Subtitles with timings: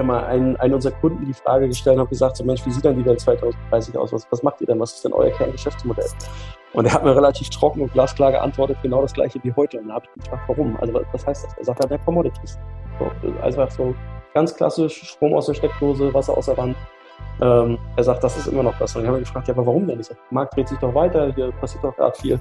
[0.00, 2.84] habe mal einen, einen unserer Kunden die Frage gestellt und gesagt, so Mensch, wie sieht
[2.84, 4.12] denn die Welt 2030 aus?
[4.12, 4.80] Was, was macht ihr denn?
[4.80, 6.06] Was ist denn euer Kerngeschäftsmodell?
[6.72, 9.78] Und er hat mir relativ trocken und glasklar geantwortet, genau das gleiche wie heute.
[9.78, 10.76] Und dann habe ich gefragt, warum?
[10.80, 11.58] Also was heißt das?
[11.58, 12.58] Er sagt, halt, der Commodities.
[12.98, 13.94] So, einfach so
[14.34, 16.76] ganz klassisch, Strom aus der Steckdose, Wasser aus der Wand.
[17.42, 18.94] Ähm, er sagt, das ist immer noch das.
[18.94, 19.98] Und ich habe gefragt, ja, aber warum denn?
[19.98, 22.38] Ich sage, der Markt dreht sich doch weiter, hier passiert doch gerade viel.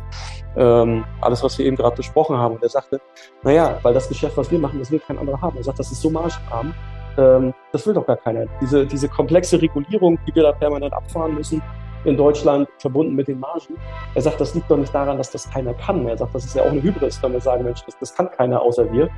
[0.57, 2.55] Ähm, alles, was wir eben gerade besprochen haben.
[2.55, 3.00] Und er sagte,
[3.44, 5.57] naja, weil das Geschäft, was wir machen, das will kein anderer haben.
[5.57, 6.73] Er sagt, das ist so margenarm.
[7.20, 8.46] Ähm, das will doch gar keiner.
[8.62, 11.62] Diese, diese komplexe Regulierung, die wir da permanent abfahren müssen,
[12.06, 13.76] in Deutschland verbunden mit den Margen.
[14.16, 16.07] Er sagt, das liegt doch nicht daran, dass das keiner kann.
[16.07, 18.32] Er sagt, das ist ja auch eine Hybris, wenn wir sagen, Mensch, das, das kann
[18.32, 19.10] keiner außer wir.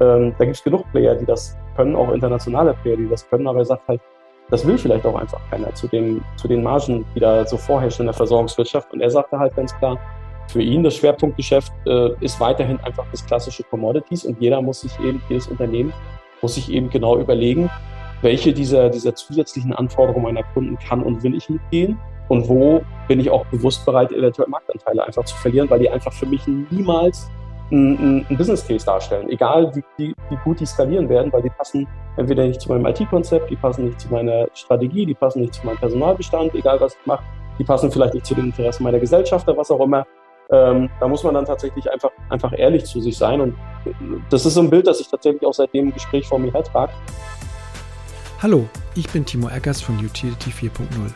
[0.00, 3.48] Ähm, da gibt es genug Player, die das können, auch internationale Player, die das können,
[3.48, 4.00] aber er sagt halt,
[4.50, 8.04] das will vielleicht auch einfach keiner zu den, zu den Margen, die da so vorherrschen
[8.04, 8.92] in der Versorgungswirtschaft.
[8.92, 9.98] Und er sagte halt ganz klar,
[10.46, 14.98] für ihn das Schwerpunktgeschäft äh, ist weiterhin einfach das klassische Commodities und jeder muss sich
[15.00, 15.92] eben, jedes Unternehmen
[16.42, 17.70] muss sich eben genau überlegen,
[18.22, 23.20] welche dieser, dieser zusätzlichen Anforderungen meiner Kunden kann und will ich mitgehen und wo bin
[23.20, 27.30] ich auch bewusst bereit, eventuell Marktanteile einfach zu verlieren, weil die einfach für mich niemals
[27.70, 29.28] ein, ein Business Case darstellen.
[29.28, 32.86] Egal, wie, wie, wie gut die skalieren werden, weil die passen entweder nicht zu meinem
[32.86, 36.94] IT-Konzept, die passen nicht zu meiner Strategie, die passen nicht zu meinem Personalbestand, egal was
[36.94, 37.22] ich mache,
[37.58, 40.06] die passen vielleicht nicht zu den Interessen meiner Gesellschaft oder was auch immer.
[40.50, 43.40] Ähm, da muss man dann tatsächlich einfach, einfach ehrlich zu sich sein.
[43.40, 43.56] Und
[44.30, 46.92] das ist so ein Bild, das ich tatsächlich auch seit dem Gespräch vor mir hertrage.
[48.40, 51.12] Hallo, ich bin Timo Eckers von Utility 4.0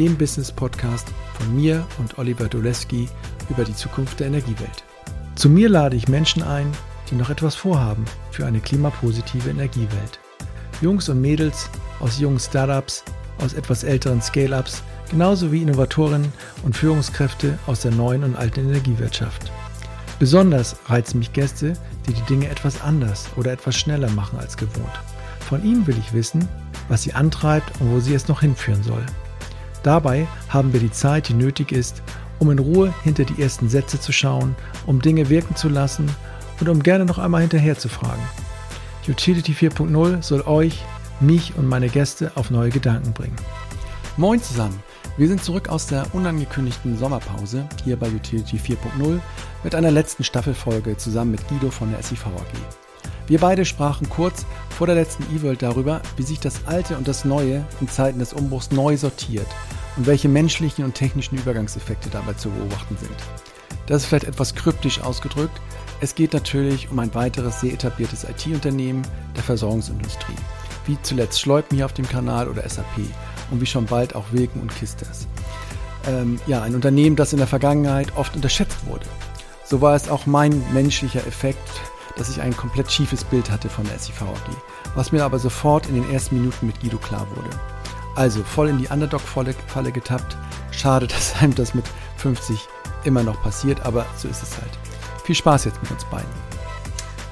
[0.00, 3.06] dem Business-Podcast von mir und Oliver Doleski
[3.50, 4.82] über die Zukunft der Energiewelt.
[5.34, 6.72] Zu mir lade ich Menschen ein,
[7.10, 10.18] die noch etwas vorhaben für eine klimapositive Energiewelt.
[10.80, 11.68] Jungs und Mädels
[12.00, 13.04] aus jungen Startups,
[13.42, 16.32] aus etwas älteren Scale-ups, genauso wie Innovatorinnen
[16.64, 19.50] und Führungskräfte aus der neuen und alten Energiewirtschaft.
[20.18, 21.74] Besonders reizen mich Gäste,
[22.06, 25.00] die die Dinge etwas anders oder etwas schneller machen als gewohnt.
[25.40, 26.48] Von ihnen will ich wissen,
[26.88, 29.04] was sie antreibt und wo sie es noch hinführen soll.
[29.82, 32.02] Dabei haben wir die Zeit, die nötig ist,
[32.38, 34.54] um in Ruhe hinter die ersten Sätze zu schauen,
[34.86, 36.08] um Dinge wirken zu lassen
[36.60, 38.22] und um gerne noch einmal hinterher zu fragen.
[39.08, 40.82] Utility 4.0 soll euch,
[41.20, 43.36] mich und meine Gäste auf neue Gedanken bringen.
[44.16, 44.82] Moin zusammen!
[45.16, 49.20] Wir sind zurück aus der unangekündigten Sommerpause hier bei Utility 4.0
[49.64, 53.10] mit einer letzten Staffelfolge zusammen mit Guido von der SIV AG.
[53.26, 57.24] Wir beide sprachen kurz vor der letzten E-World darüber, wie sich das Alte und das
[57.24, 59.46] Neue in Zeiten des Umbruchs neu sortiert
[59.96, 63.16] und welche menschlichen und technischen Übergangseffekte dabei zu beobachten sind.
[63.86, 65.60] Das ist vielleicht etwas kryptisch ausgedrückt.
[66.00, 69.02] Es geht natürlich um ein weiteres sehr etabliertes IT-Unternehmen
[69.36, 70.36] der Versorgungsindustrie,
[70.86, 73.00] wie zuletzt Schleupen hier auf dem Kanal oder SAP
[73.50, 75.26] und wie schon bald auch Wilken und Kisters.
[76.06, 79.06] Ähm, ja, ein Unternehmen, das in der Vergangenheit oft unterschätzt wurde.
[79.64, 81.68] So war es auch mein menschlicher Effekt
[82.20, 84.50] dass ich ein komplett schiefes Bild hatte von der SIV AG,
[84.94, 87.50] was mir aber sofort in den ersten Minuten mit Guido klar wurde.
[88.14, 90.36] Also voll in die Underdog-Falle getappt.
[90.70, 91.84] Schade, dass einem das mit
[92.18, 92.68] 50
[93.04, 94.70] immer noch passiert, aber so ist es halt.
[95.24, 96.28] Viel Spaß jetzt mit uns beiden.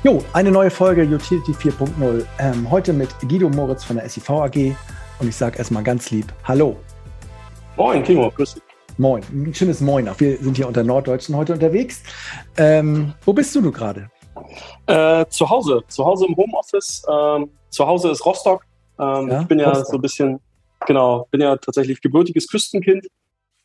[0.05, 2.25] Jo, eine neue Folge Utility 4.0.
[2.39, 4.77] Ähm, heute mit Guido Moritz von der SIV AG
[5.19, 6.77] und ich sage erstmal ganz lieb Hallo.
[7.77, 8.62] Moin, Timo, grüß dich.
[8.97, 10.19] Moin, ein schönes Moin auch.
[10.19, 12.03] Wir sind hier unter Norddeutschen heute unterwegs.
[12.56, 14.11] Ähm, wo bist du, du gerade?
[14.87, 17.05] Äh, zu Hause, zu Hause im Homeoffice.
[17.09, 18.65] Ähm, zu Hause ist Rostock.
[18.99, 19.87] Ähm, ja, ich bin ja Rostock.
[19.87, 20.41] so ein bisschen,
[20.87, 23.07] genau, bin ja tatsächlich gebürtiges Küstenkind.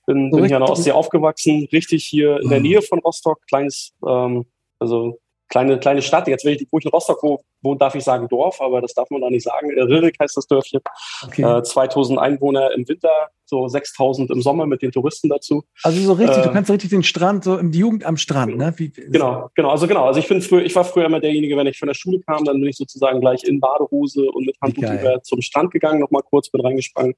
[0.05, 2.65] Bin, so bin hier an der Ostsee aufgewachsen, richtig hier in der mhm.
[2.65, 4.45] Nähe von Rostock, kleines, ähm,
[4.77, 5.17] also
[5.53, 6.27] kleine, kleine Stadt.
[6.27, 9.09] Jetzt, wenn ich, wo ich in Rostock wohne, darf ich sagen Dorf, aber das darf
[9.11, 9.69] man da nicht sagen.
[9.71, 10.81] Rillik heißt das Dörfchen.
[11.25, 11.43] Okay.
[11.43, 15.63] Äh, 2000 Einwohner im Winter, so 6000 im Sommer mit den Touristen dazu.
[15.83, 18.57] Also so richtig, äh, du kannst so richtig den Strand, so die Jugend am Strand,
[18.57, 18.73] ne?
[18.77, 19.69] Wie, genau, genau.
[19.69, 20.05] Also genau.
[20.05, 22.43] Also ich bin früher, ich war früher immer derjenige, wenn ich von der Schule kam,
[22.45, 26.23] dann bin ich sozusagen gleich in Badehose und mit Handtuch über zum Strand gegangen, nochmal
[26.23, 27.13] kurz mit reingesprungen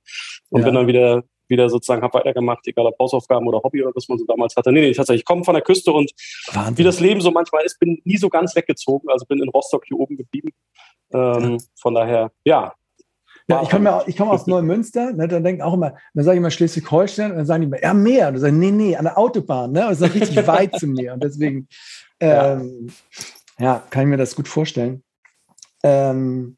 [0.50, 0.66] und ja.
[0.66, 4.18] bin dann wieder wieder sozusagen habe weitergemacht, egal ob Hausaufgaben oder Hobby oder was man
[4.18, 4.72] so damals hatte.
[4.72, 6.12] Nee, nee, tatsächlich, ich komme von der Küste und
[6.54, 6.78] Wahnsinn.
[6.78, 9.86] wie das Leben so manchmal ist, bin nie so ganz weggezogen, also bin in Rostock
[9.86, 10.50] hier oben geblieben.
[11.14, 11.58] Ähm.
[11.76, 12.74] Von daher, ja.
[13.48, 16.36] Ja, ich komme ja, ich komme aus Neumünster, ne, dann denken auch immer, dann sage
[16.36, 18.28] ich immer Schleswig-Holstein und dann sagen die immer, ja, mehr.
[18.28, 19.82] Und dann sagen, nee, nee, an der Autobahn, ne?
[19.82, 21.14] Und das ist richtig weit zu mir.
[21.14, 21.68] Und deswegen,
[22.20, 22.90] ähm,
[23.60, 23.66] ja.
[23.66, 23.84] ja.
[23.92, 25.04] kann ich mir das gut vorstellen.
[25.84, 26.58] Ähm,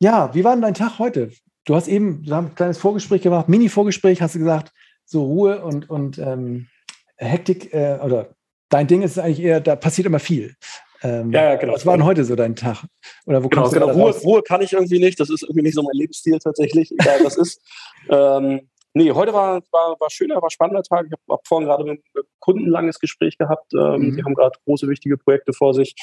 [0.00, 1.30] ja, wie war denn dein Tag heute?
[1.64, 4.72] Du hast eben, wir haben ein kleines Vorgespräch gemacht, Mini-Vorgespräch, hast du gesagt,
[5.04, 6.68] so Ruhe und, und ähm,
[7.16, 8.34] Hektik äh, oder
[8.70, 10.54] dein Ding ist eigentlich eher, da passiert immer viel.
[11.02, 11.74] Ähm, ja, ja, genau.
[11.74, 12.84] Was war denn heute so dein Tag?
[13.26, 13.90] Oder wo genau, genau.
[13.90, 15.18] Ruhe, Ruhe, kann ich irgendwie nicht.
[15.18, 17.60] Das ist irgendwie nicht so mein Lebensstil tatsächlich, egal was ist.
[18.08, 21.04] Ähm, nee, heute war, war, war schöner, war spannender Tag.
[21.06, 23.72] Ich habe hab vorhin gerade mit einem Kunden ein langes Gespräch gehabt.
[23.74, 24.16] Ähm, mhm.
[24.16, 25.94] Die haben gerade große, wichtige Projekte vor sich.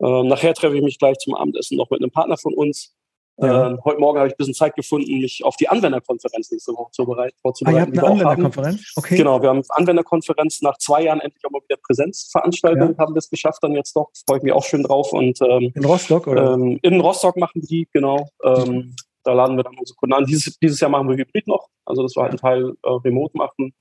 [0.00, 2.96] Ähm, nachher treffe ich mich gleich zum Abendessen noch mit einem Partner von uns.
[3.38, 3.66] Ja.
[3.66, 6.90] Ähm, heute Morgen habe ich ein bisschen Zeit gefunden, mich auf die Anwenderkonferenz nächste Woche
[6.94, 7.36] vorzubereiten.
[7.64, 8.92] Ah, ihr habt eine Anwenderkonferenz?
[8.94, 9.16] Okay.
[9.16, 12.98] Genau, wir haben Anwenderkonferenz nach zwei Jahren endlich auch mal wieder Präsenzveranstaltung, ja.
[12.98, 14.10] haben wir es geschafft dann jetzt doch.
[14.28, 15.12] Freue ich mich auch schön drauf.
[15.12, 16.52] Und, ähm, in Rostock, oder?
[16.52, 18.28] Ähm, in Rostock machen die, genau.
[18.44, 18.94] Ähm,
[19.24, 20.26] da laden wir dann unsere Kunden an.
[20.26, 23.36] Dieses, dieses Jahr machen wir Hybrid noch, also dass wir halt einen Teil äh, remote
[23.36, 23.74] machen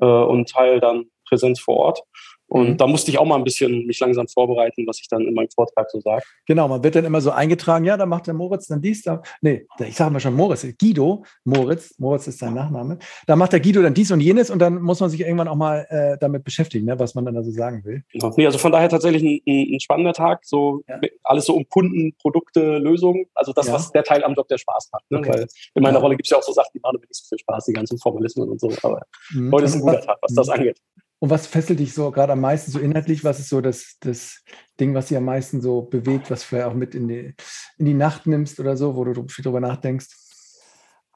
[0.00, 2.02] äh, und einen Teil dann Präsenz vor Ort.
[2.48, 2.76] Und mhm.
[2.76, 5.50] da musste ich auch mal ein bisschen mich langsam vorbereiten, was ich dann in meinem
[5.50, 6.22] Vortrag so sage.
[6.46, 9.22] Genau, man wird dann immer so eingetragen, ja, da macht der Moritz dann dies, da,
[9.40, 13.60] nee, ich sage mal schon Moritz, Guido, Moritz, Moritz ist sein Nachname, da macht der
[13.60, 16.44] Guido dann dies und jenes und dann muss man sich irgendwann auch mal äh, damit
[16.44, 18.02] beschäftigen, ne, was man dann also sagen will.
[18.12, 18.32] Genau.
[18.36, 21.00] Nee, also von daher tatsächlich ein, ein spannender Tag, so ja.
[21.24, 23.74] alles so um Kunden, Produkte, Lösungen, also das, ja.
[23.74, 25.10] was der Teil am Job, der Spaß macht.
[25.10, 25.18] Ne?
[25.18, 25.30] Okay.
[25.30, 26.00] Weil in meiner ja.
[26.00, 27.72] Rolle gibt es ja auch so Sachen, die machen mir nicht so viel Spaß, die
[27.72, 29.02] ganzen Formalismen und so, aber
[29.32, 29.52] mhm.
[29.52, 30.52] heute ist ein guter Tag, was das mhm.
[30.52, 30.80] angeht.
[31.18, 33.24] Und was fesselt dich so gerade am meisten so inhaltlich?
[33.24, 34.44] Was ist so das, das
[34.78, 37.34] Ding, was dich am meisten so bewegt, was du vielleicht auch mit in die,
[37.78, 40.08] in die Nacht nimmst oder so, wo du viel drüber nachdenkst?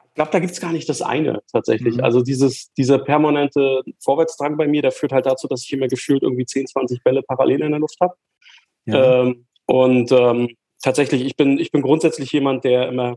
[0.08, 1.96] Ich glaube, da gibt es gar nicht das eine tatsächlich.
[1.96, 2.04] Mhm.
[2.04, 6.22] Also dieses, dieser permanente Vorwärtsdrang bei mir, der führt halt dazu, dass ich immer gefühlt
[6.22, 8.14] irgendwie 10, 20 Bälle parallel in der Luft habe.
[8.86, 9.20] Ja.
[9.20, 13.16] Ähm, und ähm, tatsächlich, ich bin, ich bin grundsätzlich jemand, der immer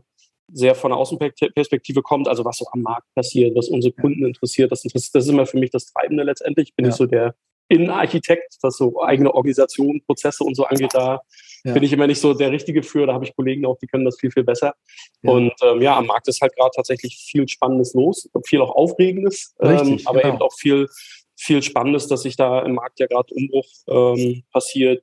[0.52, 4.72] sehr von der Außenperspektive kommt, also was so am Markt passiert, was unsere Kunden interessiert.
[4.72, 6.68] Das, das ist immer für mich das Treibende letztendlich.
[6.68, 6.88] Ich bin ja.
[6.88, 7.34] nicht so der
[7.68, 10.92] Innenarchitekt, was so eigene Organisation, Prozesse und so angeht.
[10.92, 11.22] Da
[11.64, 11.72] ja.
[11.72, 13.06] bin ich immer nicht so der Richtige für.
[13.06, 14.74] Da habe ich Kollegen auch, die können das viel, viel besser.
[15.22, 15.30] Ja.
[15.30, 19.54] Und ähm, ja, am Markt ist halt gerade tatsächlich viel Spannendes los, viel auch Aufregendes,
[19.60, 20.34] Richtig, ähm, aber genau.
[20.34, 20.88] eben auch viel,
[21.36, 25.02] viel Spannendes, dass sich da im Markt ja gerade Umbruch ähm, passiert,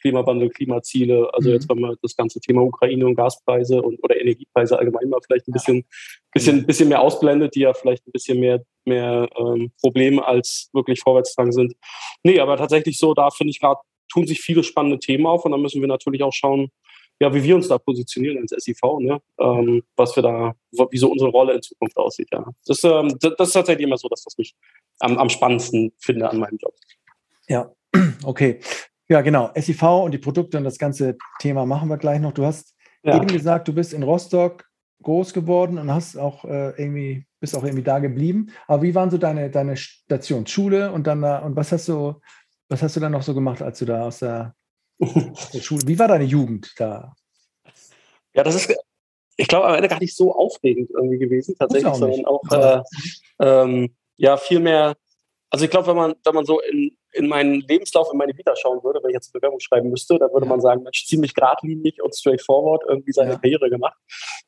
[0.00, 1.54] Klimawandel, Klimaziele, also mhm.
[1.54, 5.48] jetzt wenn man das ganze Thema Ukraine und Gaspreise und oder Energiepreise allgemein mal vielleicht
[5.48, 5.84] ein bisschen,
[6.32, 6.66] bisschen, genau.
[6.66, 11.52] bisschen mehr ausblendet, die ja vielleicht ein bisschen mehr, mehr ähm, Probleme als wirklich Vorwärtsdrang
[11.52, 11.74] sind.
[12.22, 15.50] Nee, aber tatsächlich so, da finde ich gerade, tun sich viele spannende Themen auf und
[15.50, 16.70] da müssen wir natürlich auch schauen,
[17.18, 19.20] ja, wie wir uns da positionieren als SIV, ne?
[19.40, 20.54] Ähm, was wir da,
[20.90, 22.44] wie so unsere Rolle in Zukunft aussieht, ja.
[22.66, 24.54] Das, ähm, das ist tatsächlich immer so, dass das mich
[24.98, 26.74] am, am spannendsten finde an meinem Job.
[27.48, 27.72] Ja,
[28.24, 28.60] okay.
[29.08, 29.50] Ja, genau.
[29.54, 32.32] SIV und die Produkte und das ganze Thema machen wir gleich noch.
[32.32, 33.16] Du hast ja.
[33.16, 34.64] eben gesagt, du bist in Rostock
[35.02, 38.48] groß geworden und hast auch äh, irgendwie, bist auch irgendwie da geblieben.
[38.66, 40.46] Aber wie waren so deine, deine Station?
[40.46, 42.20] Schule und dann da, und was hast du,
[42.68, 44.54] was hast du dann noch so gemacht, als du da aus der,
[45.00, 47.14] aus der Schule, wie war deine Jugend da?
[48.34, 48.74] Ja, das ist,
[49.36, 52.82] ich glaube, am Ende gar nicht so aufregend irgendwie gewesen, tatsächlich, auch sondern auch, äh,
[53.38, 54.96] ähm, ja, viel mehr,
[55.50, 58.54] also ich glaube, wenn man, wenn man so in, in meinen Lebenslauf, in meine Vita
[58.56, 60.50] schauen würde, wenn ich jetzt eine Bewerbung schreiben müsste, dann würde ja.
[60.50, 63.38] man sagen, Mensch, ziemlich geradlinig und straightforward irgendwie seine ja.
[63.38, 63.96] Karriere gemacht.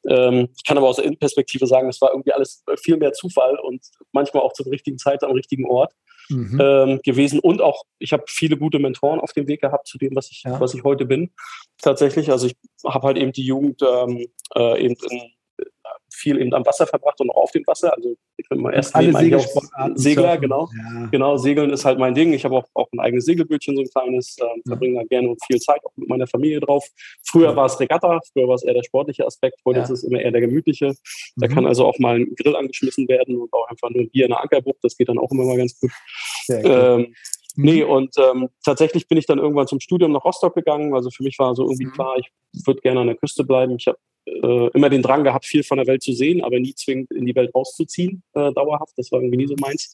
[0.08, 3.58] Ähm, ich kann aber aus der Innenperspektive sagen, es war irgendwie alles viel mehr Zufall
[3.58, 3.80] und
[4.12, 5.92] manchmal auch zur richtigen Zeit am richtigen Ort
[6.28, 6.58] mhm.
[6.60, 7.38] ähm, gewesen.
[7.38, 10.42] Und auch, ich habe viele gute Mentoren auf dem Weg gehabt zu dem, was ich,
[10.44, 10.60] ja.
[10.60, 11.32] was ich heute bin.
[11.80, 12.56] Tatsächlich, also ich
[12.86, 15.32] habe halt eben die Jugend ähm, äh, eben in
[16.18, 17.94] viel eben am Wasser verbracht und auch auf dem Wasser.
[17.94, 19.96] Also ich bin mal erst alle Segelsportarten.
[19.96, 20.68] Segler, genau.
[20.76, 21.06] Ja.
[21.06, 22.32] Genau, Segeln ist halt mein Ding.
[22.32, 25.60] Ich habe auch, auch ein eigenes Segelbötchen, so ein kleines, ähm, verbringe da gerne viel
[25.60, 26.86] Zeit auch mit meiner Familie drauf.
[27.24, 27.56] Früher ja.
[27.56, 30.32] war es Regatta, früher war es eher der sportliche Aspekt, heute ist es immer eher
[30.32, 30.94] der gemütliche.
[31.36, 31.54] Da mhm.
[31.54, 34.30] kann also auch mal ein Grill angeschmissen werden und auch einfach nur ein Bier in
[34.30, 35.90] der Ankerbucht, das geht dann auch immer mal ganz gut.
[36.50, 37.14] Ähm,
[37.60, 37.90] Nee, mhm.
[37.90, 40.94] und ähm, tatsächlich bin ich dann irgendwann zum Studium nach Rostock gegangen.
[40.94, 41.92] Also für mich war so irgendwie mhm.
[41.92, 42.30] klar, ich
[42.66, 43.74] würde gerne an der Küste bleiben.
[43.78, 46.72] Ich habe äh, immer den Drang gehabt, viel von der Welt zu sehen, aber nie
[46.74, 48.92] zwingend in die Welt rauszuziehen, äh, dauerhaft.
[48.96, 49.92] Das war irgendwie nie so meins.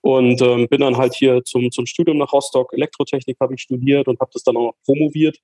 [0.00, 2.72] Und ähm, bin dann halt hier zum, zum Studium nach Rostock.
[2.72, 5.36] Elektrotechnik habe ich studiert und habe das dann auch noch promoviert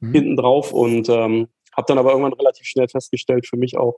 [0.00, 0.12] mhm.
[0.12, 3.96] hinten drauf und ähm, habe dann aber irgendwann relativ schnell festgestellt, für mich auch,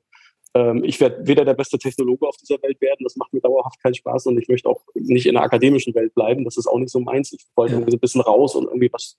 [0.55, 3.81] ähm, ich werde weder der beste Technologe auf dieser Welt werden, das macht mir dauerhaft
[3.83, 6.79] keinen Spaß und ich möchte auch nicht in der akademischen Welt bleiben, das ist auch
[6.79, 7.33] nicht so meins.
[7.33, 7.79] Ich wollte ja.
[7.79, 9.17] irgendwie so ein bisschen raus und irgendwie was,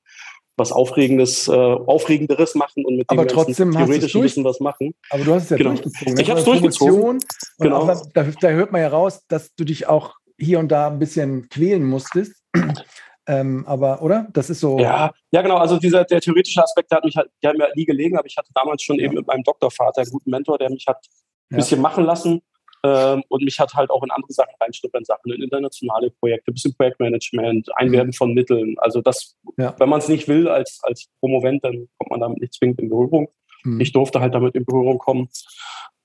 [0.57, 4.93] was Aufregendes, äh, Aufregenderes machen und mit aber dem trotzdem theoretischen Wissen was machen.
[5.09, 5.71] Aber du hast es ja genau.
[5.71, 6.19] durchgezogen.
[6.19, 7.19] Ich habe es durchgezogen.
[7.59, 7.77] Genau.
[7.77, 10.99] Auch, da, da hört man ja raus, dass du dich auch hier und da ein
[10.99, 12.43] bisschen quälen musstest.
[13.29, 14.27] Ähm, aber, oder?
[14.33, 14.79] Das ist so.
[14.79, 15.57] Ja, ja genau.
[15.57, 18.17] Also dieser, der theoretische Aspekt, der hat, mich halt, der hat mir halt nie gelegen,
[18.17, 19.05] aber ich hatte damals schon ja.
[19.05, 21.05] eben mit meinem Doktorvater einen guten Mentor, der mich hat
[21.51, 21.83] ein bisschen ja.
[21.83, 22.41] machen lassen
[22.83, 26.53] ähm, und mich hat halt auch in andere Sachen reinschnuppern, Sachen in internationale Projekte, ein
[26.55, 28.13] bisschen Projektmanagement, Einwerben mhm.
[28.13, 28.75] von Mitteln.
[28.79, 29.75] Also das, ja.
[29.77, 32.89] wenn man es nicht will als, als Promovent, dann kommt man damit nicht zwingend in
[32.89, 33.29] Berührung.
[33.63, 33.79] Mhm.
[33.79, 35.29] Ich durfte halt damit in Berührung kommen.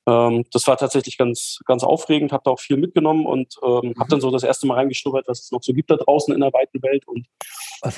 [0.07, 3.99] Ähm, das war tatsächlich ganz, ganz aufregend, habe da auch viel mitgenommen und ähm, mhm.
[3.99, 6.41] habe dann so das erste Mal reingeschnuppert, was es noch so gibt da draußen in
[6.41, 7.07] der weiten Welt.
[7.09, 7.27] Und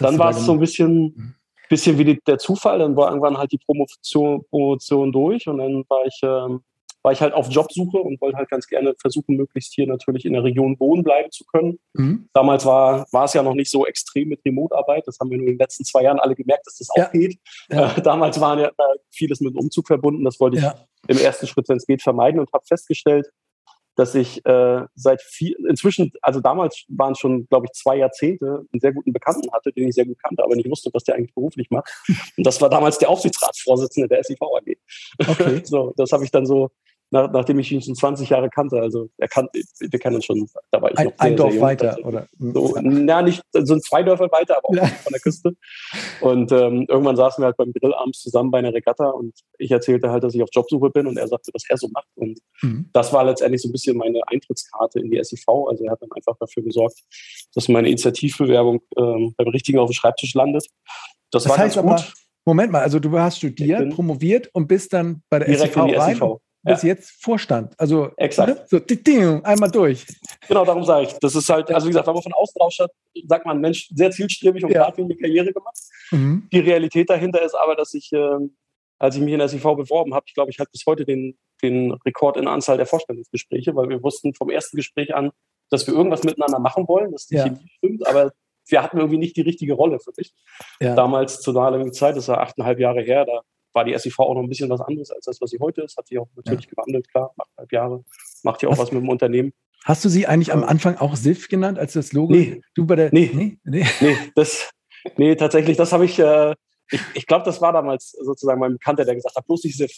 [0.00, 1.34] dann war es so ein bisschen, mhm.
[1.68, 2.78] bisschen wie die, der Zufall.
[2.78, 6.62] Dann war irgendwann halt die Promotion, Promotion durch und dann war ich, ähm,
[7.06, 10.32] war ich halt auf Jobsuche und wollte halt ganz gerne versuchen, möglichst hier natürlich in
[10.32, 11.78] der Region wohnen bleiben zu können.
[11.92, 12.28] Mhm.
[12.32, 15.06] Damals war, war es ja noch nicht so extrem mit Remote-Arbeit.
[15.06, 17.06] Das haben wir in den letzten zwei Jahren alle gemerkt, dass das ja.
[17.06, 17.38] auch geht.
[17.70, 17.96] Ja.
[17.96, 18.72] Äh, damals war ja
[19.12, 20.24] vieles mit Umzug verbunden.
[20.24, 20.64] Das wollte ich
[21.06, 23.30] im ersten Schritt, wenn es geht, vermeiden und habe festgestellt,
[23.94, 28.66] dass ich äh, seit viel, inzwischen, also damals waren es schon, glaube ich, zwei Jahrzehnte,
[28.72, 31.14] einen sehr guten Bekannten hatte, den ich sehr gut kannte, aber nicht wusste, was der
[31.14, 31.88] eigentlich beruflich macht.
[32.36, 34.76] Und das war damals der Aufsichtsratsvorsitzende der SIV AG.
[35.28, 35.60] Okay.
[35.64, 36.72] so, das habe ich dann so
[37.10, 38.80] nach, nachdem ich ihn schon 20 Jahre kannte.
[38.80, 39.48] Also er kann,
[39.78, 42.02] wir kennen uns schon, da war ich ein, noch sehr, Ein Dorf sehr weiter, also,
[42.02, 42.26] oder?
[42.38, 44.86] So, na, nicht, so zwei Dörfer weiter, aber auch ja.
[44.86, 45.52] von der Küste.
[46.20, 49.70] Und ähm, irgendwann saßen wir halt beim Grill abends zusammen bei einer Regatta und ich
[49.70, 52.08] erzählte halt, dass ich auf Jobsuche bin und er sagte, was er so macht.
[52.16, 52.90] Und mhm.
[52.92, 55.44] das war letztendlich so ein bisschen meine Eintrittskarte in die SIV.
[55.68, 57.00] Also er hat dann einfach dafür gesorgt,
[57.54, 60.66] dass meine Initiativbewerbung ähm, beim Richtigen auf dem Schreibtisch landet.
[61.30, 61.92] Das, das war heißt ganz gut.
[61.92, 62.12] Aber,
[62.48, 66.14] Moment mal, also du hast studiert, promoviert und bist dann bei der SIV rein.
[66.14, 66.88] SIV bis ja.
[66.88, 67.74] jetzt Vorstand.
[67.78, 68.48] Also Exakt.
[68.48, 68.64] Ne?
[68.66, 70.04] so ding, einmal durch.
[70.48, 71.12] Genau, darum sage ich.
[71.20, 72.90] Das ist halt, also wie gesagt, wenn man von außen drauf schaut,
[73.26, 74.86] sagt man, Mensch, sehr zielstrebig und ja.
[74.86, 75.78] eine Karriere gemacht.
[76.10, 76.48] Mhm.
[76.52, 78.38] Die Realität dahinter ist aber, dass ich, äh,
[78.98, 81.38] als ich mich in der SIV beworben habe, ich glaube, ich hatte bis heute den,
[81.62, 85.30] den Rekord in Anzahl der Vorstellungsgespräche, weil wir wussten vom ersten Gespräch an,
[85.70, 87.44] dass wir irgendwas miteinander machen wollen, dass die ja.
[87.44, 88.32] Chemie stimmt, aber
[88.68, 90.34] wir hatten irgendwie nicht die richtige Rolle für mich.
[90.80, 90.94] Ja.
[90.94, 93.42] Damals zu einer Zeit, das war achteinhalb Jahre her, da
[93.76, 95.96] war die SIV auch noch ein bisschen was anderes als das, was sie heute ist.
[95.96, 96.70] Hat sich auch natürlich ja.
[96.70, 98.04] gewandelt, klar, achteinhalb Jahre.
[98.42, 99.52] Macht ja auch hast, was mit dem Unternehmen.
[99.84, 102.32] Hast du sie eigentlich am Anfang auch SIF genannt, als das Logo?
[102.32, 102.60] Nee.
[102.74, 103.10] Du bei der.
[103.12, 103.86] Nee, nee, nee.
[104.00, 104.70] nee das,
[105.16, 106.18] nee tatsächlich, das habe ich.
[106.18, 106.54] Äh,
[106.92, 109.90] ich, ich glaube, das war damals sozusagen mein Bekannter, der gesagt hat, bloß nicht SIF.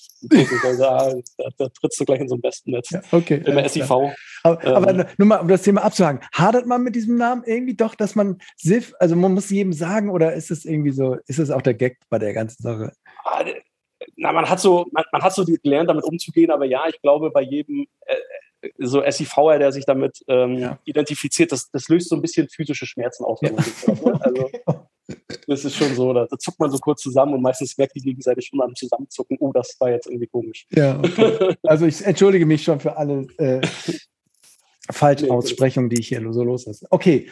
[0.65, 0.83] Also,
[1.39, 2.91] da, da, trittst du gleich in so ein Wespennetz.
[2.91, 3.43] Ja, okay.
[3.45, 3.91] Im SIV.
[3.91, 7.75] Aber, ähm, aber, nur mal, um das Thema abzuhaken, hadert man mit diesem Namen irgendwie
[7.75, 11.39] doch, dass man SIF, also man muss jedem sagen, oder ist es irgendwie so, ist
[11.39, 12.93] es auch der Gag bei der ganzen Sache?
[14.21, 17.31] Na, man hat so, man, man hat so gelernt, damit umzugehen, aber ja, ich glaube,
[17.31, 18.17] bei jedem äh,
[18.79, 20.79] so SIVer, der sich damit ähm, ja.
[20.85, 23.41] identifiziert, das, das löst so ein bisschen physische Schmerzen aus.
[23.41, 23.51] Ja.
[23.51, 23.59] Ne?
[24.21, 24.51] Also
[25.47, 28.01] das ist schon so, da, da, zuckt man so kurz zusammen und meistens merkt die
[28.01, 30.67] gegenseitig schon am Zusammenzucken, oh, das war jetzt irgendwie komisch.
[30.71, 31.57] Ja, okay.
[31.63, 33.61] Also ich entschuldige mich schon für alle äh,
[34.91, 36.87] Falschaussprechungen, die ich hier so loslasse.
[36.91, 37.31] Okay,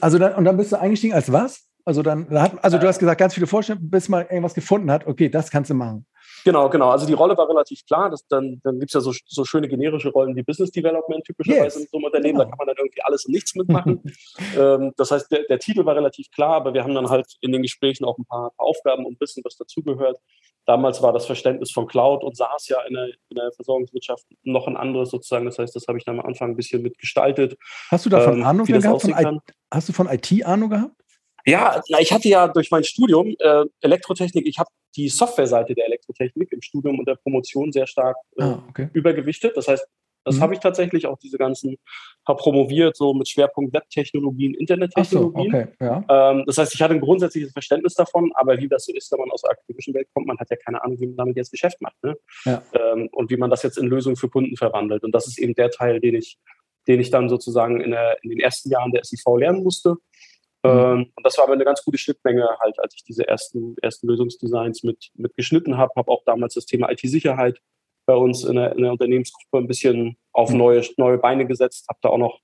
[0.00, 1.66] also dann, und dann bist du eingestiegen als was?
[1.84, 5.28] Also dann, also du hast gesagt, ganz viele Vorstellungen, bis man irgendwas gefunden hat, okay,
[5.28, 6.04] das kannst du machen.
[6.46, 6.90] Genau, genau.
[6.90, 8.08] Also die Rolle war relativ klar.
[8.08, 11.64] Das, dann dann gibt es ja so, so schöne generische Rollen wie Business Development typischerweise
[11.64, 11.76] yes.
[11.76, 12.38] in so einem Unternehmen.
[12.38, 12.44] Genau.
[12.44, 14.00] Da kann man dann irgendwie alles und nichts mitmachen.
[14.56, 17.50] ähm, das heißt, der, der, Titel war relativ klar, aber wir haben dann halt in
[17.50, 20.20] den Gesprächen auch ein paar, paar Aufgaben und ein bisschen was dazugehört.
[20.66, 24.68] Damals war das Verständnis von Cloud und SaaS ja in der, in der Versorgungswirtschaft noch
[24.68, 25.46] ein anderes sozusagen.
[25.46, 27.56] Das heißt, das habe ich dann am Anfang ein bisschen mitgestaltet.
[27.90, 29.02] Hast du davon ähm, Ahnung gehabt?
[29.02, 29.40] Von
[29.74, 30.94] hast du von IT Ahnung gehabt?
[31.46, 36.52] Ja, ich hatte ja durch mein Studium äh, Elektrotechnik, ich habe die Softwareseite der Elektrotechnik
[36.52, 38.88] im Studium und der Promotion sehr stark äh, ah, okay.
[38.92, 39.56] übergewichtet.
[39.56, 39.86] Das heißt,
[40.26, 40.40] das mhm.
[40.40, 41.76] habe ich tatsächlich auch diese ganzen,
[42.26, 45.52] habe promoviert, so mit Schwerpunkt Webtechnologien, Internettechnologien.
[45.52, 46.32] So, okay, ja.
[46.32, 49.20] ähm, das heißt, ich hatte ein grundsätzliches Verständnis davon, aber wie das so ist, wenn
[49.20, 51.52] man aus der akademischen Welt kommt, man hat ja keine Ahnung, wie man damit jetzt
[51.52, 51.96] Geschäft macht.
[52.02, 52.16] Ne?
[52.44, 52.60] Ja.
[52.72, 55.04] Ähm, und wie man das jetzt in Lösungen für Kunden verwandelt.
[55.04, 56.38] Und das ist eben der Teil, den ich,
[56.88, 59.94] den ich dann sozusagen in, der, in den ersten Jahren der SIV lernen musste.
[60.66, 61.00] Mhm.
[61.00, 64.08] Ähm, und das war aber eine ganz gute Schnittmenge, halt, als ich diese ersten, ersten
[64.08, 65.92] Lösungsdesigns mit, mit geschnitten habe.
[65.96, 67.60] Habe auch damals das Thema IT-Sicherheit
[68.06, 70.58] bei uns in der, in der Unternehmensgruppe ein bisschen auf mhm.
[70.58, 71.86] neue, neue Beine gesetzt.
[71.88, 72.40] Habe da auch noch,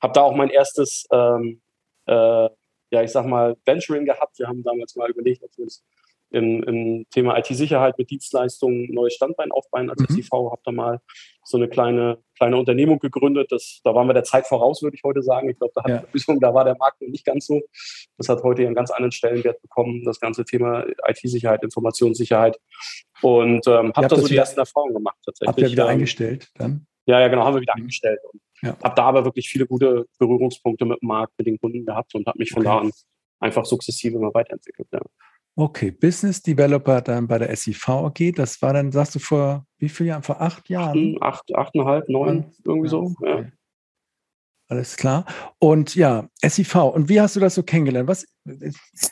[0.00, 1.60] habe da auch mein erstes, ähm,
[2.06, 2.48] äh,
[2.90, 4.38] ja, ich sag mal, Venturing gehabt.
[4.38, 5.84] Wir haben damals mal überlegt, ob wir uns
[6.32, 9.90] im, im Thema IT-Sicherheit mit Dienstleistungen neues Standbein aufbauen.
[9.90, 10.14] Als mhm.
[10.14, 11.00] SIV habe da mal
[11.44, 13.52] so eine kleine, kleine Unternehmung gegründet.
[13.52, 15.50] Das, da waren wir der Zeit voraus, würde ich heute sagen.
[15.50, 16.36] Ich glaube, da, ja.
[16.40, 17.60] da war der Markt noch nicht ganz so.
[18.16, 22.58] Das hat heute einen ganz anderen Stellenwert bekommen, das ganze Thema IT-Sicherheit, Informationssicherheit.
[23.20, 25.48] Und ähm, habe da so die ersten Erfahrungen gemacht tatsächlich.
[25.48, 26.86] Habt ihr wieder ähm, eingestellt dann?
[27.06, 28.20] Ja, ja, genau, haben wir wieder eingestellt.
[28.32, 28.76] Und ja.
[28.82, 32.26] habe da aber wirklich viele gute Berührungspunkte mit dem Markt, mit den Kunden gehabt und
[32.26, 32.74] habe mich von okay.
[32.74, 32.92] da an
[33.40, 34.88] einfach sukzessive immer weiterentwickelt.
[34.92, 35.00] Ja.
[35.54, 39.88] Okay, Business Developer dann bei der SIV AG, das war dann, sagst du, vor wie
[39.90, 40.22] vielen Jahren?
[40.22, 41.18] Vor acht Jahren?
[41.20, 43.00] Acht, achteinhalb, neun, irgendwie ja, so.
[43.18, 43.42] Okay.
[43.42, 43.52] Ja.
[44.72, 45.26] Alles klar.
[45.58, 46.76] Und ja, SIV.
[46.76, 48.08] Und wie hast du das so kennengelernt?
[48.08, 48.26] Was,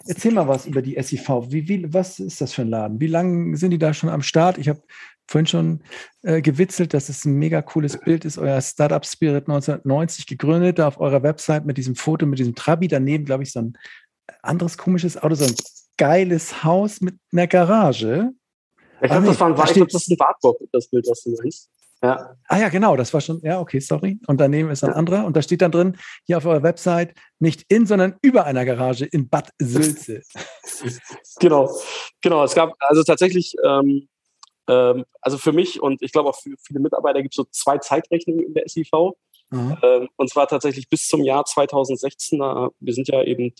[0.06, 1.28] erzähl mal was über die SIV.
[1.50, 2.98] Wie, wie, was ist das für ein Laden?
[2.98, 4.56] Wie lange sind die da schon am Start?
[4.56, 4.80] Ich habe
[5.28, 5.82] vorhin schon
[6.22, 8.38] äh, gewitzelt, dass es ein mega cooles Bild ist.
[8.38, 12.88] Euer Startup Spirit 1990 gegründet, da auf eurer Website mit diesem Foto, mit diesem Trabi.
[12.88, 13.76] Daneben, glaube ich, so ein
[14.40, 15.54] anderes komisches Auto, so ein
[16.00, 18.30] geiles Haus mit einer Garage.
[19.02, 21.22] Ich glaube, das, war ein, da ich glaub, das ist ein Wartburg, das Bild, was
[21.22, 21.70] du meinst.
[22.02, 22.34] Ja.
[22.48, 24.18] Ah ja, genau, das war schon, ja, okay, sorry.
[24.26, 24.96] Und daneben ist ein ja.
[24.96, 28.64] anderer und da steht dann drin, hier auf eurer Website, nicht in, sondern über einer
[28.64, 30.22] Garage in Bad Sülze.
[31.38, 31.70] genau,
[32.22, 32.44] genau.
[32.44, 34.08] Es gab also tatsächlich, ähm,
[34.68, 37.76] ähm, also für mich und ich glaube auch für viele Mitarbeiter gibt es so zwei
[37.76, 38.90] Zeitrechnungen in der SIV.
[39.50, 39.76] Mhm.
[39.82, 42.38] Ähm, und zwar tatsächlich bis zum Jahr 2016.
[42.38, 43.52] wir sind ja eben,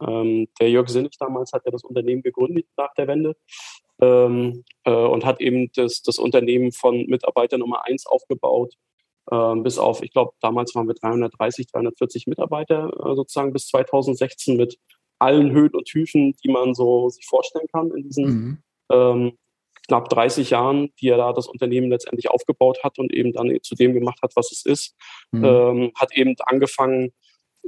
[0.00, 3.36] ähm, der Jörg Sinnig damals hat ja das Unternehmen gegründet nach der Wende
[4.00, 8.74] ähm, äh, und hat eben das, das Unternehmen von Mitarbeiter Nummer eins aufgebaut.
[9.30, 14.56] Ähm, bis auf, ich glaube, damals waren wir 330, 340 Mitarbeiter äh, sozusagen bis 2016
[14.56, 14.78] mit
[15.18, 18.58] allen Höhen und Tiefen, die man so sich vorstellen kann in diesen mhm.
[18.92, 19.38] ähm,
[19.86, 23.74] knapp 30 Jahren, die er da das Unternehmen letztendlich aufgebaut hat und eben dann zu
[23.74, 24.96] dem gemacht hat, was es ist,
[25.30, 25.44] mhm.
[25.44, 27.12] ähm, hat eben angefangen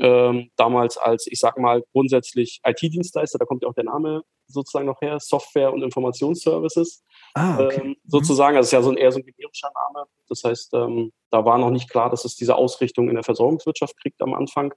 [0.01, 4.87] ähm, damals als, ich sag mal, grundsätzlich IT-Dienstleister, da kommt ja auch der Name sozusagen
[4.87, 7.03] noch her, Software- und Informationsservices.
[7.35, 7.81] Ah, okay.
[7.81, 7.97] ähm, mhm.
[8.05, 10.07] sozusagen, also ist ja so ein, eher so ein generischer Name.
[10.29, 13.97] Das heißt, ähm, da war noch nicht klar, dass es diese Ausrichtung in der Versorgungswirtschaft
[14.01, 14.73] kriegt am Anfang.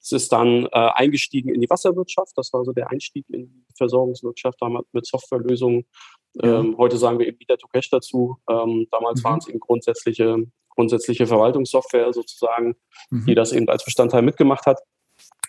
[0.00, 2.32] Es ist dann äh, eingestiegen in die Wasserwirtschaft.
[2.36, 5.86] Das war so der Einstieg in die Versorgungswirtschaft, damals mit Softwarelösungen.
[6.34, 6.60] Ja.
[6.60, 8.38] Ähm, heute sagen wir eben wieder to Cash dazu.
[8.50, 9.24] Ähm, damals mhm.
[9.24, 12.76] waren es eben grundsätzliche, grundsätzliche Verwaltungssoftware sozusagen,
[13.10, 13.26] mhm.
[13.26, 14.80] die das eben als Bestandteil mitgemacht hat.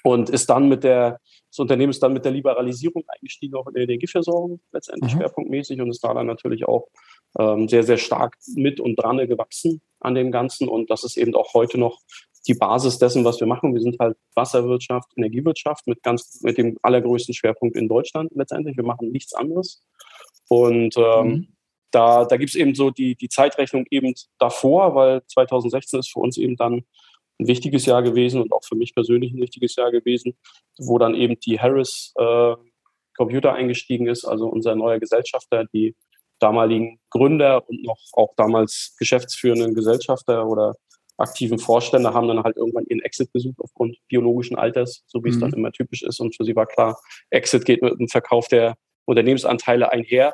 [0.03, 3.73] Und ist dann mit der, das Unternehmen ist dann mit der Liberalisierung eingestiegen, auch in
[3.73, 5.17] der Energieversorgung letztendlich mhm.
[5.17, 6.87] schwerpunktmäßig und ist da dann natürlich auch
[7.39, 10.67] ähm, sehr, sehr stark mit und dran gewachsen an dem Ganzen.
[10.67, 12.01] Und das ist eben auch heute noch
[12.47, 13.73] die Basis dessen, was wir machen.
[13.73, 18.77] Wir sind halt Wasserwirtschaft, Energiewirtschaft mit ganz, mit dem allergrößten Schwerpunkt in Deutschland letztendlich.
[18.77, 19.83] Wir machen nichts anderes.
[20.49, 21.47] Und ähm, mhm.
[21.91, 26.19] da, da gibt es eben so die, die Zeitrechnung eben davor, weil 2016 ist für
[26.19, 26.83] uns eben dann
[27.39, 30.37] ein wichtiges Jahr gewesen und auch für mich persönlich ein wichtiges Jahr gewesen,
[30.77, 32.55] wo dann eben die Harris äh,
[33.15, 35.95] Computer eingestiegen ist, also unser neuer Gesellschafter, die
[36.39, 40.75] damaligen Gründer und noch auch damals geschäftsführenden Gesellschafter oder
[41.17, 45.33] aktiven Vorstände haben dann halt irgendwann ihren Exit gesucht aufgrund biologischen Alters, so wie mhm.
[45.33, 45.57] es dann mhm.
[45.57, 46.19] immer typisch ist.
[46.19, 46.99] Und für sie war klar,
[47.29, 50.33] Exit geht mit dem Verkauf der Unternehmensanteile einher.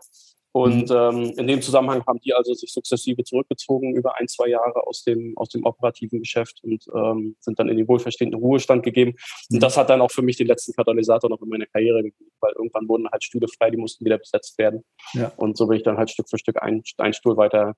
[0.54, 0.96] Und mhm.
[0.96, 5.04] ähm, in dem Zusammenhang haben die also sich sukzessive zurückgezogen über ein, zwei Jahre aus
[5.04, 9.12] dem, aus dem operativen Geschäft und ähm, sind dann in den wohlverstehenden Ruhestand gegeben.
[9.50, 9.56] Mhm.
[9.56, 12.32] Und das hat dann auch für mich den letzten Katalysator noch in meiner Karriere gegeben,
[12.42, 14.84] weil irgendwann wurden halt Stühle frei, die mussten wieder besetzt werden.
[15.14, 15.32] Ja.
[15.38, 17.76] Und so bin ich dann halt Stück für Stück ein, ein Stuhl weiter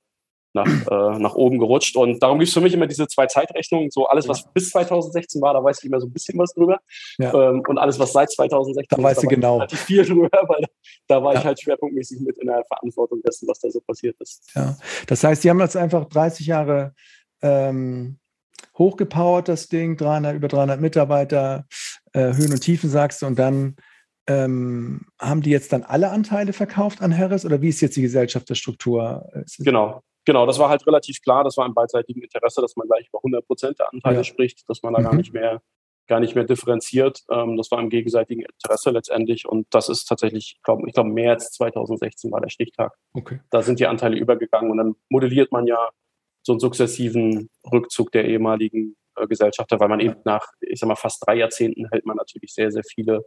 [0.53, 1.95] nach, äh, nach oben gerutscht.
[1.97, 3.89] Und darum gibt es für mich immer diese zwei Zeitrechnungen.
[3.91, 6.79] So alles, was bis 2016 war, da weiß ich immer so ein bisschen was drüber.
[7.17, 7.33] Ja.
[7.33, 9.55] Ähm, und alles, was seit 2016 da weiß ich genau.
[9.55, 10.67] relativ viel drüber, weil da,
[11.07, 11.39] da war ja.
[11.39, 14.51] ich halt schwerpunktmäßig mit in der Verantwortung dessen, was da so passiert ist.
[14.55, 16.93] Ja, das heißt, Sie haben jetzt einfach 30 Jahre
[17.41, 18.19] ähm,
[18.77, 21.65] hochgepowert, das Ding, 300, über 300 Mitarbeiter,
[22.13, 23.75] äh, Höhen und Tiefen sagst du, und dann
[24.27, 28.01] ähm, haben die jetzt dann alle Anteile verkauft an Harris oder wie ist jetzt die
[28.01, 29.29] Gesellschafterstruktur?
[29.59, 33.07] Genau, genau, das war halt relativ klar, das war im beidseitigen Interesse, dass man gleich
[33.07, 34.23] über 100 Prozent der Anteile ja.
[34.23, 35.03] spricht, dass man da mhm.
[35.03, 35.61] gar nicht mehr
[36.07, 37.23] gar nicht mehr differenziert.
[37.31, 41.09] Ähm, das war im gegenseitigen Interesse letztendlich und das ist tatsächlich, ich glaube, ich glaube
[41.09, 42.93] März 2016 war der Stichtag.
[43.13, 43.39] Okay.
[43.49, 45.89] Da sind die Anteile übergegangen und dann modelliert man ja
[46.45, 50.95] so einen sukzessiven Rückzug der ehemaligen äh, Gesellschafter, weil man eben nach, ich sag mal,
[50.95, 53.25] fast drei Jahrzehnten hält man natürlich sehr, sehr viele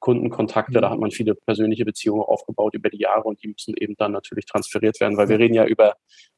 [0.00, 0.82] Kundenkontakte, mhm.
[0.82, 4.12] da hat man viele persönliche Beziehungen aufgebaut über die Jahre und die müssen eben dann
[4.12, 5.94] natürlich transferiert werden, weil wir reden ja über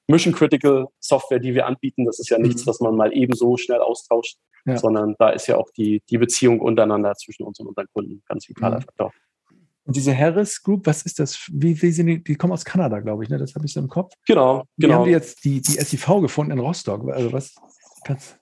[0.06, 2.04] Mission Critical Software, die wir anbieten.
[2.04, 2.70] Das ist ja nichts, mhm.
[2.70, 4.76] was man mal eben so schnell austauscht, ja.
[4.76, 8.48] sondern da ist ja auch die, die Beziehung untereinander zwischen uns und unseren Kunden ganz
[8.48, 8.82] vitaler mhm.
[8.82, 9.12] Faktor.
[9.84, 11.48] Und diese Harris Group, was ist das?
[11.52, 12.22] Wie, wie sind die?
[12.22, 13.38] Die kommen aus Kanada, glaube ich, ne?
[13.38, 14.12] Das habe ich so im Kopf.
[14.26, 14.98] Genau, wie genau.
[14.98, 17.08] haben die jetzt die, die SIV gefunden in Rostock?
[17.10, 17.54] Also was
[18.04, 18.38] kannst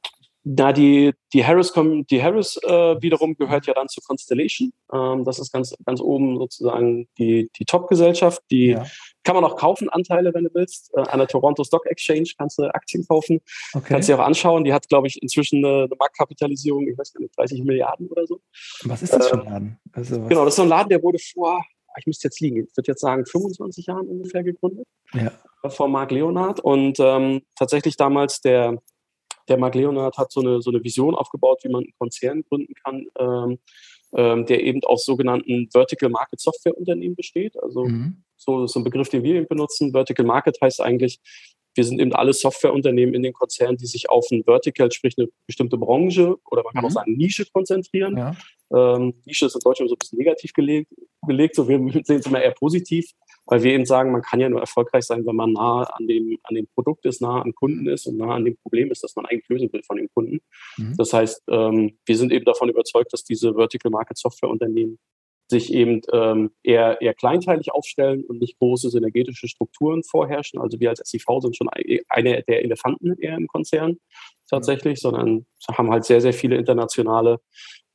[0.51, 4.73] na, die, die Harris, die Harris äh, wiederum gehört ja dann zu Constellation.
[4.91, 8.41] Ähm, das ist ganz, ganz oben sozusagen die, die Top-Gesellschachaft.
[8.51, 8.87] Die ja.
[9.25, 10.91] kann man auch kaufen, Anteile, wenn du willst.
[10.95, 13.41] Äh, an der Toronto Stock Exchange kannst du Aktien kaufen.
[13.75, 13.89] Okay.
[13.89, 14.65] Kannst du dir auch anschauen.
[14.65, 18.27] Die hat, glaube ich, inzwischen eine, eine, Marktkapitalisierung, ich weiß gar nicht, 30 Milliarden oder
[18.27, 18.41] so.
[18.85, 19.79] Was ist das für ein ähm, Laden?
[19.93, 21.63] Also, genau, das ist so ein Laden, der wurde vor,
[21.99, 24.87] ich müsste jetzt liegen, ich würde jetzt sagen, 25 Jahren ungefähr gegründet.
[25.13, 25.31] Ja.
[25.69, 26.61] Von Marc Leonard.
[26.61, 28.79] Und ähm, tatsächlich damals der
[29.49, 32.75] der Marc Leonard hat so eine, so eine Vision aufgebaut, wie man einen Konzern gründen
[32.85, 33.59] kann, ähm,
[34.13, 37.61] ähm, der eben aus sogenannten Vertical Market Software Unternehmen besteht.
[37.63, 38.23] Also mhm.
[38.37, 39.93] so ist ein Begriff, den wir eben benutzen.
[39.93, 41.21] Vertical Market heißt eigentlich,
[41.75, 45.29] wir sind eben alle Softwareunternehmen in den Konzernen, die sich auf ein Vertical, sprich eine
[45.47, 46.89] bestimmte Branche oder man kann mhm.
[46.89, 48.17] auch sagen Nische konzentrieren.
[48.17, 48.37] Ja.
[48.75, 50.93] Ähm, Nische ist in Deutschland so ein bisschen negativ gelegt,
[51.27, 53.13] belegt, so wir sehen es immer eher positiv
[53.49, 56.39] weil wir eben sagen, man kann ja nur erfolgreich sein, wenn man nah an dem,
[56.45, 59.17] an dem Produkt ist, nah am Kunden ist und nah an dem Problem ist, das
[59.17, 60.41] man eigentlich lösen will von dem Kunden.
[60.77, 60.95] Mhm.
[60.97, 64.99] Das heißt, ähm, wir sind eben davon überzeugt, dass diese Vertical Market Software Unternehmen
[65.51, 70.61] sich eben ähm, eher, eher kleinteilig aufstellen und nicht große synergetische Strukturen vorherrschen.
[70.61, 71.71] Also wir als SIV sind schon
[72.09, 73.97] eine der Elefanten eher im Konzern
[74.51, 75.01] tatsächlich, mhm.
[75.01, 77.39] sondern haben halt sehr, sehr viele internationale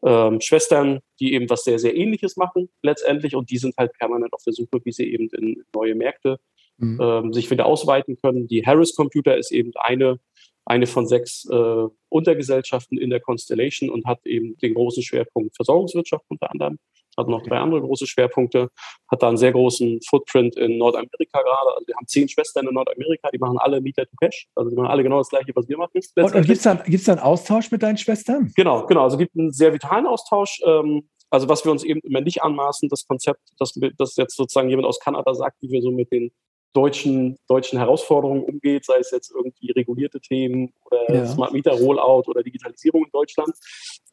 [0.06, 4.34] ähm, Schwestern, die eben was sehr, sehr ähnliches machen letztendlich und die sind halt permanent
[4.34, 6.40] auf der Suche, wie sie eben in neue Märkte
[6.78, 7.00] mhm.
[7.02, 8.48] ähm, sich wieder ausweiten können.
[8.48, 10.20] Die Harris Computer ist eben eine,
[10.66, 16.26] eine von sechs äh, Untergesellschaften in der Constellation und hat eben den großen Schwerpunkt Versorgungswirtschaft
[16.28, 16.80] unter anderem
[17.18, 18.70] hat noch drei andere große Schwerpunkte,
[19.10, 21.76] hat da einen sehr großen Footprint in Nordamerika gerade.
[21.76, 24.76] Also wir haben zehn Schwestern in Nordamerika, die machen alle Meter to Cash, also die
[24.76, 25.92] machen alle genau das gleiche, was wir machen.
[26.16, 28.52] Und, und gibt es da, gibt's da einen Austausch mit deinen Schwestern?
[28.56, 29.04] Genau, genau.
[29.04, 30.62] Also es gibt einen sehr vitalen Austausch.
[30.66, 34.70] Ähm, also was wir uns eben immer nicht anmaßen, das Konzept, dass, dass jetzt sozusagen
[34.70, 36.32] jemand aus Kanada sagt, wie wir so mit den
[36.74, 41.26] deutschen, deutschen Herausforderungen umgeht, sei es jetzt irgendwie regulierte Themen oder ja.
[41.26, 43.54] Smart Meter Rollout oder Digitalisierung in Deutschland.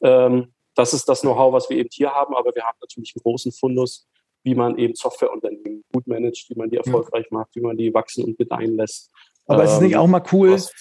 [0.03, 3.23] Ähm, das ist das Know-how, was wir eben hier haben, aber wir haben natürlich einen
[3.23, 4.07] großen Fundus,
[4.43, 7.39] wie man eben Softwareunternehmen gut managt, wie man die erfolgreich ja.
[7.39, 9.11] macht, wie man die wachsen und gedeihen lässt.
[9.47, 10.73] Aber ähm, es ist nicht auch mal cool, was?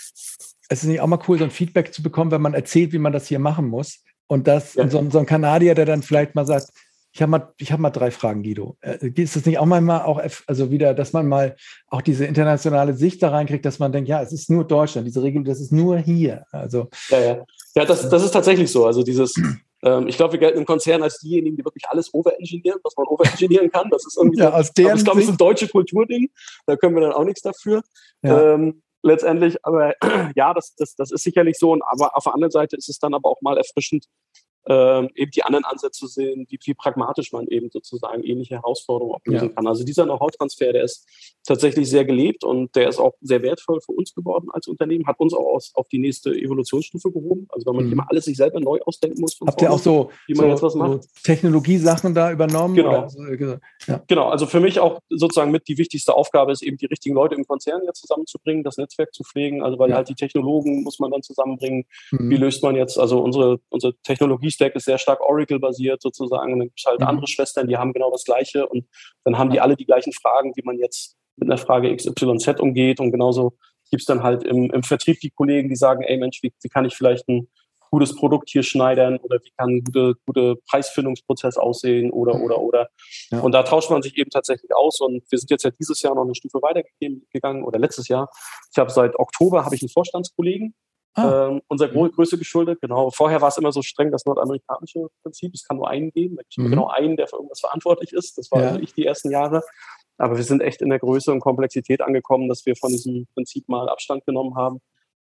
[0.69, 2.99] es ist nicht auch mal cool, so ein Feedback zu bekommen, wenn man erzählt, wie
[2.99, 4.04] man das hier machen muss.
[4.28, 4.84] Und das, ja.
[4.84, 6.67] und so, so, ein Kanadier, der dann vielleicht mal sagt,
[7.12, 8.78] ich habe mal, ich mal drei Fragen, Guido.
[8.82, 11.56] Äh, ist es nicht auch manchmal auch, also wieder, dass man mal
[11.88, 15.23] auch diese internationale Sicht da reinkriegt, dass man denkt, ja, es ist nur Deutschland, diese
[15.23, 16.45] Regel, das ist nur hier.
[16.52, 17.45] Also, ja, ja.
[17.75, 18.86] Ja, das, das ist tatsächlich so.
[18.86, 19.34] Also dieses,
[19.83, 23.07] ähm, ich glaube, wir gelten im Konzern als diejenigen, die wirklich alles overengineeren, was man
[23.07, 23.89] overengineeren kann.
[23.89, 26.29] Das ist irgendwie, ja, aus deren ich glaube, es ist ein deutsche Kulturding.
[26.65, 27.81] Da können wir dann auch nichts dafür.
[28.21, 28.55] Ja.
[28.55, 29.93] Ähm, letztendlich, aber
[30.35, 31.73] ja, das, das, das ist sicherlich so.
[31.73, 34.05] Aber auf der anderen Seite ist es dann aber auch mal erfrischend,
[34.67, 39.26] ähm, eben die anderen Ansätze sehen, wie, wie pragmatisch man eben sozusagen ähnliche Herausforderungen auch
[39.26, 39.54] lösen ja.
[39.54, 39.67] kann.
[39.67, 41.08] Also dieser Know-how-Transfer, der ist
[41.43, 45.19] tatsächlich sehr gelebt und der ist auch sehr wertvoll für uns geworden als Unternehmen, hat
[45.19, 47.48] uns auch aus, auf die nächste Evolutionsstufe gehoben.
[47.50, 47.93] Also wenn man mhm.
[47.93, 49.39] immer alles sich selber neu ausdenken muss.
[49.45, 51.04] Habt ihr auch so, wie man so, jetzt was macht.
[51.04, 52.76] So Technologiesachen da übernommen?
[52.76, 53.08] Genau.
[53.08, 53.24] So,
[53.88, 54.04] ja.
[54.08, 57.36] genau, also für mich auch sozusagen mit die wichtigste Aufgabe ist eben die richtigen Leute
[57.36, 59.63] im Konzern jetzt zusammenzubringen, das Netzwerk zu pflegen.
[59.63, 59.95] Also weil ja.
[59.95, 61.86] halt die Technologen muss man dann zusammenbringen.
[62.12, 62.30] Mhm.
[62.30, 66.53] Wie löst man jetzt, also unsere, unsere Technologie Stack ist sehr stark Oracle-basiert sozusagen.
[66.53, 67.07] Und dann gibt es halt mhm.
[67.07, 68.67] andere Schwestern, die haben genau das Gleiche.
[68.67, 68.88] Und
[69.23, 72.99] dann haben die alle die gleichen Fragen, wie man jetzt mit einer Frage XYZ umgeht.
[72.99, 73.57] Und genauso
[73.89, 76.69] gibt es dann halt im, im Vertrieb die Kollegen, die sagen, ey Mensch, wie, wie
[76.69, 77.47] kann ich vielleicht ein
[77.91, 82.43] gutes Produkt hier schneidern oder wie kann ein guter gute Preisfindungsprozess aussehen oder, mhm.
[82.43, 82.89] oder, oder.
[83.31, 83.39] Ja.
[83.39, 86.15] Und da tauscht man sich eben tatsächlich aus und wir sind jetzt ja dieses Jahr
[86.15, 88.29] noch eine Stufe weitergegangen oder letztes Jahr.
[88.71, 90.75] Ich habe seit Oktober habe ich einen Vorstandskollegen,
[91.19, 91.47] Ah.
[91.47, 92.12] Ähm, unser mhm.
[92.12, 93.10] Größe geschuldet, genau.
[93.12, 95.53] Vorher war es immer so streng, das nordamerikanische Prinzip.
[95.53, 96.36] Es kann nur einen geben.
[96.36, 96.71] Da gibt mhm.
[96.71, 98.38] genau einen, der für irgendwas verantwortlich ist.
[98.38, 98.75] Das war ja.
[98.77, 99.62] ich die ersten Jahre.
[100.17, 103.69] Aber wir sind echt in der Größe und Komplexität angekommen, dass wir von diesem Prinzip
[103.69, 104.82] mal Abstand genommen haben.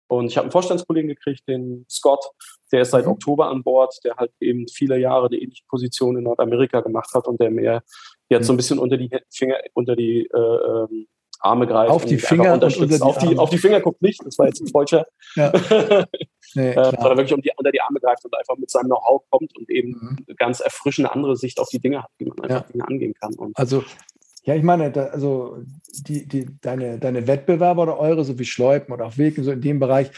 [0.07, 2.23] Und ich habe einen Vorstandskollegen gekriegt, den Scott,
[2.71, 3.13] der ist seit mhm.
[3.13, 7.27] Oktober an Bord, der halt eben viele Jahre eine ähnliche Position in Nordamerika gemacht hat
[7.27, 7.81] und der mir
[8.29, 8.45] jetzt mhm.
[8.45, 11.07] so ein bisschen unter die Finger, unter die äh, ähm,
[11.43, 11.91] Arme greift.
[11.91, 12.97] Auf die Finger unterstützt.
[12.97, 15.05] Die auf, die, auf die Finger guckt nicht, das war jetzt ein falscher.
[15.35, 15.51] Ja.
[16.55, 19.23] nee, äh, sondern wirklich um die, unter die Arme greift und einfach mit seinem Know-how
[19.29, 20.17] kommt und eben mhm.
[20.27, 22.71] eine ganz erfrischende andere Sicht auf die Dinge hat, wie man einfach ja.
[22.71, 23.33] Dinge angehen kann.
[23.35, 23.83] Und also
[24.45, 25.57] ja, ich meine, da, also
[25.93, 29.61] die, die, deine, deine Wettbewerber oder eure, so wie Schleupen oder auch Wilken, so in
[29.61, 30.11] dem Bereich,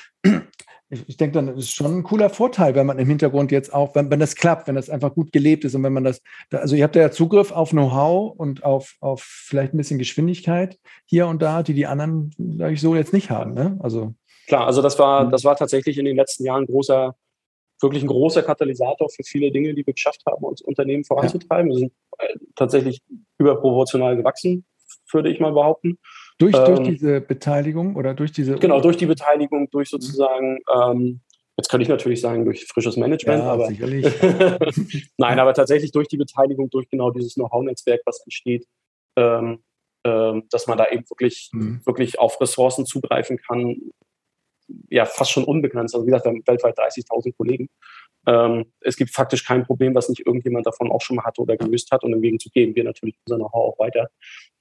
[0.90, 3.74] ich, ich denke, dann ist es schon ein cooler Vorteil, wenn man im Hintergrund jetzt
[3.74, 6.22] auch, wenn, wenn das klappt, wenn das einfach gut gelebt ist und wenn man das,
[6.52, 11.28] also ihr habt ja Zugriff auf Know-how und auf, auf vielleicht ein bisschen Geschwindigkeit hier
[11.28, 13.54] und da, die die anderen, sage ich so, jetzt nicht haben.
[13.54, 13.78] Ne?
[13.82, 14.14] Also
[14.48, 15.32] Klar, also das war, mhm.
[15.32, 17.16] das war tatsächlich in den letzten Jahren ein großer,
[17.82, 21.72] wirklich ein großer Katalysator für viele Dinge, die wir geschafft haben, uns Unternehmen voranzutreiben.
[21.72, 21.76] Ja.
[21.76, 23.02] Wir sind äh, tatsächlich
[23.38, 24.66] überproportional gewachsen,
[25.12, 25.98] würde ich mal behaupten.
[26.38, 28.56] Durch, ähm, durch diese Beteiligung oder durch diese.
[28.56, 30.02] Genau, durch die Beteiligung, durch mhm.
[30.02, 31.22] sozusagen, ähm,
[31.58, 33.68] jetzt könnte ich natürlich sagen, durch frisches Management, ja, aber.
[33.68, 34.06] Sicherlich.
[35.18, 38.68] Nein, aber tatsächlich durch die Beteiligung, durch genau dieses Know-how-Netzwerk, was entsteht,
[39.16, 39.64] ähm,
[40.06, 41.82] ähm, dass man da eben wirklich, mhm.
[41.86, 43.78] wirklich auf Ressourcen zugreifen kann,
[44.90, 45.96] ja, fast schon unbegrenzt.
[45.96, 47.70] Also wie gesagt, wir haben weltweit 30.000 Kollegen.
[48.28, 51.56] Ähm, es gibt faktisch kein Problem, was nicht irgendjemand davon auch schon mal hatte oder
[51.56, 52.04] gelöst hat.
[52.04, 54.10] Und im Gegenzug geben wir natürlich unser Know-how auch weiter,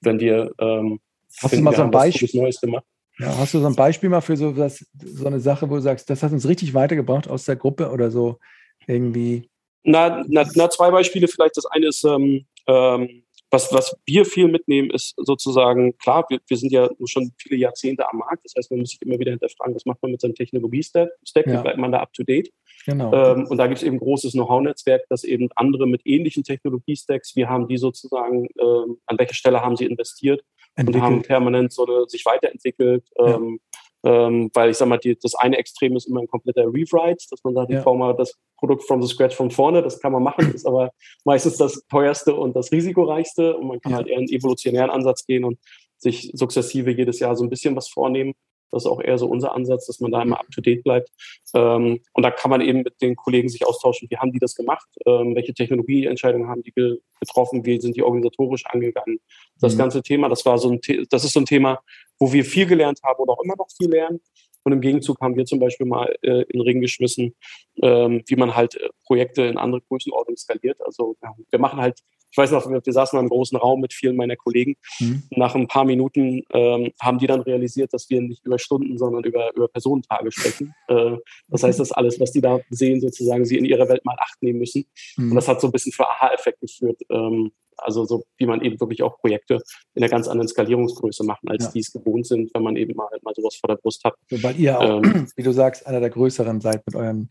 [0.01, 0.99] wenn wir ähm,
[1.41, 2.85] Hast finden, du mal so ein Beispiel Neues gemacht.
[3.17, 5.81] Ja, hast du so ein Beispiel mal für so, das, so eine Sache, wo du
[5.81, 8.39] sagst, das hat uns richtig weitergebracht aus der Gruppe oder so
[8.87, 9.49] irgendwie?
[9.83, 11.55] Na, na, na zwei Beispiele vielleicht.
[11.55, 16.57] Das eine ist, ähm, ähm, was, was wir viel mitnehmen, ist sozusagen, klar, wir, wir
[16.57, 18.43] sind ja schon viele Jahrzehnte am Markt.
[18.43, 21.09] Das heißt, man muss sich immer wieder hinterfragen, was macht man mit seinem Technologie-Stack?
[21.35, 21.45] Ja.
[21.45, 22.51] Wie bleibt man da up to date?
[22.85, 23.13] Genau.
[23.13, 27.35] Ähm, und da gibt es eben ein großes Know-how-Netzwerk, das eben andere mit ähnlichen Technologie-Stacks,
[27.35, 30.43] wir haben die sozusagen, ähm, an welcher Stelle haben sie investiert
[30.75, 30.95] Entwickelt.
[30.95, 33.05] und haben permanent so eine, sich weiterentwickelt.
[33.17, 33.35] Ja.
[33.35, 33.59] Ähm,
[34.05, 37.43] ähm, weil ich sag mal, die, das eine Extrem ist immer ein kompletter Rewrite, dass
[37.43, 37.79] man sagt, ja.
[37.79, 40.67] ich baue mal das Produkt from the scratch von vorne, das kann man machen, ist
[40.67, 40.91] aber
[41.23, 43.97] meistens das teuerste und das risikoreichste und man kann ja.
[43.97, 45.57] halt eher einen evolutionären Ansatz gehen und
[45.97, 48.35] sich sukzessive jedes Jahr so ein bisschen was vornehmen.
[48.71, 51.09] Das ist auch eher so unser Ansatz, dass man da immer up-to-date bleibt.
[51.53, 54.55] Ähm, und da kann man eben mit den Kollegen sich austauschen, wie haben die das
[54.55, 56.73] gemacht, ähm, welche Technologieentscheidungen haben die
[57.19, 59.19] getroffen, wie sind die organisatorisch angegangen.
[59.59, 59.79] Das mhm.
[59.79, 61.79] ganze Thema, das war so ein, das ist so ein Thema,
[62.19, 64.19] wo wir viel gelernt haben und auch immer noch viel lernen.
[64.63, 67.35] Und im Gegenzug haben wir zum Beispiel mal äh, in den Ring geschmissen,
[67.83, 70.81] ähm, wie man halt äh, Projekte in andere Größenordnungen skaliert.
[70.83, 71.99] Also ja, wir machen halt
[72.35, 74.75] ich weiß noch, wir saßen in einem großen Raum mit vielen meiner Kollegen.
[74.99, 75.23] Mhm.
[75.29, 79.23] Nach ein paar Minuten ähm, haben die dann realisiert, dass wir nicht über Stunden, sondern
[79.23, 80.73] über, über Personentage sprechen.
[80.89, 81.15] Äh,
[81.47, 84.43] das heißt, dass alles, was die da sehen, sozusagen sie in ihrer Welt mal acht
[84.43, 84.85] nehmen müssen.
[85.15, 85.29] Mhm.
[85.29, 87.01] Und das hat so ein bisschen für Aha-Effekt geführt.
[87.09, 89.61] Ähm, also so, wie man eben wirklich auch Projekte
[89.93, 91.71] in einer ganz anderen Skalierungsgröße machen, als ja.
[91.71, 94.15] die es gewohnt sind, wenn man eben mal, mal sowas vor der Brust hat.
[94.29, 97.29] So, weil ihr auch, ähm, wie du sagst, einer der größeren seid mit euren.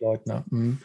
[0.00, 0.30] Leuten.
[0.30, 0.44] Ne?
[0.50, 0.78] Mhm.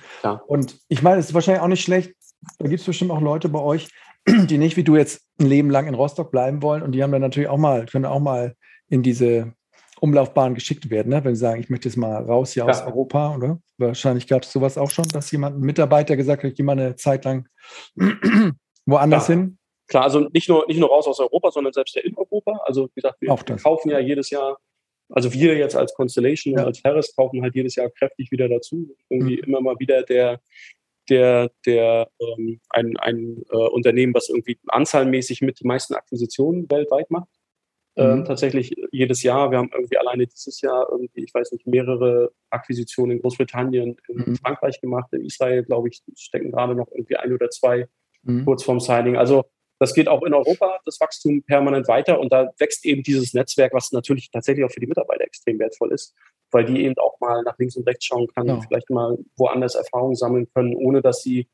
[0.48, 2.16] Und ich meine, es ist wahrscheinlich auch nicht schlecht,
[2.60, 3.90] da gibt es bestimmt auch Leute bei euch,
[4.28, 7.12] die nicht wie du jetzt ein Leben lang in Rostock bleiben wollen und die haben
[7.12, 8.56] dann natürlich auch mal, können auch mal
[8.88, 9.54] in diese
[10.02, 11.24] Umlaufbahn geschickt werden, ne?
[11.24, 12.70] wenn sie sagen, ich möchte jetzt mal raus hier ja.
[12.70, 13.60] aus Europa, oder?
[13.78, 16.74] Wahrscheinlich gab es sowas auch schon, dass jemand, ein Mitarbeiter gesagt hat, ich gehe mal
[16.74, 17.48] eine Zeit lang
[18.86, 19.38] woanders Klar.
[19.38, 19.58] hin.
[19.88, 22.60] Klar, also nicht nur, nicht nur raus aus Europa, sondern selbst ja in Europa.
[22.66, 24.58] Also wie gesagt, wir kaufen ja jedes Jahr,
[25.10, 26.62] also wir jetzt als Constellation ja.
[26.62, 28.96] und als Harris kaufen halt jedes Jahr kräftig wieder dazu.
[29.10, 29.44] Irgendwie mhm.
[29.44, 30.42] immer mal wieder der,
[31.10, 37.12] der, der ähm, ein, ein äh, Unternehmen, was irgendwie anzahlmäßig mit die meisten Akquisitionen weltweit
[37.12, 37.30] macht.
[37.98, 38.26] Ähm, mhm.
[38.26, 39.52] tatsächlich jedes Jahr.
[39.52, 44.18] Wir haben irgendwie alleine dieses Jahr irgendwie, ich weiß nicht, mehrere Akquisitionen in Großbritannien, in
[44.18, 44.36] mhm.
[44.36, 47.88] Frankreich gemacht, in Israel, glaube ich, stecken gerade noch irgendwie ein oder zwei
[48.24, 48.44] mhm.
[48.44, 49.16] kurz vorm Signing.
[49.16, 49.46] Also
[49.80, 53.74] das geht auch in Europa, das Wachstum permanent weiter und da wächst eben dieses Netzwerk,
[53.74, 56.14] was natürlich tatsächlich auch für die Mitarbeiter extrem wertvoll ist,
[56.56, 58.62] weil die eben auch mal nach links und rechts schauen kann, ja.
[58.62, 61.50] vielleicht mal woanders Erfahrungen sammeln können, ohne dass sie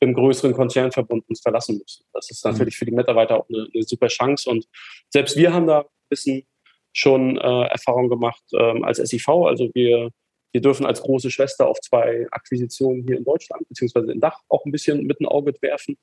[0.00, 2.04] im größeren Konzernverbund uns verlassen müssen.
[2.14, 2.78] Das ist natürlich mhm.
[2.78, 4.66] für die Mitarbeiter auch eine, eine, super Chance und
[5.10, 6.46] selbst wir haben da ein bisschen
[6.94, 9.28] schon äh, Erfahrung gemacht ähm, als SIV.
[9.28, 10.10] Also wir
[10.52, 14.64] wir dürfen als große Schwester auf zwei Akquisitionen hier in Deutschland, beziehungsweise in Dach auch
[14.64, 15.98] ein bisschen mit ein Auge werfen.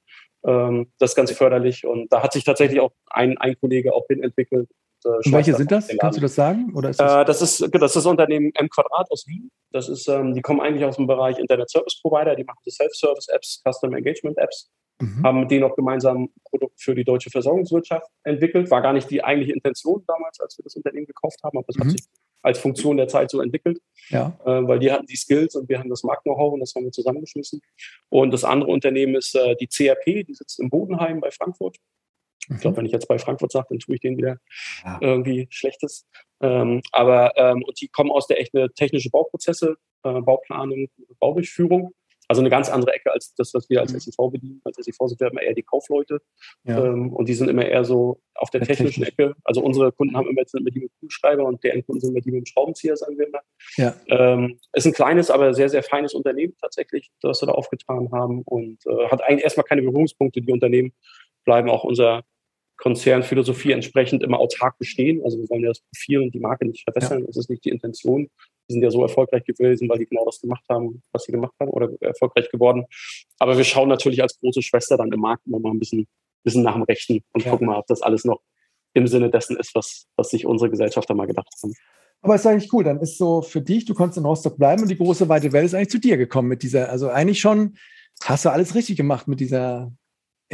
[0.46, 1.86] Ähm, das ist ganz förderlich.
[1.86, 4.70] Und da hat sich tatsächlich auch ein, ein Kollege auch hin entwickelt.
[4.70, 5.88] Äh, und welche sind das?
[6.00, 6.74] Kannst du das sagen?
[6.76, 9.52] Oder ist das, äh, das, ist, das ist Unternehmen M Quadrat aus Wien.
[9.72, 12.36] Das ist, ähm, die kommen eigentlich aus dem Bereich Internet Service Provider.
[12.36, 14.72] Die machen Self-Service-Apps, Custom Engagement Apps.
[15.02, 15.24] Mhm.
[15.24, 18.72] Haben mit denen auch gemeinsam ein Produkt für die deutsche Versorgungswirtschaft entwickelt.
[18.72, 21.76] War gar nicht die eigentliche Intention damals, als wir das Unternehmen gekauft haben, aber das
[21.76, 21.82] mhm.
[21.82, 22.08] hat sich
[22.42, 23.80] als Funktion der Zeit so entwickelt.
[24.10, 24.38] Ja.
[24.46, 26.92] Äh, weil die hatten die Skills und wir haben das Markt-Know-how und das haben wir
[26.92, 27.60] zusammengeschmissen.
[28.10, 31.78] Und das andere Unternehmen ist äh, die CRP, die sitzt in Bodenheim bei Frankfurt.
[32.50, 34.38] Ich glaube, wenn ich jetzt bei Frankfurt sage, dann tue ich denen wieder
[34.84, 35.00] ja.
[35.02, 36.08] irgendwie Schlechtes.
[36.42, 40.88] Ähm, aber ähm, und die kommen aus der echten technische Bauprozesse, äh, Bauplanung,
[41.20, 41.94] Baudurchführung.
[42.28, 44.00] Also eine ganz andere Ecke als das, was wir als mhm.
[44.00, 44.62] SEV bedienen.
[44.64, 46.22] Als SEV sind wir immer eher die Kaufleute.
[46.64, 46.84] Ja.
[46.84, 49.36] Ähm, und die sind immer eher so auf der technischen Ecke.
[49.44, 52.26] Also unsere Kunden haben immer jetzt mit die mit Kugelschreiber und deren Kunden sind mit
[52.26, 53.42] die mit dem Schraubenzieher, sagen wir immer.
[53.78, 53.96] Ja.
[54.08, 58.42] Ähm, ist ein kleines, aber sehr, sehr feines Unternehmen tatsächlich, das wir da aufgetan haben
[58.44, 60.42] und äh, hat eigentlich erstmal keine Berührungspunkte.
[60.42, 60.94] Die Unternehmen
[61.46, 62.24] bleiben auch unser
[62.78, 65.22] Konzernphilosophie entsprechend immer autark bestehen.
[65.24, 67.22] Also wir wollen ja das Profil und die Marke nicht verbessern.
[67.22, 67.28] Ja.
[67.28, 68.30] Das ist nicht die Intention.
[68.68, 71.54] Die sind ja so erfolgreich gewesen, weil die genau das gemacht haben, was sie gemacht
[71.60, 72.86] haben oder erfolgreich geworden.
[73.40, 76.08] Aber wir schauen natürlich als große Schwester dann im Markt immer mal ein bisschen,
[76.44, 77.52] bisschen nach dem Rechten und ja.
[77.52, 78.42] gucken mal, ob das alles noch
[78.94, 81.74] im Sinne dessen ist, was, was sich unsere Gesellschafter mal gedacht haben.
[82.22, 82.84] Aber ist eigentlich cool.
[82.84, 85.66] Dann ist so für dich, du konntest in Rostock bleiben und die große weite Welt
[85.66, 87.78] ist eigentlich zu dir gekommen mit dieser, also eigentlich schon,
[88.24, 89.92] hast du alles richtig gemacht mit dieser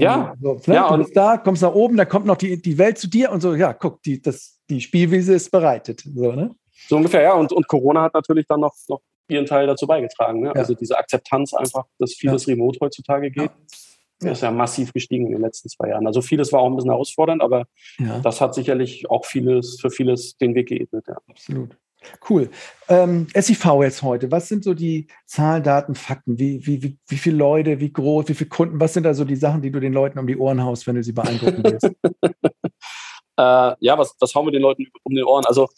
[0.01, 0.75] ja, so, ne?
[0.75, 3.31] ja, du bist da, kommst nach oben, da kommt noch die, die Welt zu dir
[3.31, 6.01] und so, ja, guck, die, das, die Spielwiese ist bereitet.
[6.01, 6.55] So, ne?
[6.87, 7.33] so ungefähr, ja.
[7.33, 10.41] Und, und Corona hat natürlich dann noch, noch ihren Teil dazu beigetragen.
[10.41, 10.47] Ne?
[10.47, 10.53] Ja.
[10.53, 12.53] Also diese Akzeptanz einfach, dass vieles ja.
[12.53, 13.51] remote heutzutage geht,
[14.21, 14.31] ja.
[14.31, 16.07] ist ja massiv gestiegen in den letzten zwei Jahren.
[16.07, 17.65] Also vieles war auch ein bisschen herausfordernd, aber
[18.23, 21.05] das hat sicherlich auch vieles für vieles den Weg geebnet.
[21.07, 21.17] Ja.
[21.27, 21.77] Absolut.
[22.27, 22.49] Cool.
[22.89, 26.39] Ähm, SIV jetzt heute, was sind so die Zahlen, Daten, Fakten?
[26.39, 28.79] Wie, wie, wie, wie viele Leute, wie groß, wie viele Kunden?
[28.79, 30.95] Was sind da so die Sachen, die du den Leuten um die Ohren haust, wenn
[30.95, 31.85] du sie beeindrucken willst?
[33.37, 35.45] äh, ja, was, was hauen wir den Leuten um die Ohren?
[35.45, 35.69] Also,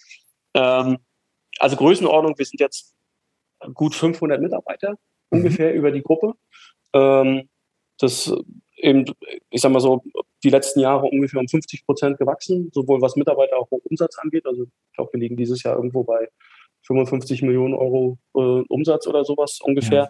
[0.54, 0.98] ähm,
[1.60, 2.94] also Größenordnung, wir sind jetzt
[3.74, 5.40] gut 500 Mitarbeiter mhm.
[5.40, 6.34] ungefähr über die Gruppe.
[6.94, 7.50] Ähm,
[8.00, 8.34] das
[8.78, 9.06] eben,
[9.50, 10.02] ich sag mal so,
[10.44, 14.46] die letzten Jahre ungefähr um 50 Prozent gewachsen, sowohl was Mitarbeiter auch Umsatz angeht.
[14.46, 16.30] Also ich glaube, wir liegen dieses Jahr irgendwo bei
[16.86, 20.10] 55 Millionen Euro äh, Umsatz oder sowas ungefähr.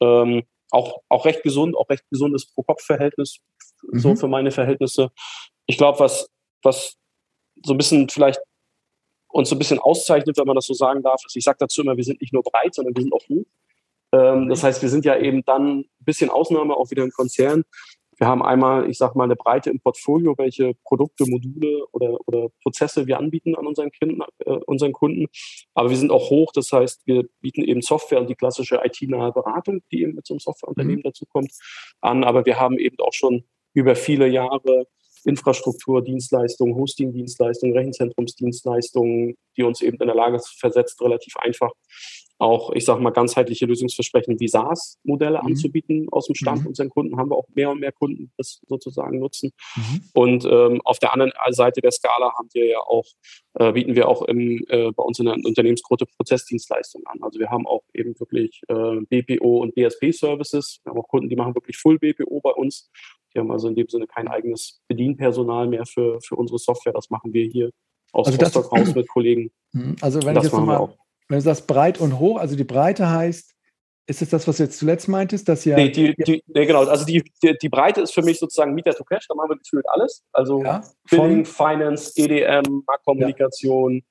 [0.00, 0.22] Ja.
[0.22, 3.38] Ähm, auch, auch recht gesund, auch recht gesundes Pro-Kopf-Verhältnis,
[3.82, 3.98] mhm.
[3.98, 5.10] so für meine Verhältnisse.
[5.66, 6.28] Ich glaube, was,
[6.62, 6.96] was
[7.64, 8.40] so ein bisschen vielleicht
[9.28, 11.82] uns so ein bisschen auszeichnet, wenn man das so sagen darf, ist, ich sage dazu
[11.82, 13.44] immer, wir sind nicht nur breit, sondern wir sind auch hoch.
[14.12, 17.64] Ähm, das heißt, wir sind ja eben dann ein bisschen Ausnahme, auch wieder ein Konzern,
[18.20, 22.48] Wir haben einmal, ich sage mal, eine Breite im Portfolio, welche Produkte, Module oder, oder
[22.62, 25.26] Prozesse wir anbieten an unseren, Kunden, äh, unseren Kunden.
[25.72, 29.32] Aber wir sind auch hoch, das heißt, wir bieten eben Software und die klassische IT-nahe
[29.32, 31.04] Beratung, die eben mit so einem Softwareunternehmen mhm.
[31.04, 31.50] dazu kommt,
[32.02, 32.22] an.
[32.22, 34.86] Aber wir haben eben auch schon über viele Jahre
[35.24, 41.72] Infrastrukturdienstleistungen, Hosting-Dienstleistungen, Rechenzentrumsdienstleistungen, die uns eben in der Lage versetzt, relativ einfach
[42.40, 45.48] auch, ich sage mal, ganzheitliche Lösungsversprechen wie SaaS-Modelle mhm.
[45.48, 46.62] anzubieten aus dem Stand.
[46.62, 46.68] Mhm.
[46.68, 49.52] Unseren Kunden haben wir auch mehr und mehr Kunden, die das sozusagen nutzen.
[49.76, 50.00] Mhm.
[50.14, 53.04] Und ähm, auf der anderen Seite der Skala haben wir ja auch,
[53.54, 57.18] äh, bieten wir auch im, äh, bei uns in der Unternehmensgruppe Prozessdienstleistungen an.
[57.22, 60.80] Also wir haben auch eben wirklich äh, BPO und DSP-Services.
[60.82, 62.90] Wir haben auch Kunden, die machen wirklich Full BPO bei uns.
[63.34, 66.94] Die haben also in dem Sinne kein eigenes Bedienpersonal mehr für, für unsere Software.
[66.94, 67.70] Das machen wir hier
[68.12, 69.50] aus also Rostock raus mit Kollegen.
[69.72, 69.96] Mhm.
[70.00, 70.88] Also wenn das ich jetzt nochmal
[71.30, 73.54] wenn du sagst breit und hoch, also die Breite heißt,
[74.06, 75.76] ist es das, was du jetzt zuletzt meintest, dass ja.
[75.76, 76.84] Nee, die, die, nee genau.
[76.84, 79.58] Also die, die, die, Breite ist für mich sozusagen Meter to Cash, da machen wir
[79.58, 80.24] gefühlt alles.
[80.32, 84.02] Also ja, Billing, Finance, EDM, Marktkommunikation,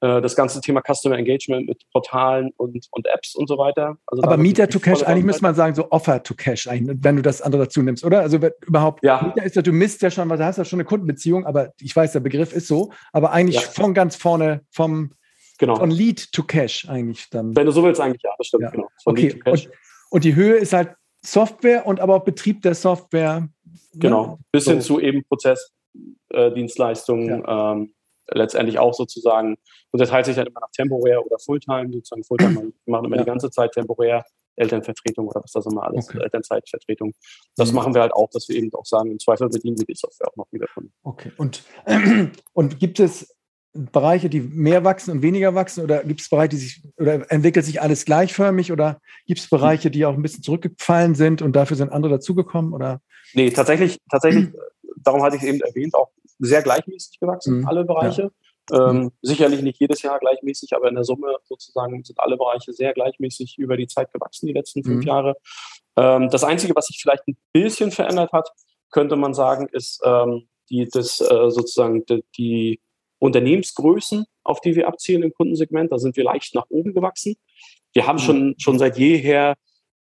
[0.00, 0.18] ja.
[0.18, 3.96] äh, das ganze Thema Customer Engagement mit Portalen und, und Apps und so weiter.
[4.06, 7.22] Also Aber Meter to Cash, eigentlich müsste man sagen, so Offer to Cash, wenn du
[7.22, 8.20] das andere dazu nimmst, oder?
[8.20, 9.20] Also überhaupt, ja.
[9.34, 11.72] Meter ist ja, du misst ja schon, weil du hast ja schon eine Kundenbeziehung, aber
[11.80, 15.14] ich weiß, der Begriff ist so, aber eigentlich von ganz vorne, vom
[15.58, 15.76] Genau.
[15.76, 17.54] Von Lead to Cash eigentlich dann.
[17.54, 18.70] Wenn du so willst, eigentlich ja, das stimmt, ja.
[18.70, 18.88] genau.
[19.02, 19.38] Von okay.
[19.44, 19.68] Und,
[20.10, 20.94] und, die Höhe ist halt
[21.24, 23.40] Software und aber auch Betrieb der Software.
[23.40, 23.50] Ne?
[23.94, 24.94] Genau, bis hin so.
[24.94, 27.72] zu eben Prozessdienstleistungen, äh, ja.
[27.72, 27.92] ähm,
[28.30, 29.56] letztendlich auch sozusagen,
[29.90, 33.22] unterteilt sich halt immer nach temporär oder Fulltime, sozusagen Fulltime, wir machen immer ja.
[33.22, 34.22] die ganze Zeit temporär,
[34.54, 36.20] Elternvertretung oder was das immer alles, okay.
[36.22, 37.14] Elternzeitvertretung.
[37.56, 37.76] Das mhm.
[37.76, 40.28] machen wir halt auch, dass wir eben auch sagen, im Zweifel bedienen wir die Software
[40.28, 40.92] auch noch wieder von.
[41.02, 41.64] Okay, und,
[42.52, 43.34] und gibt es
[43.92, 45.84] Bereiche, die mehr wachsen und weniger wachsen?
[45.84, 48.72] Oder gibt es Bereiche, die sich, oder entwickelt sich alles gleichförmig?
[48.72, 52.72] Oder gibt es Bereiche, die auch ein bisschen zurückgefallen sind und dafür sind andere dazugekommen?
[52.72, 53.00] Oder?
[53.34, 54.48] Nee, tatsächlich, tatsächlich,
[54.96, 57.68] darum hatte ich es eben erwähnt, auch sehr gleichmäßig gewachsen, mhm.
[57.68, 58.30] alle Bereiche.
[58.70, 58.90] Ja.
[58.90, 62.92] Ähm, sicherlich nicht jedes Jahr gleichmäßig, aber in der Summe sozusagen sind alle Bereiche sehr
[62.92, 65.08] gleichmäßig über die Zeit gewachsen, die letzten fünf mhm.
[65.08, 65.36] Jahre.
[65.96, 68.50] Ähm, das Einzige, was sich vielleicht ein bisschen verändert hat,
[68.90, 72.80] könnte man sagen, ist ähm, die, das, äh, sozusagen die, die
[73.18, 75.92] Unternehmensgrößen, auf die wir abzielen im Kundensegment.
[75.92, 77.36] Da sind wir leicht nach oben gewachsen.
[77.92, 79.56] Wir haben schon, schon seit jeher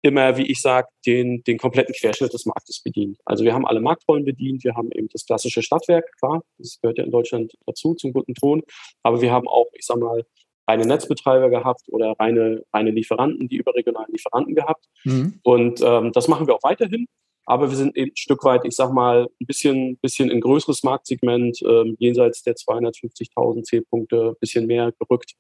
[0.03, 3.17] immer, wie ich sage, den, den kompletten Querschnitt des Marktes bedient.
[3.25, 6.97] Also wir haben alle Marktrollen bedient, wir haben eben das klassische Stadtwerk, klar, das gehört
[6.97, 8.63] ja in Deutschland dazu, zum guten Ton,
[9.01, 10.25] aber wir haben auch, ich sag mal,
[10.67, 14.85] reine Netzbetreiber gehabt oder reine, reine Lieferanten, die überregionalen Lieferanten gehabt.
[15.03, 15.39] Mhm.
[15.43, 17.07] Und ähm, das machen wir auch weiterhin.
[17.45, 20.83] Aber wir sind eben ein Stück weit, ich sag mal, ein bisschen, bisschen in größeres
[20.83, 25.33] Marktsegment, ähm, jenseits der 250.000 Zählpunkte, ein bisschen mehr gerückt.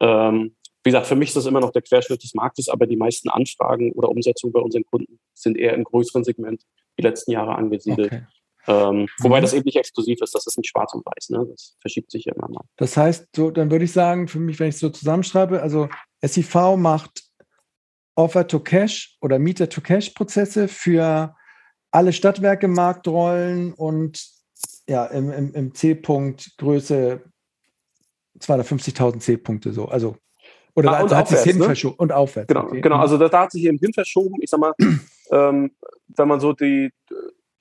[0.00, 2.96] Ähm, wie gesagt, für mich ist das immer noch der Querschnitt des Marktes, aber die
[2.96, 6.62] meisten Anfragen oder Umsetzungen bei unseren Kunden sind eher im größeren Segment
[6.98, 8.12] die letzten Jahre angesiedelt.
[8.12, 8.26] Okay.
[8.66, 9.42] Ähm, wobei mhm.
[9.42, 11.46] das eben nicht exklusiv ist, das ist nicht schwarz und weiß, ne?
[11.50, 12.64] das verschiebt sich ja immer mal.
[12.76, 15.88] Das heißt, so, dann würde ich sagen, für mich, wenn ich es so zusammenschreibe, also
[16.22, 17.24] SIV macht
[18.16, 21.34] Offer-to-Cash oder Mieter-to-Cash-Prozesse für
[21.94, 24.20] alle Stadtwerke Marktrollen und
[24.88, 27.22] ja, im, im, im C-Punkt Größe
[28.40, 29.86] 250.000 C-Punkte so.
[29.86, 30.16] Also,
[30.74, 31.64] oder ah, da hat sich hin ne?
[31.66, 32.48] verschoben und aufwärts.
[32.48, 32.80] Genau, okay.
[32.80, 32.96] genau.
[32.96, 34.34] Also da, da, hat sich eben hin verschoben.
[34.40, 34.72] Ich sag mal,
[35.30, 35.70] ähm,
[36.08, 36.90] wenn man so die,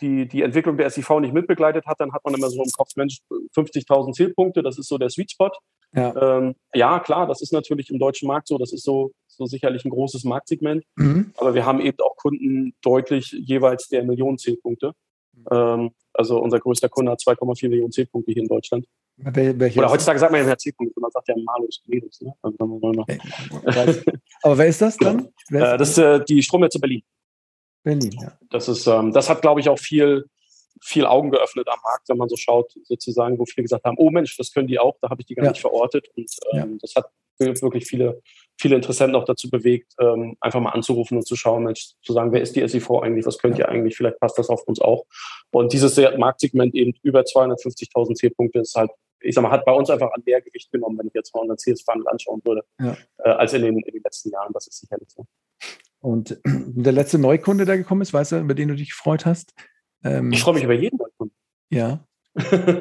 [0.02, 2.90] die, die Entwicklung der SIV nicht mitbegleitet hat, dann hat man immer so im Kopf,
[2.96, 3.20] Mensch,
[3.56, 5.52] 50.000 Zielpunkte, das ist so der Sweet Spot.
[5.96, 6.40] Ja.
[6.40, 9.86] Ähm, ja, klar, das ist natürlich im deutschen Markt so, das ist so, so sicherlich
[9.86, 10.84] ein großes Marktsegment.
[10.96, 11.34] Mhm.
[11.38, 14.94] Aber wir haben eben auch Kunden deutlich jeweils der Millionen Zielpunkte.
[15.34, 15.46] Mhm.
[15.52, 18.86] Ähm, also unser größter Kunde hat 2,4 Millionen Zielpunkte hier in Deutschland.
[19.18, 22.22] Wel Oder heutzutage sagt man ja Zielpunkte, man sagt ja Malus, Medus.
[22.22, 22.34] Ne?
[22.42, 24.02] Also,
[24.42, 25.28] Aber wer ist das dann?
[25.52, 27.04] Äh, das ist äh, die Stromnetze Berlin.
[27.84, 28.38] Berlin, ja.
[28.50, 30.26] Das ist, ähm, das hat, glaube ich, auch viel,
[30.82, 34.10] viel Augen geöffnet am Markt, wenn man so schaut, sozusagen, wo viele gesagt haben, oh
[34.10, 35.52] Mensch, das können die auch, da habe ich die gar ja.
[35.52, 36.08] nicht verortet.
[36.16, 36.78] Und ähm, ja.
[36.82, 38.22] das hat wirklich viele,
[38.64, 42.32] viele Interessenten auch dazu bewegt, ähm, einfach mal anzurufen und zu schauen, Mensch, zu sagen,
[42.32, 45.06] wer ist die SIV eigentlich, was könnt ihr eigentlich, vielleicht passt das auf uns auch.
[45.52, 49.90] Und dieses Marktsegment eben über 250.000 Zielpunkte ist halt, ich sag mal, hat bei uns
[49.90, 52.96] einfach an mehr Gewicht genommen, wenn ich jetzt mal unseren CS-Funnel anschauen würde, ja.
[53.18, 54.54] äh, als in den, in den letzten Jahren.
[54.54, 55.26] Das ist sicherlich so.
[56.00, 59.54] Und der letzte Neukunde, der gekommen ist, weißt du, über den du dich gefreut hast?
[60.06, 61.36] Ähm, ich freue mich über jeden Neukunden.
[61.70, 62.06] Ja.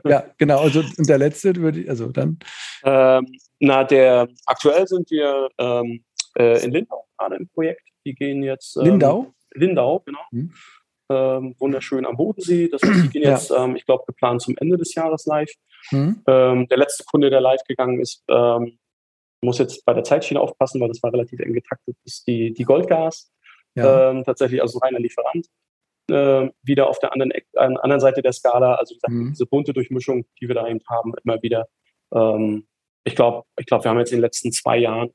[0.04, 0.60] Ja, genau.
[0.60, 1.52] Also und der letzte,
[1.88, 2.38] also dann.
[2.84, 3.26] Ähm,
[3.60, 6.04] na, der aktuell sind wir ähm,
[6.38, 7.82] äh, in Lindau gerade im Projekt.
[8.04, 8.76] Die gehen jetzt.
[8.76, 9.34] Ähm, Lindau?
[9.54, 10.20] Lindau, genau.
[10.30, 10.52] Mhm.
[11.10, 12.68] Ähm, wunderschön am Bodensee.
[12.68, 13.64] Das heißt, die gehen jetzt, ja.
[13.64, 15.52] Ähm, ich glaube, geplant zum Ende des Jahres live.
[15.90, 16.22] Mhm.
[16.24, 18.22] der letzte Kunde, der live gegangen ist,
[19.42, 22.62] muss jetzt bei der Zeitschiene aufpassen, weil das war relativ eng getaktet, ist die, die
[22.62, 23.33] Goldgas.
[23.74, 24.10] Ja.
[24.10, 25.48] Ähm, tatsächlich also reiner Lieferant.
[26.13, 28.75] Äh, wieder auf der anderen, an anderen Seite der Skala.
[28.75, 29.31] Also mhm.
[29.31, 31.67] diese bunte Durchmischung, die wir da eben haben, immer wieder.
[32.15, 32.67] Ähm,
[33.04, 35.10] ich glaube, ich glaube, wir haben jetzt in den letzten zwei Jahren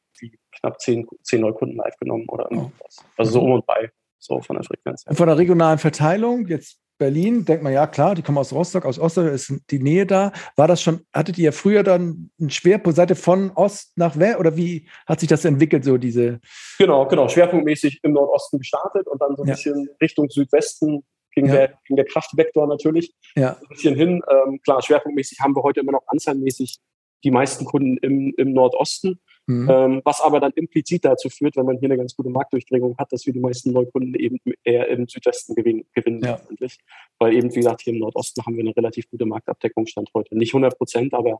[0.59, 2.97] knapp zehn, zehn Neukunden live genommen oder irgendwas.
[2.99, 3.09] Oh.
[3.17, 5.05] Also so um und bei, so von der Frequenz.
[5.05, 5.11] Her.
[5.11, 8.85] Und von der regionalen Verteilung, jetzt Berlin, denkt man, ja klar, die kommen aus Rostock,
[8.85, 10.31] aus Ost ist die Nähe da.
[10.55, 14.57] War das schon, hattet ihr früher dann einen Schwerpunkt, Seite von Ost nach West oder
[14.57, 16.39] wie hat sich das entwickelt, so diese?
[16.79, 19.53] Genau, genau, schwerpunktmäßig im Nordosten gestartet und dann so ein ja.
[19.53, 21.53] bisschen Richtung Südwesten ging, ja.
[21.53, 23.57] der, ging der Kraftvektor natürlich ja.
[23.61, 24.21] ein bisschen hin.
[24.29, 26.77] Ähm, klar, schwerpunktmäßig haben wir heute immer noch anzahlmäßig
[27.23, 29.19] die meisten Kunden im, im Nordosten.
[29.49, 29.69] Mhm.
[29.69, 33.13] Ähm, was aber dann implizit dazu führt, wenn man hier eine ganz gute Marktdurchdringung hat,
[33.13, 36.31] dass wir die meisten Neukunden eben eher im Südwesten gewinnen, gewinnen ja.
[36.31, 36.77] letztendlich.
[37.17, 40.37] Weil eben, wie gesagt, hier im Nordosten haben wir eine relativ gute Marktabdeckung stand heute.
[40.37, 41.39] Nicht 100 Prozent, aber,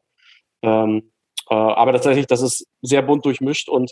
[0.62, 1.12] ähm,
[1.49, 3.91] äh, aber tatsächlich, das ist sehr bunt durchmischt und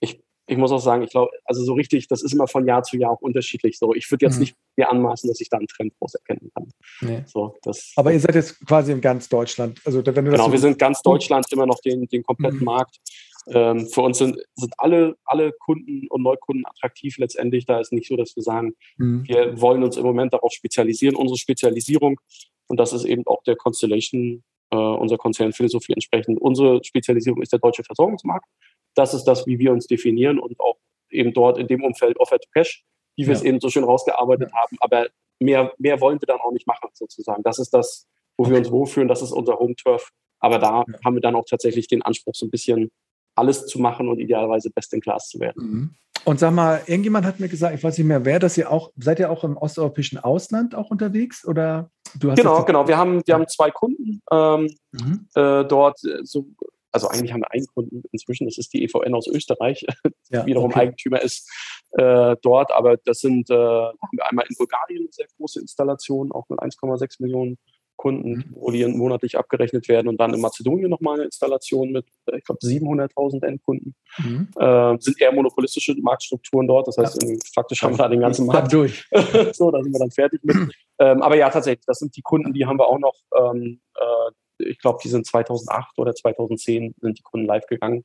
[0.00, 2.82] ich ich muss auch sagen, ich glaube, also so richtig, das ist immer von Jahr
[2.82, 3.78] zu Jahr auch unterschiedlich.
[3.78, 4.40] So, ich würde jetzt mhm.
[4.40, 6.70] nicht mir anmaßen, dass ich da einen Trend groß erkennen kann.
[7.00, 7.24] Nee.
[7.26, 9.80] So, das, Aber ihr seid jetzt quasi in ganz Deutschland.
[9.84, 12.66] Also wenn du genau, so wir sind ganz Deutschland immer noch den, den kompletten mhm.
[12.66, 12.98] Markt.
[13.46, 17.66] Ähm, für uns sind, sind alle, alle Kunden und Neukunden attraktiv letztendlich.
[17.66, 19.24] Da ist nicht so, dass wir sagen, mhm.
[19.26, 21.16] wir wollen uns im Moment darauf spezialisieren.
[21.16, 22.20] Unsere Spezialisierung,
[22.68, 26.40] und das ist eben auch der Constellation, äh, unserer Konzernphilosophie entsprechend.
[26.40, 28.46] Unsere Spezialisierung ist der deutsche Versorgungsmarkt.
[28.94, 30.78] Das ist das, wie wir uns definieren und auch
[31.10, 32.84] eben dort in dem Umfeld Offer to Cash,
[33.16, 33.38] wie wir ja.
[33.38, 34.58] es eben so schön rausgearbeitet ja.
[34.58, 34.76] haben.
[34.80, 37.42] Aber mehr, mehr wollen wir dann auch nicht machen, sozusagen.
[37.42, 38.52] Das ist das, wo okay.
[38.52, 40.10] wir uns wohlfühlen, das ist unser Home Turf.
[40.40, 40.98] Aber da ja.
[41.04, 42.90] haben wir dann auch tatsächlich den Anspruch, so ein bisschen
[43.34, 45.62] alles zu machen und idealerweise best in class zu werden.
[45.62, 45.94] Mhm.
[46.24, 48.92] Und sag mal, irgendjemand hat mir gesagt, ich weiß nicht mehr wer, dass ihr auch,
[48.96, 51.46] seid ihr auch im osteuropäischen Ausland auch unterwegs?
[51.46, 52.88] Oder Genau, genau.
[52.88, 55.26] Wir haben, wir haben zwei Kunden ähm, mhm.
[55.34, 56.46] äh, dort, äh, so
[56.92, 59.84] also eigentlich haben wir einen Kunden inzwischen, das ist die EVN aus Österreich,
[60.30, 60.80] ja, wiederum okay.
[60.80, 61.50] Eigentümer ist
[61.98, 66.30] äh, dort, aber das sind, äh, haben wir einmal in Bulgarien eine sehr große Installation,
[66.30, 67.58] auch mit 1,6 Millionen
[67.96, 68.44] Kunden, mhm.
[68.52, 72.44] wo die monatlich abgerechnet werden und dann in Mazedonien nochmal eine Installation mit, äh, ich
[72.44, 73.94] glaube, 700.000 Endkunden.
[74.18, 74.48] Mhm.
[74.56, 77.36] Äh, sind eher monopolistische Marktstrukturen dort, das heißt, ja.
[77.54, 79.04] faktisch haben wir da den ganzen Markt durch.
[79.52, 80.56] so, da sind wir dann fertig mit.
[80.98, 84.30] ähm, aber ja, tatsächlich, das sind die Kunden, die haben wir auch noch ähm, äh,
[84.58, 88.04] ich glaube, die sind 2008 oder 2010 sind die Kunden live gegangen.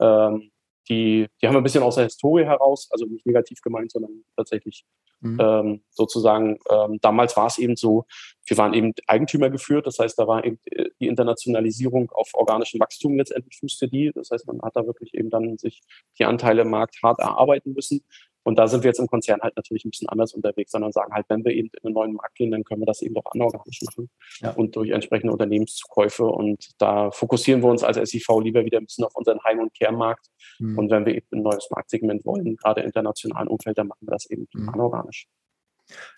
[0.00, 0.50] Ähm,
[0.88, 4.24] die, die haben wir ein bisschen aus der Historie heraus, also nicht negativ gemeint, sondern
[4.36, 4.84] tatsächlich
[5.32, 5.40] mhm.
[5.40, 8.06] ähm, sozusagen, ähm, damals war es eben so,
[8.46, 10.60] wir waren eben Eigentümer geführt, das heißt, da war eben
[11.00, 15.30] die Internationalisierung auf organischem Wachstum letztendlich fußte die, das heißt, man hat da wirklich eben
[15.30, 15.82] dann sich
[16.18, 18.04] die Anteile im Markt hart erarbeiten müssen
[18.46, 21.12] und da sind wir jetzt im Konzern halt natürlich ein bisschen anders unterwegs, sondern sagen
[21.12, 23.32] halt, wenn wir eben in einen neuen Markt gehen, dann können wir das eben auch
[23.32, 24.52] anorganisch machen ja.
[24.52, 26.24] und durch entsprechende Unternehmenszukäufe.
[26.24, 29.74] Und da fokussieren wir uns als SIV lieber wieder ein bisschen auf unseren Heim- und
[29.74, 30.28] Kernmarkt.
[30.60, 30.78] Mhm.
[30.78, 34.12] Und wenn wir eben ein neues Marktsegment wollen, gerade im internationalen Umfeld, dann machen wir
[34.12, 34.68] das eben mhm.
[34.68, 35.26] anorganisch.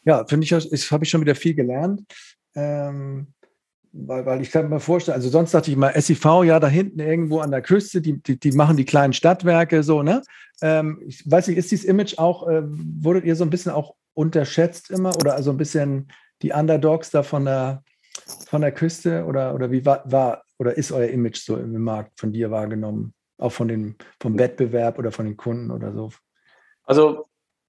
[0.05, 2.03] Ja, finde ich, habe ich schon wieder viel gelernt.
[2.55, 3.29] Ähm,
[3.93, 7.01] weil, weil ich kann mir vorstellen, also sonst dachte ich mal, SIV, ja, da hinten
[7.01, 10.23] irgendwo an der Küste, die, die, die machen die kleinen Stadtwerke so, ne?
[10.61, 13.95] Ähm, ich weiß nicht, ist dieses Image auch, äh, wurdet ihr so ein bisschen auch
[14.15, 16.11] unterschätzt immer oder also ein bisschen
[16.43, 17.85] die Underdogs da von der,
[18.49, 22.19] von der Küste oder, oder wie war, war oder ist euer Image so im Markt
[22.19, 23.15] von dir wahrgenommen?
[23.39, 26.11] Auch von dem, vom Wettbewerb oder von den Kunden oder so?
[26.83, 27.27] Also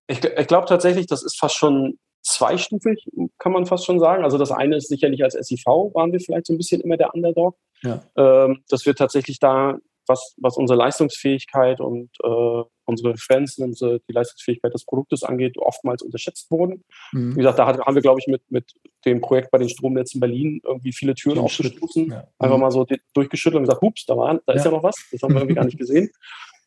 [0.07, 1.99] ich, ich glaube tatsächlich, das ist fast schon
[2.29, 3.05] zweistufig,
[3.37, 4.23] kann man fast schon sagen.
[4.23, 7.13] Also das eine ist sicherlich als SIV waren wir vielleicht so ein bisschen immer der
[7.13, 7.57] Underdog.
[7.81, 8.03] Ja.
[8.17, 9.77] Ähm, dass wir tatsächlich da,
[10.07, 16.01] was, was unsere Leistungsfähigkeit und äh, unsere Referenzen, unsere, die Leistungsfähigkeit des Produktes angeht, oftmals
[16.01, 16.83] unterschätzt wurden.
[17.11, 17.33] Mhm.
[17.33, 18.73] Wie gesagt, da hat, haben wir, glaube ich, mit, mit
[19.05, 22.11] dem Projekt bei den Stromnetzen Berlin irgendwie viele Türen aufgestoßen.
[22.11, 22.27] Ja.
[22.37, 22.61] Einfach mhm.
[22.61, 24.95] mal so durchgeschüttelt und gesagt, hups, da, war, da ist ja noch was.
[25.11, 26.09] Das haben wir irgendwie gar nicht gesehen.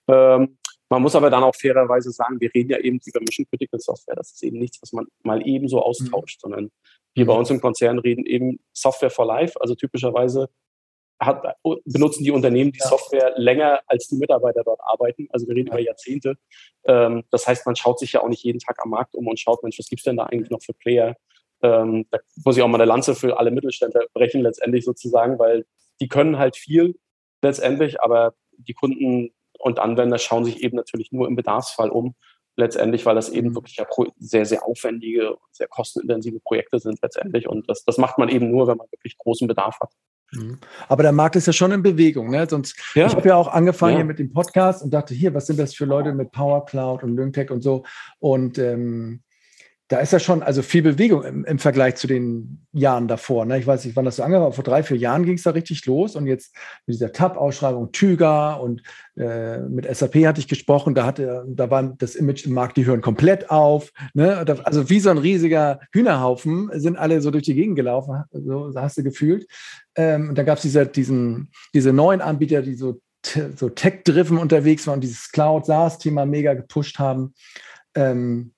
[0.08, 0.56] Ähm,
[0.93, 4.14] man muss aber dann auch fairerweise sagen, wir reden ja eben über Mission Critical Software.
[4.14, 6.40] Das ist eben nichts, was man mal eben so austauscht, mhm.
[6.40, 6.70] sondern
[7.14, 9.59] wir bei uns im Konzern reden eben Software for Life.
[9.59, 10.51] Also typischerweise
[11.18, 11.43] hat,
[11.86, 12.88] benutzen die Unternehmen die ja.
[12.88, 15.28] Software länger, als die Mitarbeiter dort arbeiten.
[15.30, 15.72] Also wir reden ja.
[15.72, 16.36] über Jahrzehnte.
[16.84, 19.40] Ähm, das heißt, man schaut sich ja auch nicht jeden Tag am Markt um und
[19.40, 21.16] schaut, Mensch, was gibt's denn da eigentlich noch für Player?
[21.62, 25.64] Ähm, da muss ich auch mal eine Lanze für alle Mittelständler brechen, letztendlich sozusagen, weil
[26.03, 26.99] die können halt viel
[27.40, 29.30] letztendlich, aber die Kunden
[29.62, 32.14] und Anwender schauen sich eben natürlich nur im Bedarfsfall um,
[32.56, 33.54] letztendlich, weil das eben mhm.
[33.54, 33.86] wirklich ja
[34.18, 37.48] sehr, sehr aufwendige, sehr kostenintensive Projekte sind letztendlich.
[37.48, 39.90] Und das, das macht man eben nur, wenn man wirklich großen Bedarf hat.
[40.32, 40.58] Mhm.
[40.88, 42.30] Aber der Markt ist ja schon in Bewegung.
[42.30, 42.46] Ne?
[42.48, 43.06] Sonst, ja.
[43.06, 43.98] Ich habe ja auch angefangen ja.
[43.98, 47.02] hier mit dem Podcast und dachte, hier, was sind das für Leute mit Power Cloud
[47.02, 47.84] und Lyngtech und so.
[48.18, 49.22] Und ähm,
[49.93, 53.45] da ist ja schon also viel Bewegung im, im Vergleich zu den Jahren davor.
[53.45, 53.59] Ne?
[53.59, 54.55] Ich weiß nicht, wann das so angefangen hat.
[54.55, 58.59] Vor drei, vier Jahren ging es da richtig los und jetzt mit dieser TAP-Ausschreibung Tüger
[58.62, 58.82] und
[59.16, 60.95] äh, mit SAP hatte ich gesprochen.
[60.95, 63.93] Da hatte, da war das Image im Markt, die hören komplett auf.
[64.14, 64.38] Ne?
[64.64, 68.97] Also wie so ein riesiger Hühnerhaufen sind alle so durch die Gegend gelaufen, so hast
[68.97, 69.47] du gefühlt.
[69.95, 72.99] Ähm, und da gab es diese, diese neuen Anbieter, die so,
[73.57, 77.34] so tech-driven unterwegs waren und dieses Cloud-SaaS-Thema mega gepusht haben.
[77.95, 78.55] Ähm,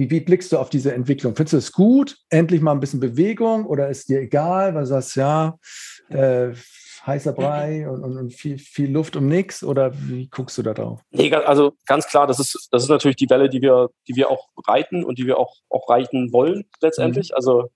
[0.00, 1.36] wie, wie, blickst du auf diese Entwicklung?
[1.36, 2.16] Findest du es gut?
[2.30, 5.58] Endlich mal ein bisschen Bewegung oder ist dir egal, weil du sagst, ja,
[6.08, 6.52] äh,
[7.06, 9.62] heißer Brei und, und, und, viel, viel Luft um nichts?
[9.62, 11.02] Oder wie guckst du da drauf?
[11.10, 14.30] Nee, also ganz klar, das ist, das ist natürlich die Welle, die wir, die wir
[14.30, 17.30] auch reiten und die wir auch, auch reiten wollen letztendlich.
[17.32, 17.36] Mhm.
[17.36, 17.68] Also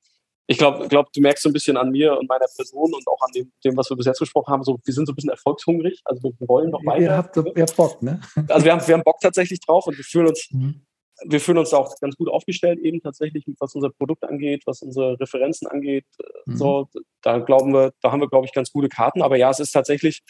[0.46, 3.20] ich glaube, glaub, du merkst so ein bisschen an mir und meiner Person und auch
[3.20, 5.30] an dem, dem, was wir bis jetzt gesprochen haben, so, wir sind so ein bisschen
[5.30, 6.00] erfolgshungrig.
[6.06, 7.02] Also wir wollen noch weiter.
[7.02, 8.18] Ihr habt, ihr habt Bock, ne?
[8.48, 10.86] Also wir haben, wir haben Bock tatsächlich drauf und wir fühlen uns, mhm
[11.26, 15.18] wir fühlen uns auch ganz gut aufgestellt, eben tatsächlich, was unser Produkt angeht, was unsere
[15.20, 16.04] Referenzen angeht.
[16.46, 16.56] Mhm.
[16.56, 16.88] So,
[17.22, 19.22] da glauben wir, da haben wir, glaube ich, ganz gute Karten.
[19.22, 20.22] Aber ja, es ist tatsächlich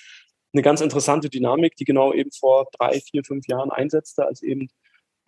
[0.53, 4.68] eine ganz interessante Dynamik, die genau eben vor drei, vier, fünf Jahren einsetzte, als eben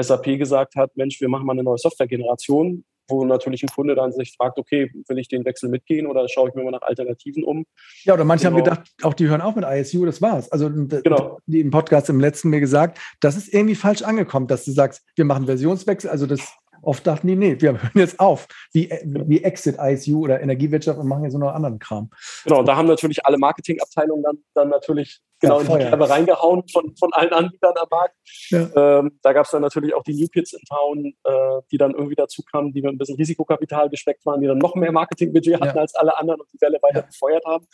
[0.01, 4.13] SAP gesagt hat, Mensch, wir machen mal eine neue Softwaregeneration wo natürlich ein Kunde dann
[4.13, 7.45] sich fragt, okay, will ich den Wechsel mitgehen oder schaue ich mir mal nach Alternativen
[7.45, 7.67] um?
[8.05, 8.59] Ja, oder manche genau.
[8.59, 10.51] haben gedacht, auch die hören auf mit ISU, das war's.
[10.51, 11.39] Also genau.
[11.47, 15.05] die im Podcast im letzten mir gesagt, das ist irgendwie falsch angekommen, dass du sagst,
[15.15, 16.41] wir machen Versionswechsel, also das
[16.83, 21.09] Oft dachten die, nee, wir hören jetzt auf, wie, wie Exit ISU oder Energiewirtschaft und
[21.09, 22.11] machen jetzt nur noch anderen Kram.
[22.45, 26.09] Genau, und da haben natürlich alle Marketingabteilungen dann, dann natürlich genau ja, in die Kerbe
[26.09, 28.14] reingehauen von, von allen Anbietern am Markt.
[28.49, 28.99] Ja.
[29.01, 31.93] Ähm, da gab es dann natürlich auch die New Kids in Town, äh, die dann
[31.93, 35.61] irgendwie dazu kamen, die mit ein bisschen Risikokapital gespeckt waren, die dann noch mehr Marketingbudget
[35.61, 35.83] hatten ja.
[35.83, 37.66] als alle anderen und die Welle weiter befeuert haben.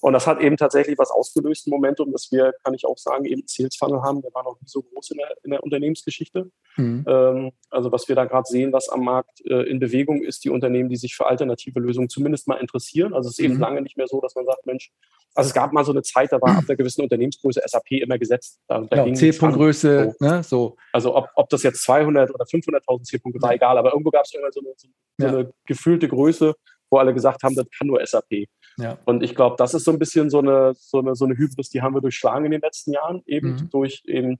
[0.00, 3.26] Und das hat eben tatsächlich was ausgelöst, ein Momentum, dass wir, kann ich auch sagen,
[3.26, 4.22] eben Sales Funnel haben.
[4.22, 6.50] Der war noch nicht so groß in der, in der Unternehmensgeschichte.
[6.76, 7.04] Mhm.
[7.06, 10.50] Ähm, also was wir da gerade sehen, was am Markt äh, in Bewegung ist, die
[10.50, 13.12] Unternehmen, die sich für alternative Lösungen zumindest mal interessieren.
[13.12, 13.52] Also es ist mhm.
[13.52, 14.90] eben lange nicht mehr so, dass man sagt, Mensch,
[15.34, 18.18] also es gab mal so eine Zeit, da war ab einer gewissen Unternehmensgröße SAP immer
[18.18, 18.58] gesetzt.
[18.66, 20.26] Da, da ja, C-Punkt-Größe, so.
[20.26, 20.76] Ne, so.
[20.92, 23.78] Also ob, ob das jetzt 200 oder 500.000 C-Punkte war, egal.
[23.78, 24.88] Aber irgendwo gab es immer so eine, so,
[25.18, 25.32] so ja.
[25.32, 26.54] eine gefühlte Größe,
[26.90, 28.46] wo alle gesagt haben, das kann nur SAP.
[28.76, 28.98] Ja.
[29.04, 31.70] Und ich glaube, das ist so ein bisschen so eine, so eine, so eine Hybris,
[31.70, 33.70] die haben wir durchschlagen in den letzten Jahren, eben mhm.
[33.70, 34.36] durch eben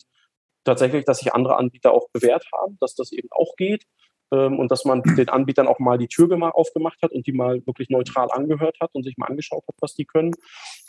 [0.64, 3.84] tatsächlich, dass sich andere Anbieter auch bewährt haben, dass das eben auch geht
[4.32, 7.64] ähm, und dass man den Anbietern auch mal die Tür aufgemacht hat und die mal
[7.66, 10.32] wirklich neutral angehört hat und sich mal angeschaut hat, was die können.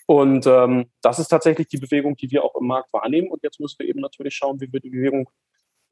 [0.07, 3.30] Und ähm, das ist tatsächlich die Bewegung, die wir auch im Markt wahrnehmen.
[3.30, 5.30] Und jetzt müssen wir eben natürlich schauen, wie wir die Bewegung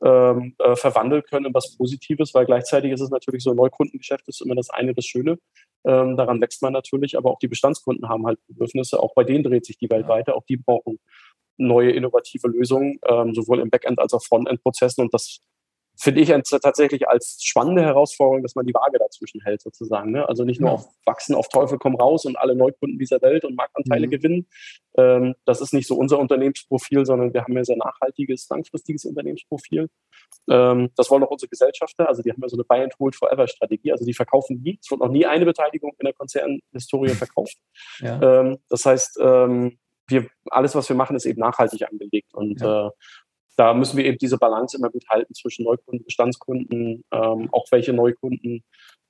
[0.03, 4.41] ähm, äh, verwandeln können in was Positives, weil gleichzeitig ist es natürlich so, Neukundengeschäft ist
[4.41, 5.37] immer das eine, das Schöne.
[5.85, 9.01] Ähm, daran wächst man natürlich, aber auch die Bestandskunden haben halt Bedürfnisse.
[9.01, 10.09] Auch bei denen dreht sich die Welt ja.
[10.09, 10.35] weiter.
[10.35, 10.99] Auch die brauchen
[11.57, 15.01] neue innovative Lösungen, ähm, sowohl im Backend als auch Frontend-Prozessen.
[15.03, 15.39] Und das
[15.99, 20.11] finde ich tatsächlich als spannende Herausforderung, dass man die Waage dazwischen hält, sozusagen.
[20.11, 20.27] Ne?
[20.27, 20.75] Also nicht nur ja.
[20.75, 24.11] auf Wachsen, auf Teufel komm raus und alle Neukunden dieser Welt und Marktanteile mhm.
[24.11, 24.47] gewinnen.
[24.97, 29.89] Ähm, das ist nicht so unser Unternehmensprofil, sondern wir haben ja sehr nachhaltiges, langfristiges Unternehmensprofil.
[30.49, 32.07] Ähm, das wollen auch unsere Gesellschafter.
[32.07, 33.91] Also die haben ja so eine Buy and Hold Forever Strategie.
[33.91, 34.79] Also die verkaufen nie.
[34.81, 37.57] Es wird noch nie eine Beteiligung in der Konzernhistorie verkauft.
[38.01, 38.41] Ja.
[38.41, 39.77] Ähm, das heißt, ähm,
[40.07, 42.33] wir, alles, was wir machen, ist eben nachhaltig angelegt.
[42.33, 42.87] Und ja.
[42.87, 42.91] äh,
[43.59, 47.91] da müssen wir eben diese Balance immer gut halten zwischen Neukunden, Bestandskunden, ähm, auch welche
[47.91, 48.63] Neukunden,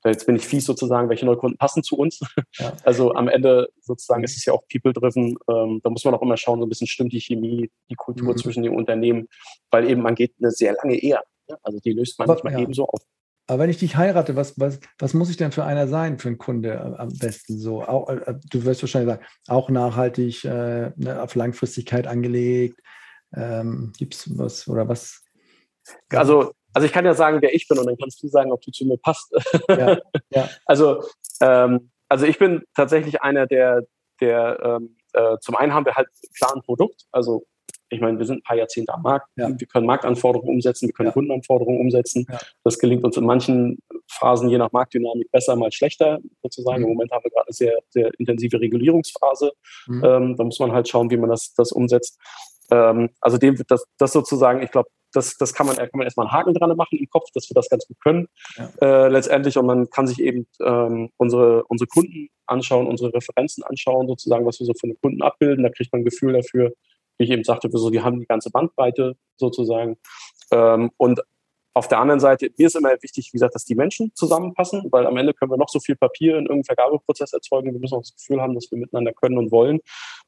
[0.03, 2.19] jetzt bin ich fies sozusagen, welche Neukunden passen zu uns.
[2.57, 2.73] Ja.
[2.83, 5.37] Also am Ende sozusagen ist es ja auch people-driven.
[5.47, 8.31] Ähm, da muss man auch immer schauen, so ein bisschen stimmt die Chemie, die Kultur
[8.31, 8.37] mhm.
[8.37, 9.27] zwischen den Unternehmen,
[9.69, 11.19] weil eben man geht eine sehr lange Ehe.
[11.61, 12.59] Also die löst man Aber, nicht mal ja.
[12.59, 13.01] eben so auf.
[13.45, 16.29] Aber wenn ich dich heirate, was, was, was muss ich denn für einer sein, für
[16.29, 17.83] einen Kunde äh, am besten so?
[17.83, 22.79] Auch, äh, du wirst wahrscheinlich sagen, auch nachhaltig, äh, ne, auf Langfristigkeit angelegt,
[23.35, 25.23] ähm, Gibt es was oder was?
[26.09, 28.61] Also, also ich kann ja sagen, wer ich bin und dann kannst du sagen, ob
[28.61, 29.33] du zu mir passt.
[29.69, 29.97] Ja,
[30.29, 30.49] ja.
[30.65, 31.03] Also,
[31.41, 33.85] ähm, also ich bin tatsächlich einer, der,
[34.21, 37.45] der ähm, äh, zum einen haben wir halt klar ein Produkt, also
[37.89, 39.27] ich meine, wir sind ein paar Jahrzehnte am Markt.
[39.35, 39.49] Ja.
[39.49, 41.13] Wir können Marktanforderungen umsetzen, wir können ja.
[41.13, 42.25] Kundenanforderungen umsetzen.
[42.29, 42.37] Ja.
[42.63, 46.81] Das gelingt uns in manchen Phasen je nach Marktdynamik besser, mal schlechter sozusagen.
[46.81, 46.89] Mhm.
[46.89, 49.51] Im Moment haben wir gerade eine sehr, sehr intensive Regulierungsphase.
[49.87, 50.03] Mhm.
[50.03, 52.19] Ähm, da muss man halt schauen, wie man das, das umsetzt.
[52.71, 56.03] Ähm, also dem wird das, das sozusagen, ich glaube, das, das kann man, kann man
[56.03, 58.69] erstmal einen Haken dran machen im Kopf, dass wir das ganz gut können ja.
[58.81, 59.57] äh, letztendlich.
[59.57, 64.59] Und man kann sich eben ähm, unsere, unsere Kunden anschauen, unsere Referenzen anschauen, sozusagen, was
[64.59, 65.63] wir so von den Kunden abbilden.
[65.63, 66.73] Da kriegt man ein Gefühl dafür,
[67.17, 69.97] wie ich eben sagte, wir so, die haben die ganze Bandbreite sozusagen.
[70.51, 71.21] Ähm, und
[71.73, 75.05] auf der anderen Seite, mir ist immer wichtig, wie gesagt, dass die Menschen zusammenpassen, weil
[75.05, 77.71] am Ende können wir noch so viel Papier in irgendeinem Vergabeprozess erzeugen.
[77.71, 79.79] Wir müssen auch das Gefühl haben, dass wir miteinander können und wollen.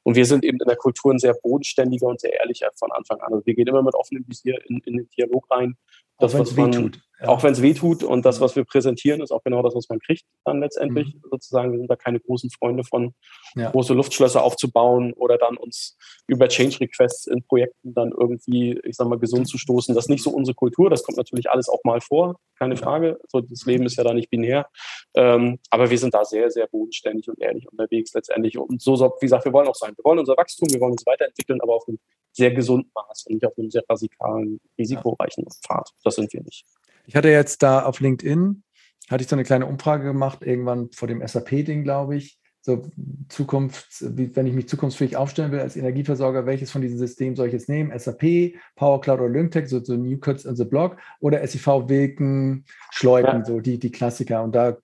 [0.04, 3.20] Und wir sind eben in der Kultur ein sehr bodenständiger und sehr ehrlicher von Anfang
[3.20, 3.32] an.
[3.32, 5.76] Also wir gehen immer mit offenem Visier in, in den Dialog rein.
[6.18, 7.00] Das, es weh tut.
[7.26, 9.88] Auch wenn es weh tut und das, was wir präsentieren, ist auch genau das, was
[9.88, 11.14] man kriegt dann letztendlich.
[11.14, 11.22] Mhm.
[11.30, 13.14] Sozusagen, wir sind da keine großen Freunde von,
[13.54, 13.70] ja.
[13.70, 15.96] große Luftschlösser aufzubauen oder dann uns
[16.26, 19.94] über Change Requests in Projekten dann irgendwie, ich sag mal, gesund zu stoßen.
[19.94, 20.90] Das ist nicht so unsere Kultur.
[20.90, 23.20] Das kommt natürlich alles auch mal vor, keine Frage.
[23.28, 24.68] So, das Leben ist ja da nicht binär.
[25.14, 28.58] Ähm, aber wir sind da sehr, sehr bodenständig und ehrlich unterwegs letztendlich.
[28.58, 29.92] Und so, wie gesagt, wir wollen auch sein.
[29.96, 31.98] Wir wollen unser Wachstum, wir wollen uns weiterentwickeln, aber auf einem
[32.32, 35.90] sehr gesunden Maß und nicht auf einem sehr radikalen, risikoreichen Pfad.
[36.02, 36.64] Das sind wir nicht.
[37.06, 38.62] Ich hatte jetzt da auf LinkedIn,
[39.10, 42.38] hatte ich so eine kleine Umfrage gemacht, irgendwann vor dem SAP-Ding, glaube ich.
[42.64, 42.88] So
[43.28, 47.52] Zukunft, wenn ich mich zukunftsfähig aufstellen will als Energieversorger, welches von diesen Systemen soll ich
[47.52, 47.96] jetzt nehmen?
[47.98, 52.64] SAP, Power Cloud oder Lyngtech, so, so New Cuts on the Block oder SIV Wilken,
[52.92, 53.44] Schleupen, ja.
[53.44, 54.44] so die, die Klassiker.
[54.44, 54.76] Und da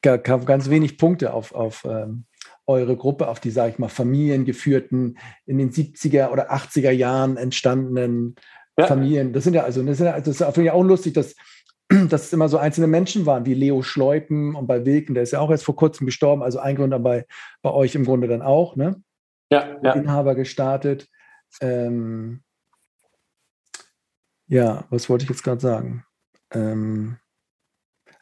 [0.00, 2.24] gab ganz wenig Punkte auf, auf ähm,
[2.66, 8.36] eure Gruppe, auf die, sage ich mal, familiengeführten, in den 70er oder 80er Jahren entstandenen
[8.78, 8.86] ja.
[8.86, 9.32] Familien.
[9.32, 11.34] Das sind ja also, das, sind ja, das ist ich auch lustig, dass,
[12.08, 15.32] dass es immer so einzelne Menschen waren, wie Leo Schleupen und bei Wilken, der ist
[15.32, 17.26] ja auch erst vor kurzem gestorben, also ein Gründer bei,
[17.62, 19.02] bei euch im Grunde dann auch, ne?
[19.50, 19.92] Ja, ja.
[19.92, 21.08] Inhaber gestartet.
[21.60, 22.42] Ähm,
[24.46, 26.04] ja, was wollte ich jetzt gerade sagen?
[26.52, 27.18] Ähm,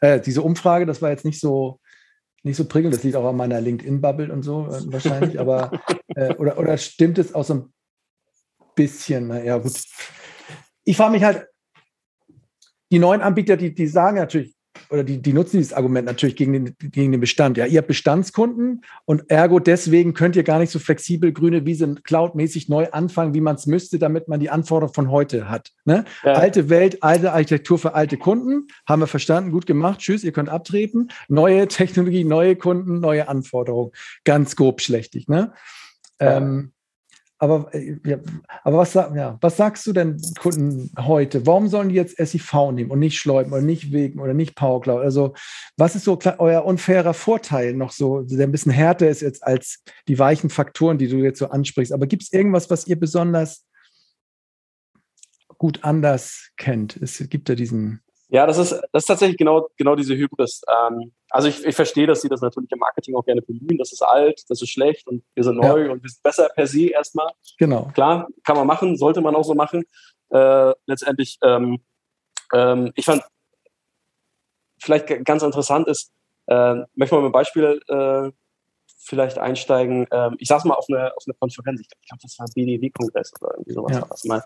[0.01, 1.79] äh, diese Umfrage, das war jetzt nicht so,
[2.43, 5.71] nicht so prickelnd, das liegt auch an meiner LinkedIn-Bubble und so äh, wahrscheinlich, aber
[6.15, 7.73] äh, oder, oder stimmt es aus so ein
[8.75, 9.73] bisschen, naja, gut,
[10.83, 11.47] ich frage mich halt,
[12.91, 14.55] die neuen Anbieter, die, die sagen natürlich,
[14.89, 17.57] oder die, die nutzen dieses Argument natürlich gegen den, gegen den Bestand.
[17.57, 21.95] Ja, ihr habt Bestandskunden und ergo deswegen könnt ihr gar nicht so flexibel grüne Wiese
[22.03, 25.71] cloudmäßig neu anfangen, wie man es müsste, damit man die Anforderungen von heute hat.
[25.85, 26.05] Ne?
[26.23, 26.33] Ja.
[26.33, 30.49] Alte Welt, alte Architektur für alte Kunden, haben wir verstanden, gut gemacht, tschüss, ihr könnt
[30.49, 31.09] abtreten.
[31.27, 33.91] Neue Technologie, neue Kunden, neue Anforderungen.
[34.23, 35.27] Ganz grob schlechtig.
[35.27, 35.53] Ne?
[36.19, 36.37] Ja.
[36.37, 36.73] Ähm,
[37.43, 38.19] aber, äh, ja,
[38.63, 41.45] aber was, ja, was sagst du denn Kunden heute?
[41.45, 45.01] Warum sollen die jetzt SIV nehmen und nicht Schleupen oder nicht Wegen oder nicht PowerCloud?
[45.01, 45.33] Also,
[45.75, 49.83] was ist so euer unfairer Vorteil noch so, der ein bisschen härter ist jetzt als
[50.07, 51.91] die weichen Faktoren, die du jetzt so ansprichst?
[51.91, 53.65] Aber gibt es irgendwas, was ihr besonders
[55.57, 56.95] gut anders kennt?
[56.95, 60.63] Es gibt ja diesen ja, das ist, das ist tatsächlich genau, genau diese Hybris.
[60.67, 63.79] Ähm, also ich, ich verstehe, dass sie das natürlich im Marketing auch gerne bemühen.
[63.79, 65.91] Das ist alt, das ist schlecht und wir sind neu ja.
[65.91, 67.31] und wir sind besser per se erstmal.
[67.57, 67.89] Genau.
[67.95, 69.83] Klar, kann man machen, sollte man auch so machen.
[70.29, 71.83] Äh, letztendlich, ähm,
[72.53, 73.23] ähm, ich fand
[74.79, 76.11] vielleicht ganz interessant ist,
[76.45, 78.31] äh, möchte mal mit einem Beispiel äh,
[78.99, 80.05] vielleicht einsteigen.
[80.11, 83.53] Ähm, ich saß mal auf einer auf eine Konferenz, ich glaube, das war BDW-Kongress oder
[83.53, 84.01] irgendwie sowas ja.
[84.01, 84.43] war das mal.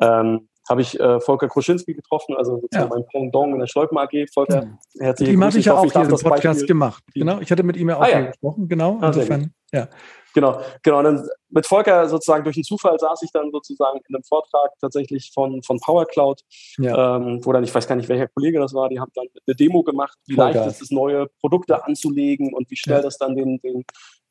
[0.00, 2.96] Ähm, habe ich äh, Volker Kruschinski getroffen, also sozusagen ja.
[2.96, 4.26] mein Pendant in der Schleupen AG.
[4.32, 4.78] Volker, mhm.
[4.98, 5.40] herzlich willkommen.
[5.40, 7.04] Die habe ich ja auch im Podcast Beispiel, gemacht.
[7.14, 8.20] Genau, ich hatte mit ihm ja auch ah, ja.
[8.22, 8.98] gesprochen, genau.
[9.00, 9.88] Ah, insofern, ja.
[10.36, 10.98] Genau, genau.
[10.98, 14.70] Und dann mit Volker sozusagen durch den Zufall saß ich dann sozusagen in einem Vortrag
[14.82, 16.42] tatsächlich von, von Power Cloud,
[16.76, 17.16] ja.
[17.16, 19.56] ähm, wo dann, ich weiß gar nicht, welcher Kollege das war, die haben dann eine
[19.56, 20.56] Demo gemacht, wie Vollgas.
[20.56, 23.02] leicht ist es, neue Produkte anzulegen und wie schnell ja.
[23.02, 23.84] das dann den, den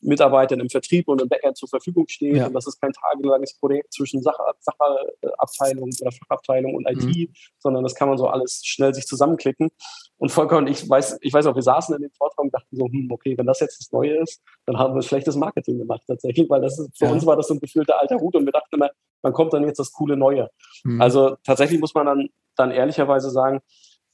[0.06, 2.38] Mitarbeitern im Vertrieb und im Backend zur Verfügung steht.
[2.38, 2.48] Ja.
[2.48, 7.30] Und das ist kein tagelanges Projekt zwischen Sachabteilung oder Fachabteilung und IT, mhm.
[7.60, 9.70] sondern das kann man so alles schnell sich zusammenklicken.
[10.18, 12.76] Und Volker und ich weiß, ich weiß auch, wir saßen in dem Vortrag und dachten
[12.76, 16.04] so, hm, okay, wenn das jetzt das Neue ist, dann haben wir schlechtes Marketing gemacht
[16.08, 17.12] tatsächlich, weil das ist, für ja.
[17.12, 18.90] uns war das so ein gefühlter alter Hut und wir dachten immer,
[19.22, 20.50] wann kommt dann jetzt das coole Neue?
[20.84, 21.02] Mhm.
[21.02, 23.62] Also tatsächlich muss man dann, dann ehrlicherweise sagen,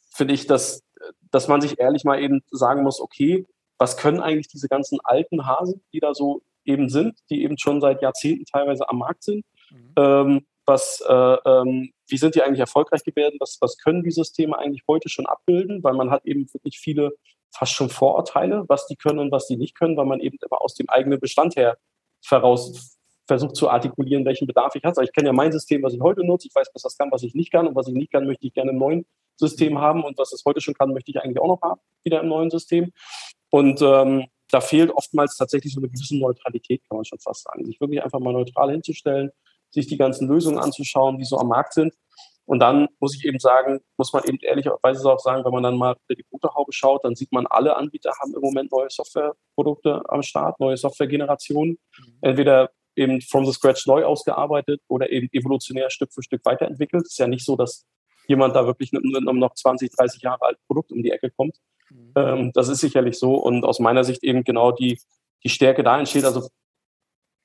[0.10, 0.84] finde ich, dass,
[1.32, 3.46] dass man sich ehrlich mal eben sagen muss, okay,
[3.82, 7.82] was können eigentlich diese ganzen alten Hasen, die da so eben sind, die eben schon
[7.82, 9.94] seit Jahrzehnten teilweise am Markt sind, mhm.
[9.98, 13.38] ähm, was, äh, ähm, wie sind die eigentlich erfolgreich geworden?
[13.40, 15.84] Was, was können die Systeme eigentlich heute schon abbilden?
[15.84, 17.14] Weil man hat eben wirklich viele
[17.50, 20.62] fast schon Vorurteile, was die können und was die nicht können, weil man eben immer
[20.62, 21.80] aus dem eigenen Bestand her
[22.24, 24.90] voraus versucht zu artikulieren, welchen Bedarf ich habe.
[24.90, 26.48] Also ich kenne ja mein System, was ich heute nutze.
[26.48, 27.66] Ich weiß, was das kann, was ich nicht kann.
[27.66, 29.08] Und was ich nicht kann, möchte ich gerne im neuen
[29.38, 30.04] System haben.
[30.04, 32.52] Und was es heute schon kann, möchte ich eigentlich auch noch haben, wieder im neuen
[32.52, 32.92] System.
[33.52, 37.66] Und ähm, da fehlt oftmals tatsächlich so eine gewisse Neutralität, kann man schon fast sagen.
[37.66, 39.32] Sich wirklich einfach mal neutral hinzustellen,
[39.70, 41.94] sich die ganzen Lösungen anzuschauen, die so am Markt sind.
[42.46, 45.78] Und dann muss ich eben sagen, muss man eben ehrlicherweise auch sagen, wenn man dann
[45.78, 50.22] mal die Motorhaube schaut, dann sieht man, alle Anbieter haben im Moment neue Softwareprodukte am
[50.22, 51.78] Start, neue Softwaregenerationen.
[51.98, 52.18] Mhm.
[52.22, 57.06] Entweder eben from the scratch neu ausgearbeitet oder eben evolutionär Stück für Stück weiterentwickelt.
[57.06, 57.86] Es ist ja nicht so, dass
[58.28, 61.56] jemand da wirklich mit einem noch 20, 30 Jahre alten Produkt um die Ecke kommt.
[61.92, 62.14] Mhm.
[62.16, 65.00] Ähm, das ist sicherlich so und aus meiner Sicht eben genau die,
[65.44, 66.26] die Stärke da entsteht.
[66.26, 66.48] Also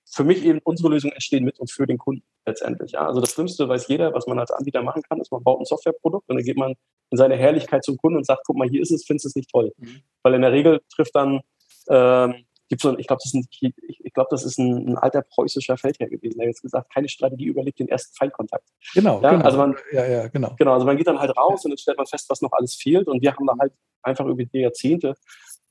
[0.09, 2.92] für mich eben unsere Lösungen entstehen mit und für den Kunden letztendlich.
[2.92, 3.07] Ja.
[3.07, 5.64] Also das Schlimmste weiß jeder, was man als Anbieter machen kann, ist man baut ein
[5.64, 6.74] Softwareprodukt und dann geht man
[7.11, 9.36] in seine Herrlichkeit zum Kunden und sagt, guck mal, hier ist es, findest du es
[9.36, 9.72] nicht toll.
[9.76, 10.03] Mhm.
[10.22, 11.40] Weil in der Regel trifft dann
[11.88, 13.47] ähm, gibt so, ich glaube, das ist ein,
[13.88, 17.47] ich glaube, das ist ein, ein, alter preußischer Feldherr gewesen, der jetzt gesagt, keine Strategie
[17.47, 18.68] überlegt den ersten Feindkontakt.
[18.94, 19.44] Genau, ja, genau.
[19.44, 20.55] Also man, ja, ja, genau.
[20.59, 22.74] Genau, also man geht dann halt raus und dann stellt man fest, was noch alles
[22.74, 23.09] fehlt.
[23.09, 23.72] Und wir haben da halt
[24.07, 25.15] einfach über die Jahrzehnte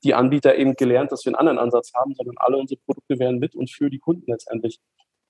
[0.04, 3.38] die Anbieter eben gelernt, dass wir einen anderen Ansatz haben, sondern alle unsere Produkte werden
[3.38, 4.78] mit und für die Kunden letztendlich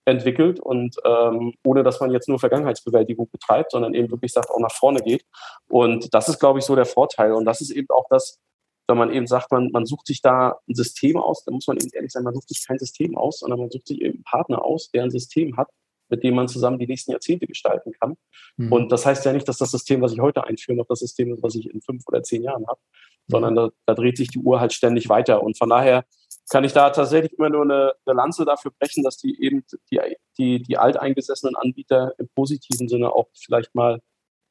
[0.05, 4.61] entwickelt und ähm, ohne dass man jetzt nur Vergangenheitsbewältigung betreibt, sondern eben wirklich sagt, auch
[4.61, 5.25] nach vorne geht.
[5.69, 7.33] Und das ist, glaube ich, so der Vorteil.
[7.33, 8.39] Und das ist eben auch das,
[8.87, 11.77] wenn man eben sagt, man, man sucht sich da ein System aus, dann muss man
[11.77, 14.25] eben ehrlich sein, man sucht sich kein System aus, sondern man sucht sich eben einen
[14.25, 15.69] Partner aus, der ein System hat,
[16.09, 18.17] mit dem man zusammen die nächsten Jahrzehnte gestalten kann.
[18.57, 18.73] Mhm.
[18.73, 21.33] Und das heißt ja nicht, dass das System, was ich heute einführe, noch das System
[21.33, 23.31] ist, was ich in fünf oder zehn Jahren habe, mhm.
[23.31, 25.43] sondern da, da dreht sich die Uhr halt ständig weiter.
[25.43, 26.05] Und von daher
[26.49, 30.01] kann ich da tatsächlich immer nur eine, eine Lanze dafür brechen, dass die eben die,
[30.39, 34.01] die, die alteingesessenen Anbieter im positiven Sinne auch vielleicht mal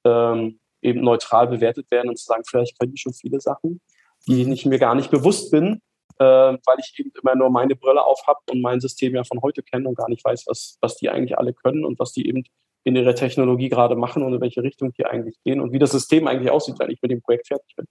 [0.05, 3.81] ähm, eben neutral bewertet werden und zu sagen, vielleicht können die schon viele Sachen,
[4.27, 5.81] die ich mir gar nicht bewusst bin,
[6.23, 9.63] weil ich eben immer nur meine Brille auf habe und mein System ja von heute
[9.63, 12.43] kenne und gar nicht weiß, was, was die eigentlich alle können und was die eben
[12.85, 15.91] in ihrer Technologie gerade machen und in welche Richtung die eigentlich gehen und wie das
[15.91, 17.85] System eigentlich aussieht, wenn ich mit dem Projekt fertig bin.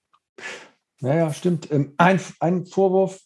[1.00, 1.70] Naja, stimmt.
[1.70, 3.20] Ähm, ein, ein Vorwurf,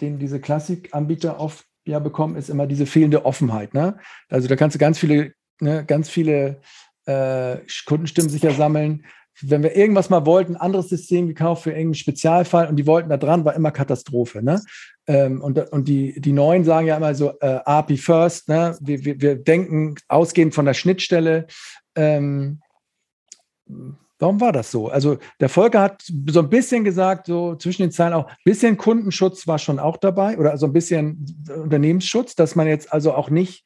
[0.00, 3.74] den diese Klassikanbieter oft ja bekommen, ist immer diese fehlende Offenheit.
[3.74, 3.98] Ne?
[4.28, 6.60] Also da kannst du ganz viele, ne, ganz viele
[7.06, 9.04] äh, Kundenstimmen sicher sammeln.
[9.42, 13.08] Wenn wir irgendwas mal wollten, ein anderes System gekauft für irgendeinen Spezialfall und die wollten
[13.08, 14.42] da dran, war immer Katastrophe.
[14.42, 14.62] Ne?
[15.06, 18.76] Ähm, und, und die, die Neuen sagen ja immer so äh, API first, ne?
[18.80, 21.46] wir, wir, wir denken ausgehend von der Schnittstelle.
[21.94, 22.60] Ähm,
[24.20, 24.88] Warum war das so?
[24.88, 28.76] Also der Volker hat so ein bisschen gesagt, so zwischen den Zeilen auch, ein bisschen
[28.76, 33.30] Kundenschutz war schon auch dabei oder so ein bisschen Unternehmensschutz, dass man jetzt also auch
[33.30, 33.64] nicht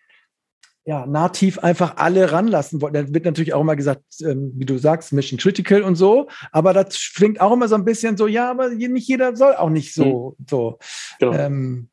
[0.87, 3.05] ja, nativ einfach alle ranlassen wollte.
[3.05, 6.73] Da wird natürlich auch immer gesagt, ähm, wie du sagst, Mission Critical und so, aber
[6.75, 9.95] das klingt auch immer so ein bisschen so, ja, aber nicht jeder soll auch nicht
[9.95, 10.37] so.
[10.39, 10.47] Mhm.
[10.49, 10.79] so.
[11.19, 11.33] Genau.
[11.33, 11.89] Ähm,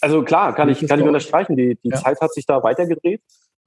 [0.00, 1.96] also klar, kann ich, kann ich unterstreichen, die, die ja.
[1.96, 3.22] Zeit hat sich da weitergedreht.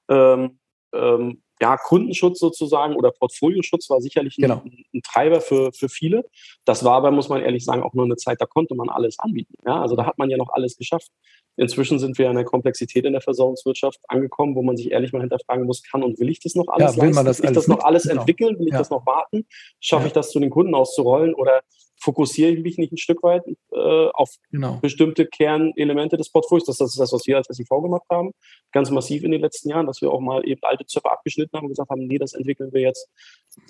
[0.09, 0.59] Ähm,
[0.93, 4.61] ähm, ja, Kundenschutz sozusagen oder Portfolioschutz war sicherlich genau.
[4.63, 6.23] ein, ein, Treiber für, für viele.
[6.65, 9.17] Das war aber, muss man ehrlich sagen, auch nur eine Zeit, da konnte man alles
[9.19, 9.55] anbieten.
[9.65, 11.09] Ja, also da hat man ja noch alles geschafft.
[11.57, 15.21] Inzwischen sind wir an der Komplexität in der Versorgungswirtschaft angekommen, wo man sich ehrlich mal
[15.21, 17.55] hinterfragen muss, kann und will ich das noch alles ja, will man das will ich
[17.55, 18.21] das noch alles genau.
[18.21, 18.59] entwickeln?
[18.59, 18.77] Will ich ja.
[18.79, 19.47] das noch warten?
[19.79, 20.07] Schaffe ja.
[20.07, 21.61] ich das zu den Kunden auszurollen oder
[21.99, 24.77] fokussiere ich mich nicht ein Stück weit äh, auf genau.
[24.81, 26.67] bestimmte Kernelemente des Portfolios?
[26.67, 28.33] Das, das ist das, was wir als SIV gemacht haben,
[28.71, 31.65] ganz massiv in den letzten Jahren, dass wir auch mal eben alte Zöpfe abgeschnitten haben
[31.65, 33.09] und gesagt haben, nee, das entwickeln wir jetzt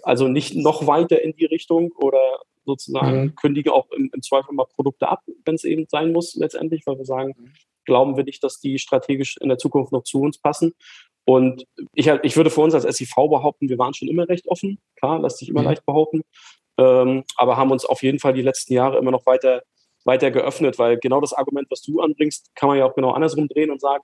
[0.03, 3.35] also nicht noch weiter in die Richtung oder sozusagen mhm.
[3.35, 6.97] kündigen auch im, im, Zweifel mal Produkte ab, wenn es eben sein muss letztendlich, weil
[6.97, 7.53] wir sagen, mhm
[7.87, 10.75] glauben wir nicht, dass die strategisch in der Zukunft noch zu uns passen.
[11.25, 14.79] Und ich, ich würde für uns als SIV behaupten, wir waren schon immer recht offen.
[14.95, 15.67] Klar, lässt sich immer mhm.
[15.67, 16.21] leicht behaupten.
[16.77, 19.63] Ähm, aber haben uns auf jeden Fall die letzten Jahre immer noch weiter,
[20.05, 23.47] weiter geöffnet, weil genau das Argument, was du anbringst, kann man ja auch genau andersrum
[23.47, 24.03] drehen und sagen,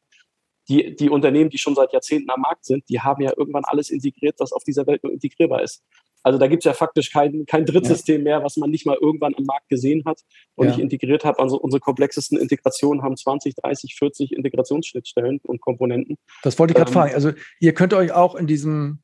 [0.69, 3.89] die, die Unternehmen, die schon seit Jahrzehnten am Markt sind, die haben ja irgendwann alles
[3.89, 5.83] integriert, was auf dieser Welt nur integrierbar ist.
[6.23, 8.23] Also da gibt es ja faktisch kein, kein Drittsystem ja.
[8.23, 10.21] mehr, was man nicht mal irgendwann am Markt gesehen hat
[10.55, 10.71] und ja.
[10.71, 11.39] nicht integriert hat.
[11.39, 16.17] Also unsere komplexesten Integrationen haben 20, 30, 40 Integrationsschnittstellen und Komponenten.
[16.41, 17.13] Das wollte ich gerade ähm, fragen.
[17.13, 18.99] Also ihr könnt euch auch in diesem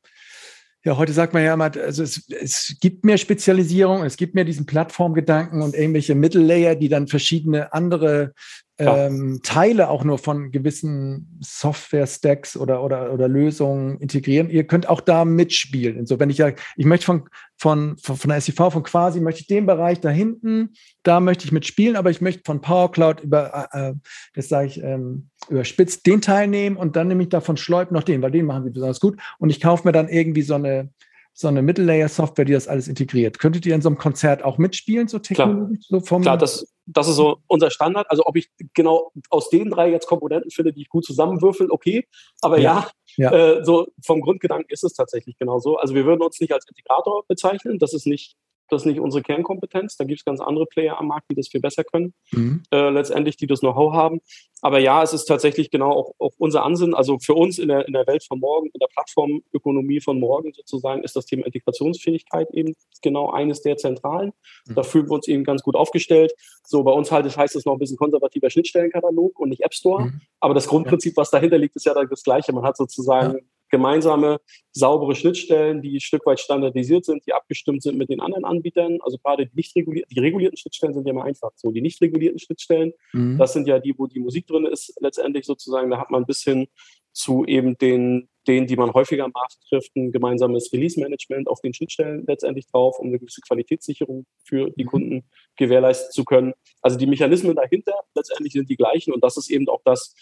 [0.82, 4.44] ja, heute sagt man ja immer, also es, es gibt mehr Spezialisierung, es gibt mehr
[4.44, 8.32] diesen Plattformgedanken und irgendwelche Mittellayer, die dann verschiedene andere
[8.80, 14.50] ähm, Teile auch nur von gewissen Software-Stacks oder, oder, oder Lösungen integrieren.
[14.50, 15.98] Ihr könnt auch da mitspielen.
[15.98, 19.20] Und so, wenn ich ja, ich möchte von, von, von, von der SIV, von quasi,
[19.20, 20.70] möchte ich den Bereich da hinten,
[21.02, 23.94] da möchte ich mitspielen, aber ich möchte von Power Cloud über, äh, äh
[24.34, 28.22] das sage ich, ähm, überspitzt den teilnehmen und dann nehme ich davon Schleub noch den,
[28.22, 29.18] weil den machen sie besonders gut.
[29.38, 30.90] Und ich kaufe mir dann irgendwie so eine,
[31.32, 33.38] so eine Mittellayer-Software, die das alles integriert.
[33.38, 35.86] Könntet ihr in so einem Konzert auch mitspielen, so technologisch?
[35.88, 38.10] Klar, so vom Klar das, das ist so unser Standard.
[38.10, 42.06] Also ob ich genau aus den drei jetzt Komponenten finde, die ich gut zusammenwürfel, okay.
[42.40, 43.58] Aber ja, ja, ja.
[43.58, 45.76] Äh, so vom Grundgedanken ist es tatsächlich genauso.
[45.76, 47.78] Also wir würden uns nicht als Integrator bezeichnen.
[47.78, 48.36] Das ist nicht
[48.70, 49.96] das ist nicht unsere Kernkompetenz.
[49.96, 52.62] Da gibt es ganz andere Player am Markt, die das viel besser können, mhm.
[52.72, 54.20] äh, letztendlich, die das Know-how haben.
[54.62, 56.94] Aber ja, es ist tatsächlich genau auch, auch unser Ansinnen.
[56.94, 60.52] Also für uns in der, in der Welt von morgen, in der Plattformökonomie von morgen
[60.52, 64.32] sozusagen, ist das Thema Integrationsfähigkeit eben genau eines der zentralen.
[64.66, 64.74] Mhm.
[64.74, 66.34] Da fühlen wir uns eben ganz gut aufgestellt.
[66.64, 69.74] So, bei uns halt, das heißt es noch ein bisschen konservativer Schnittstellenkatalog und nicht App
[69.74, 70.06] Store.
[70.06, 70.20] Mhm.
[70.40, 72.52] Aber das Grundprinzip, was dahinter liegt, ist ja das Gleiche.
[72.52, 73.40] Man hat sozusagen ja
[73.70, 74.40] gemeinsame,
[74.72, 78.98] saubere Schnittstellen, die ein Stück weit standardisiert sind, die abgestimmt sind mit den anderen Anbietern.
[79.02, 81.50] Also gerade die nicht regulierten, die regulierten Schnittstellen sind ja immer einfach.
[81.56, 83.38] So, die nicht regulierten Schnittstellen, mhm.
[83.38, 86.42] das sind ja die, wo die Musik drin ist, letztendlich sozusagen, da hat man bis
[86.42, 86.68] hin
[87.12, 91.74] zu eben den, denen, die man häufiger am Markt trifft, ein gemeinsames Release-Management auf den
[91.74, 94.88] Schnittstellen letztendlich drauf, um eine gewisse Qualitätssicherung für die mhm.
[94.88, 96.52] Kunden gewährleisten zu können.
[96.82, 100.14] Also die Mechanismen dahinter letztendlich sind die gleichen und das ist eben auch das,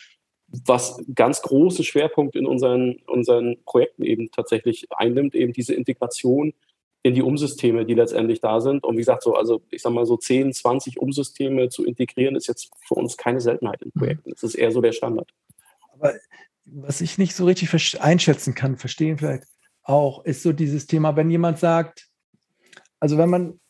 [0.49, 6.55] was ganz große Schwerpunkt in unseren, unseren Projekten eben tatsächlich einnimmt, eben diese Integration
[7.03, 8.85] in die Umsysteme, die letztendlich da sind.
[8.85, 12.49] Und wie gesagt, so, also ich sag mal, so 10, 20 Umsysteme zu integrieren, ist
[12.49, 14.31] jetzt für uns keine Seltenheit in Projekten.
[14.31, 15.33] Das ist eher so der Standard.
[15.93, 16.15] Aber
[16.65, 19.45] was ich nicht so richtig einschätzen kann, verstehen vielleicht
[19.83, 22.09] auch, ist so dieses Thema, wenn jemand sagt,
[23.01, 23.61] also wenn man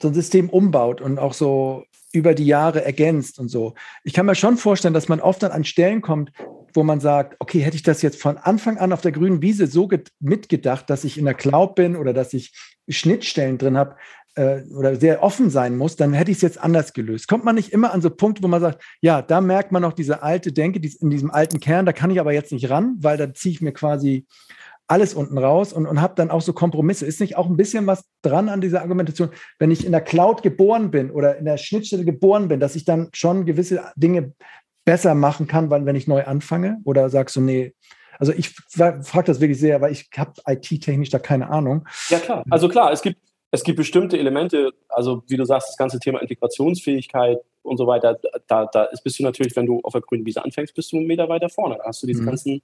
[0.00, 3.74] so ein System umbaut und auch so über die Jahre ergänzt und so.
[4.04, 6.32] Ich kann mir schon vorstellen, dass man oft dann an Stellen kommt,
[6.74, 9.66] wo man sagt, okay, hätte ich das jetzt von Anfang an auf der grünen Wiese
[9.66, 9.88] so
[10.20, 12.52] mitgedacht, dass ich in der Cloud bin oder dass ich
[12.88, 13.96] Schnittstellen drin habe
[14.34, 17.28] äh, oder sehr offen sein muss, dann hätte ich es jetzt anders gelöst.
[17.28, 19.92] Kommt man nicht immer an so Punkte, wo man sagt, ja, da merkt man noch
[19.92, 22.96] diese alte Denke die, in diesem alten Kern, da kann ich aber jetzt nicht ran,
[23.00, 24.26] weil da ziehe ich mir quasi
[24.90, 27.06] alles unten raus und, und habe dann auch so Kompromisse.
[27.06, 29.30] Ist nicht auch ein bisschen was dran an dieser Argumentation,
[29.60, 32.84] wenn ich in der Cloud geboren bin oder in der Schnittstelle geboren bin, dass ich
[32.84, 34.32] dann schon gewisse Dinge
[34.84, 36.78] besser machen kann, wenn ich neu anfange?
[36.84, 37.72] Oder sagst du, nee,
[38.18, 41.86] also ich frage das wirklich sehr, weil ich habe IT-technisch da keine Ahnung.
[42.08, 43.20] Ja klar, also klar, es gibt,
[43.52, 48.18] es gibt bestimmte Elemente, also wie du sagst, das ganze Thema Integrationsfähigkeit und so weiter,
[48.48, 51.06] da, da bist du natürlich, wenn du auf der grünen Wiese anfängst, bist du einen
[51.06, 51.76] Meter weiter vorne.
[51.78, 52.26] Da hast du diese mhm.
[52.26, 52.62] ganzen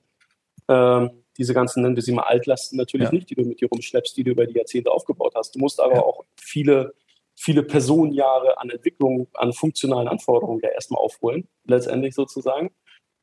[0.68, 3.12] ähm, diese ganzen, nennen wir sie mal Altlasten natürlich ja.
[3.12, 5.54] nicht, die du mit dir rumschleppst, die du über die Jahrzehnte aufgebaut hast.
[5.54, 6.02] Du musst aber ja.
[6.02, 6.94] auch viele,
[7.34, 12.66] viele Personenjahre an Entwicklung, an funktionalen Anforderungen ja erstmal aufholen, letztendlich sozusagen.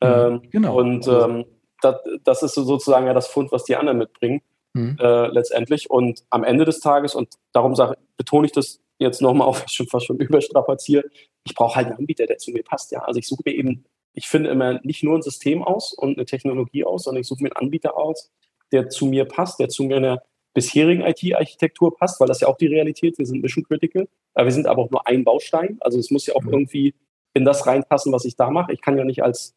[0.02, 0.08] Mhm.
[0.08, 0.78] Ähm, genau.
[0.78, 1.44] Und also ähm,
[1.80, 4.42] das, das, ist sozusagen ja das Fund, was die anderen mitbringen,
[4.72, 4.96] mhm.
[5.00, 5.90] äh, letztendlich.
[5.90, 9.72] Und am Ende des Tages, und darum sage, betone ich das jetzt nochmal auf, ich
[9.72, 11.04] schon fast schon überstrapaziere,
[11.44, 12.92] ich brauche halt einen Anbieter, der zu mir passt.
[12.92, 13.84] Ja, also ich suche mir eben
[14.14, 17.42] ich finde immer nicht nur ein System aus und eine Technologie aus, sondern ich suche
[17.42, 18.32] mir einen Anbieter aus,
[18.72, 20.22] der zu mir passt, der zu meiner
[20.54, 24.52] bisherigen IT-Architektur passt, weil das ja auch die Realität, wir sind Mission Critical, aber wir
[24.52, 26.52] sind aber auch nur ein Baustein, also es muss ja auch mhm.
[26.52, 26.94] irgendwie
[27.34, 28.72] in das reinpassen, was ich da mache.
[28.72, 29.56] Ich kann ja nicht als,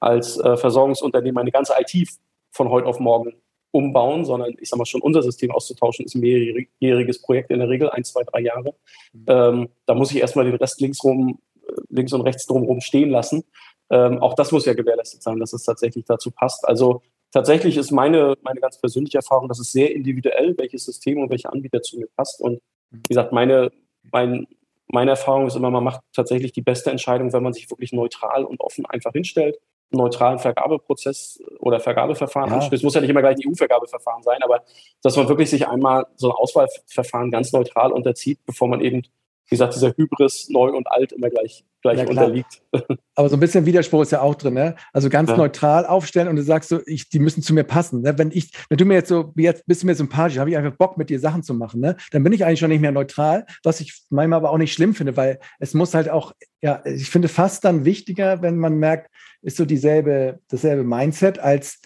[0.00, 2.08] als äh, Versorgungsunternehmen meine ganze IT
[2.50, 3.34] von heute auf morgen
[3.70, 7.68] umbauen, sondern ich sage mal schon, unser System auszutauschen, ist ein mehrjähriges Projekt in der
[7.68, 8.74] Regel, ein, zwei, drei Jahre.
[9.12, 9.24] Mhm.
[9.28, 13.10] Ähm, da muss ich erstmal den Rest links rum, äh, links und rechts drumherum stehen
[13.10, 13.44] lassen.
[13.92, 16.66] Ähm, auch das muss ja gewährleistet sein, dass es tatsächlich dazu passt.
[16.66, 21.30] Also tatsächlich ist meine, meine ganz persönliche Erfahrung, dass es sehr individuell, welches System und
[21.30, 22.40] welcher Anbieter zu mir passt.
[22.40, 23.70] Und wie gesagt, meine,
[24.10, 24.46] mein,
[24.88, 28.44] meine Erfahrung ist immer, man macht tatsächlich die beste Entscheidung, wenn man sich wirklich neutral
[28.44, 29.58] und offen einfach hinstellt,
[29.92, 32.56] einen neutralen Vergabeprozess oder Vergabeverfahren ja.
[32.56, 32.80] anstößt.
[32.80, 34.62] Es muss ja nicht immer gleich ein EU-Vergabeverfahren sein, aber
[35.02, 39.02] dass man wirklich sich einmal so ein Auswahlverfahren ganz neutral unterzieht, bevor man eben
[39.48, 42.62] wie gesagt, dieser Hybris neu und alt immer gleich, gleich ja, unterliegt.
[43.14, 44.76] Aber so ein bisschen Widerspruch ist ja auch drin, ne?
[44.92, 45.36] Also ganz ja.
[45.36, 48.00] neutral aufstellen und du sagst so, ich, die müssen zu mir passen.
[48.00, 48.16] Ne?
[48.16, 50.76] Wenn ich, wenn du mir jetzt so, jetzt bist du mir sympathisch, habe ich einfach
[50.76, 51.96] Bock, mit dir Sachen zu machen, ne?
[52.12, 54.94] Dann bin ich eigentlich schon nicht mehr neutral, was ich manchmal aber auch nicht schlimm
[54.94, 56.32] finde, weil es muss halt auch,
[56.62, 59.10] ja, ich finde fast dann wichtiger, wenn man merkt,
[59.42, 61.80] ist so dieselbe, dasselbe Mindset als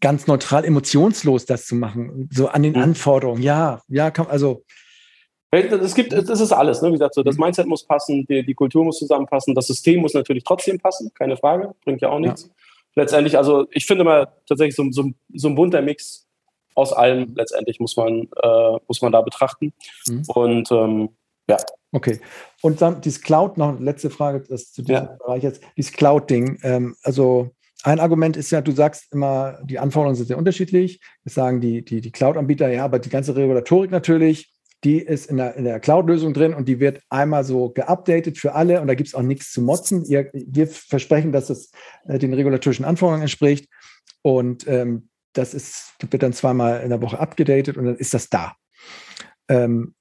[0.00, 2.82] ganz neutral, emotionslos das zu machen, so an den mhm.
[2.82, 3.42] Anforderungen.
[3.42, 4.64] Ja, ja, kann, also
[5.54, 6.88] es gibt, das ist alles, ne?
[6.88, 7.44] wie gesagt, so, das mhm.
[7.44, 11.36] Mindset muss passen, die, die, Kultur muss zusammenpassen, das System muss natürlich trotzdem passen, keine
[11.36, 12.44] Frage, bringt ja auch nichts.
[12.44, 12.50] Ja.
[12.96, 16.26] Letztendlich, also ich finde mal tatsächlich so, so, so, ein bunter Mix
[16.74, 19.72] aus allem letztendlich muss man, äh, muss man da betrachten.
[20.06, 20.22] Mhm.
[20.28, 21.08] Und ähm,
[21.48, 21.56] ja.
[21.92, 22.20] Okay.
[22.62, 25.16] Und dann dieses Cloud, noch eine letzte Frage das zu diesem ja.
[25.18, 26.58] Bereich jetzt, dieses Cloud-Ding.
[26.62, 27.50] Ähm, also
[27.82, 31.00] ein Argument ist ja, du sagst immer, die Anforderungen sind sehr unterschiedlich.
[31.24, 34.53] Das sagen die, die, die Cloud-Anbieter, ja, aber die ganze Regulatorik natürlich
[34.84, 38.80] die ist in der, der Cloud-Lösung drin und die wird einmal so geupdatet für alle
[38.80, 40.04] und da gibt es auch nichts zu motzen.
[40.04, 41.72] Ihr, wir versprechen, dass es
[42.04, 43.68] äh, den regulatorischen Anforderungen entspricht
[44.22, 48.28] und ähm, das ist, wird dann zweimal in der Woche abgedatet und dann ist das
[48.28, 48.54] da.
[49.48, 49.94] Ähm,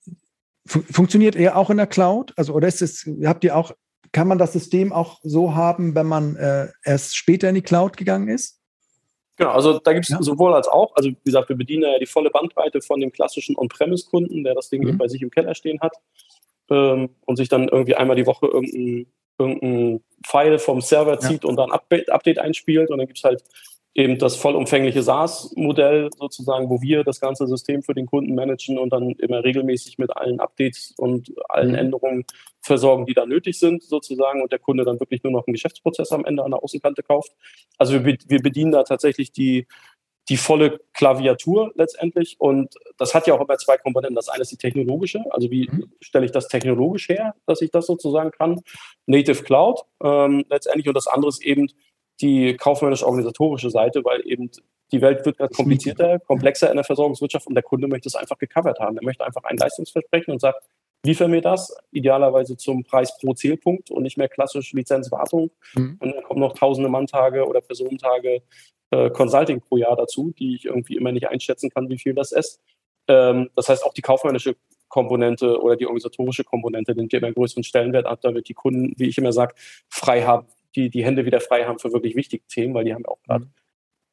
[0.66, 2.34] fun funktioniert er auch in der Cloud?
[2.38, 3.72] Also, oder ist es, habt ihr auch,
[4.12, 7.98] kann man das System auch so haben, wenn man äh, erst später in die Cloud
[7.98, 8.60] gegangen ist?
[9.36, 10.22] Genau, also da gibt es ja.
[10.22, 13.58] sowohl als auch, also wie gesagt, wir bedienen ja die volle Bandbreite von dem klassischen
[13.58, 14.98] On-Premise-Kunden, der das Ding mhm.
[14.98, 15.96] bei sich im Keller stehen hat
[16.70, 19.08] ähm, und sich dann irgendwie einmal die Woche irgendein,
[19.40, 21.50] irgendein File vom Server zieht ja.
[21.50, 23.44] und dann Update, Update einspielt und dann gibt es halt
[23.96, 28.92] eben das vollumfängliche SaaS-Modell sozusagen, wo wir das ganze System für den Kunden managen und
[28.92, 31.76] dann immer regelmäßig mit allen Updates und allen mhm.
[31.76, 32.26] Änderungen
[32.62, 36.12] versorgen, die da nötig sind sozusagen und der Kunde dann wirklich nur noch einen Geschäftsprozess
[36.12, 37.34] am Ende an der Außenkante kauft.
[37.78, 39.68] Also wir, wir bedienen da tatsächlich die,
[40.30, 42.38] die volle Klaviatur letztendlich.
[42.40, 44.16] Und das hat ja auch immer zwei Komponenten.
[44.16, 45.92] Das eine ist die technologische, also wie mhm.
[46.02, 48.62] stelle ich das technologisch her, dass ich das sozusagen kann.
[49.06, 50.88] Native Cloud ähm, letztendlich.
[50.88, 51.68] Und das andere ist eben
[52.22, 54.50] die kaufmännisch-organisatorische Seite, weil eben
[54.92, 58.38] Die Welt wird gerade komplizierter, komplexer in der Versorgungswirtschaft und der Kunde möchte es einfach
[58.38, 58.96] gecovert haben.
[58.98, 60.64] Er möchte einfach ein Leistungsversprechen und sagt,
[61.04, 65.50] liefer mir das, idealerweise zum Preis pro Zählpunkt und nicht mehr klassisch Lizenzwartung.
[65.74, 65.98] Mhm.
[66.00, 68.44] Und dann kommen noch tausende Manntage oder Personentage
[68.92, 72.32] äh, Consulting pro Jahr dazu, die ich irgendwie immer nicht einschätzen kann, wie viel das
[72.32, 72.62] ist.
[73.08, 74.56] Ähm, das heißt, auch die kaufmännische
[74.88, 79.08] Komponente oder die organisatorische Komponente nimmt ja immer größeren Stellenwert ab, damit die Kunden, wie
[79.08, 79.56] ich immer sage,
[79.90, 80.46] frei haben,
[80.76, 83.46] die, die Hände wieder frei haben für wirklich wichtige Themen, weil die haben auch gerade
[83.46, 83.54] mhm.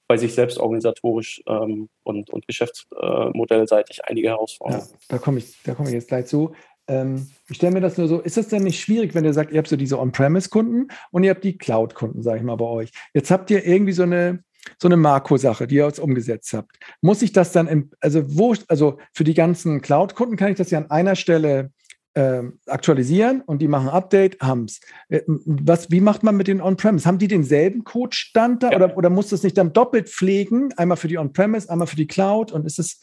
[0.09, 4.89] bei sich selbst organisatorisch ähm, und, und geschäftsmodellseitig einige Herausforderungen.
[4.91, 6.55] Ja, da komme ich, komm ich jetzt gleich zu.
[6.91, 9.53] Ähm, ich stelle mir das nur so, ist das denn nicht schwierig, wenn ihr sagt,
[9.53, 12.91] ihr habt so diese On-Premise-Kunden und ihr habt die Cloud-Kunden, sage ich mal, bei euch.
[13.15, 14.43] Jetzt habt ihr irgendwie so eine,
[14.79, 16.79] so eine Marco-Sache, die ihr jetzt umgesetzt habt.
[17.01, 20.71] Muss ich das dann, im, also wo, also für die ganzen Cloud-Kunden kann ich das
[20.71, 21.71] ja an einer Stelle
[22.15, 24.81] äh, aktualisieren und die machen Update, haben es.
[25.09, 27.07] Äh, was, wie macht man mit den On-Premise?
[27.07, 28.77] Haben die denselben Code-Stand da ja.
[28.77, 30.73] oder, oder muss das nicht dann doppelt pflegen?
[30.77, 33.01] Einmal für die On-Premise, einmal für die Cloud und ist es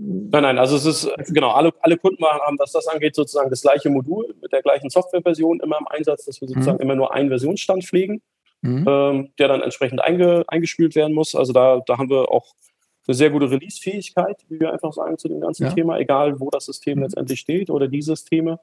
[0.00, 3.62] Nein, nein, also es ist, genau, alle, alle Kunden haben, was das angeht, sozusagen das
[3.62, 6.82] gleiche Modul mit der gleichen Softwareversion immer im Einsatz, dass wir sozusagen mhm.
[6.82, 8.22] immer nur einen Versionsstand pflegen,
[8.62, 8.84] mhm.
[8.88, 11.34] ähm, der dann entsprechend einge, eingespielt werden muss.
[11.34, 12.54] Also da, da haben wir auch
[13.08, 15.72] eine sehr gute Release-Fähigkeit, wie wir einfach sagen, zu dem ganzen ja.
[15.72, 17.04] Thema, egal wo das System mhm.
[17.04, 18.60] letztendlich steht oder die Systeme.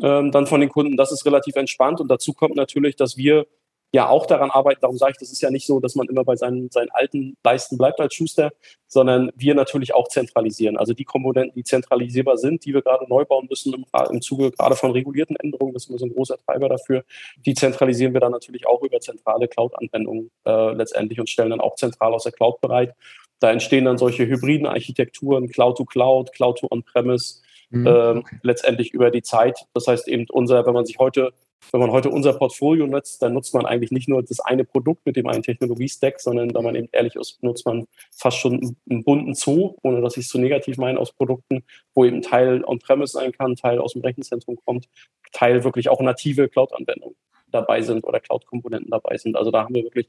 [0.00, 3.46] Ähm, dann von den Kunden, das ist relativ entspannt und dazu kommt natürlich, dass wir
[3.92, 4.80] ja auch daran arbeiten.
[4.80, 7.36] Darum sage ich, das ist ja nicht so, dass man immer bei seinen, seinen alten
[7.44, 8.50] Leisten bleibt als Schuster,
[8.88, 10.78] sondern wir natürlich auch zentralisieren.
[10.78, 14.50] Also die Komponenten, die zentralisierbar sind, die wir gerade neu bauen müssen im, im Zuge
[14.50, 17.04] gerade von regulierten Änderungen, das ist immer so ein großer Treiber dafür,
[17.44, 21.74] die zentralisieren wir dann natürlich auch über zentrale Cloud-Anwendungen äh, letztendlich und stellen dann auch
[21.74, 22.94] zentral aus der Cloud bereit.
[23.40, 28.18] Da entstehen dann solche hybriden Architekturen, Cloud-to-Cloud, Cloud-to-On-Premise, mhm, okay.
[28.18, 29.66] äh, letztendlich über die Zeit.
[29.74, 31.32] Das heißt eben unser, wenn man sich heute
[31.70, 35.06] wenn man heute unser Portfolio nutzt, dann nutzt man eigentlich nicht nur das eine Produkt
[35.06, 39.04] mit dem einen Technologiestack, sondern da man eben ehrlich ist, nutzt man fast schon einen
[39.04, 43.12] bunten Zoo, ohne dass ich es zu negativ meine, aus Produkten, wo eben Teil on-premise
[43.12, 44.88] sein kann, Teil aus dem Rechenzentrum kommt,
[45.32, 47.16] Teil wirklich auch native Cloud-Anwendungen
[47.52, 49.36] dabei sind oder Cloud-Komponenten dabei sind.
[49.36, 50.08] Also da haben wir wirklich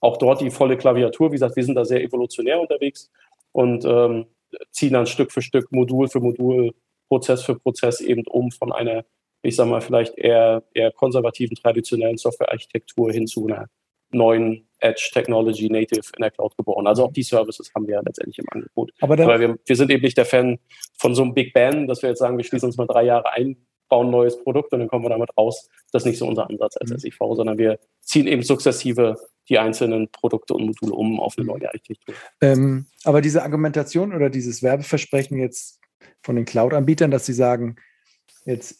[0.00, 1.30] auch dort die volle Klaviatur.
[1.30, 3.10] Wie gesagt, wir sind da sehr evolutionär unterwegs
[3.52, 4.26] und ähm,
[4.72, 6.74] ziehen dann Stück für Stück, Modul für Modul,
[7.08, 9.04] Prozess für Prozess eben um von einer
[9.42, 13.68] ich sage mal, vielleicht eher, eher konservativen, traditionellen Softwarearchitektur hin zu einer
[14.12, 16.86] neuen Edge Technology Native in der Cloud geboren.
[16.86, 18.92] Also auch die Services haben wir ja letztendlich im Angebot.
[19.00, 20.58] Aber, Aber wir, wir, sind eben nicht der Fan
[20.98, 23.30] von so einem Big Bang, dass wir jetzt sagen, wir schließen uns mal drei Jahre
[23.32, 23.56] ein,
[23.88, 25.68] bauen ein neues Produkt und dann kommen wir damit raus.
[25.92, 26.98] Das ist nicht so unser Ansatz als mhm.
[26.98, 29.16] SIV, sondern wir ziehen eben sukzessive
[29.48, 32.14] die einzelnen Produkte und Module um auf eine neue Architektur.
[32.40, 35.80] Ähm, aber diese Argumentation oder dieses Werbeversprechen jetzt
[36.22, 37.76] von den Cloud-Anbietern, dass sie sagen,
[38.44, 38.79] jetzt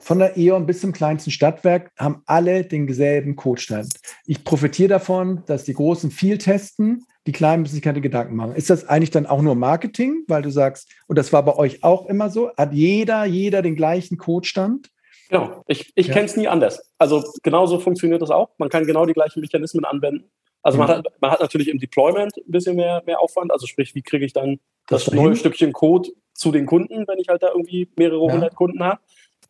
[0.00, 3.92] von der E.ON bis zum kleinsten Stadtwerk haben alle denselben Codestand.
[4.26, 8.54] Ich profitiere davon, dass die Großen viel testen, die Kleinen müssen sich keine Gedanken machen.
[8.54, 11.84] Ist das eigentlich dann auch nur Marketing, weil du sagst, und das war bei euch
[11.84, 14.90] auch immer so, hat jeder, jeder den gleichen Codestand?
[15.28, 16.14] Genau, ich, ich ja.
[16.14, 16.82] kenne es nie anders.
[16.98, 18.50] Also genauso funktioniert das auch.
[18.58, 20.30] Man kann genau die gleichen Mechanismen anwenden.
[20.62, 23.50] Also man, hat, man hat natürlich im Deployment ein bisschen mehr, mehr Aufwand.
[23.50, 27.18] Also sprich, wie kriege ich dann das, das neue Stückchen Code zu den Kunden, wenn
[27.18, 28.32] ich halt da irgendwie mehrere ja.
[28.32, 29.00] hundert Kunden habe.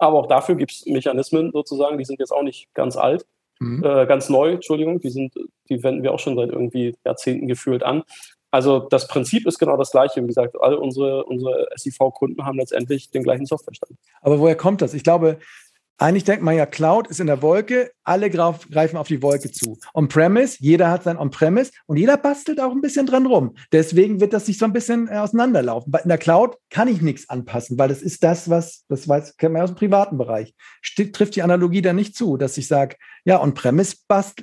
[0.03, 3.25] Aber auch dafür gibt es Mechanismen sozusagen, die sind jetzt auch nicht ganz alt,
[3.61, 3.85] mhm.
[3.85, 5.33] äh, ganz neu, Entschuldigung, die, sind,
[5.69, 8.03] die wenden wir auch schon seit irgendwie Jahrzehnten gefühlt an.
[8.51, 10.21] Also das Prinzip ist genau das gleiche.
[10.21, 13.93] Wie gesagt, alle unsere, unsere SIV-Kunden haben letztendlich den gleichen Softwarestand.
[14.23, 14.93] Aber woher kommt das?
[14.93, 15.39] Ich glaube,
[16.03, 19.79] eigentlich denkt man ja, Cloud ist in der Wolke, alle greifen auf die Wolke zu.
[19.95, 23.55] On-Premise, jeder hat sein On-Premise und jeder bastelt auch ein bisschen dran rum.
[23.71, 25.93] Deswegen wird das sich so ein bisschen äh, auseinanderlaufen.
[26.03, 29.53] In der Cloud kann ich nichts anpassen, weil das ist das, was, das weiß, kennt
[29.53, 30.55] man aus dem privaten Bereich.
[30.85, 33.97] St trifft die Analogie da nicht zu, dass ich sage, ja, On-Premise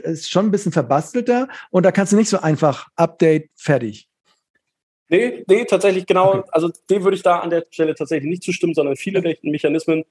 [0.03, 4.07] ist schon ein bisschen verbastelter und da kannst du nicht so einfach Update, fertig.
[5.09, 6.35] Nee, nee, tatsächlich genau.
[6.35, 6.49] Okay.
[6.51, 10.05] Also dem würde ich da an der Stelle tatsächlich nicht zustimmen, sondern viele der Mechanismen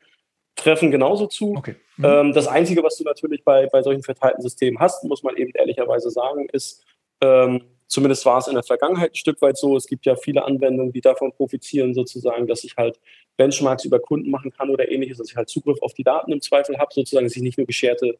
[0.59, 1.55] treffen genauso zu.
[1.57, 1.77] Okay.
[1.97, 2.05] Mhm.
[2.05, 5.53] Ähm, das Einzige, was du natürlich bei, bei solchen verteilten Systemen hast, muss man eben
[5.55, 6.85] ehrlicherweise sagen, ist,
[7.21, 10.45] ähm, zumindest war es in der Vergangenheit ein Stück weit so, es gibt ja viele
[10.45, 13.01] Anwendungen, die davon profitieren, sozusagen, dass ich halt
[13.37, 16.43] Benchmarks über Kunden machen kann oder ähnliches, dass ich halt Zugriff auf die Daten im
[16.43, 18.19] Zweifel habe, sozusagen, dass ich nicht nur gescherte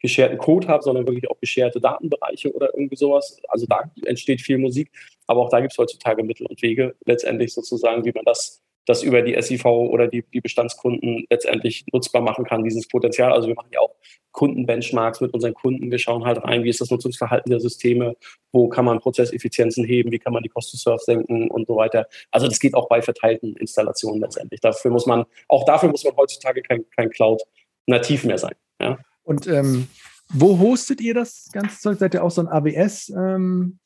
[0.00, 3.40] gescherten Code habe, sondern wirklich auch gescherte Datenbereiche oder irgendwie sowas.
[3.48, 4.92] Also da entsteht viel Musik,
[5.26, 9.02] aber auch da gibt es heutzutage Mittel und Wege, letztendlich sozusagen, wie man das das
[9.02, 13.32] über die SIV oder die, die Bestandskunden letztendlich nutzbar machen kann, dieses Potenzial.
[13.32, 13.94] Also wir machen ja auch
[14.32, 15.90] Kundenbenchmarks mit unseren Kunden.
[15.90, 18.16] Wir schauen halt rein, wie ist das Nutzungsverhalten der Systeme,
[18.50, 22.06] wo kann man Prozesseffizienzen heben, wie kann man die Kosten Surf senken und so weiter.
[22.30, 24.60] Also das geht auch bei verteilten Installationen letztendlich.
[24.60, 27.42] Dafür muss man, auch dafür muss man heutzutage kein, kein Cloud
[27.86, 28.54] nativ mehr sein.
[28.80, 28.98] Ja?
[29.22, 29.88] Und ähm,
[30.32, 31.98] wo hostet ihr das ganze Zeug?
[31.98, 33.10] Seid ihr auch so ein AWS?
[33.10, 33.78] Ähm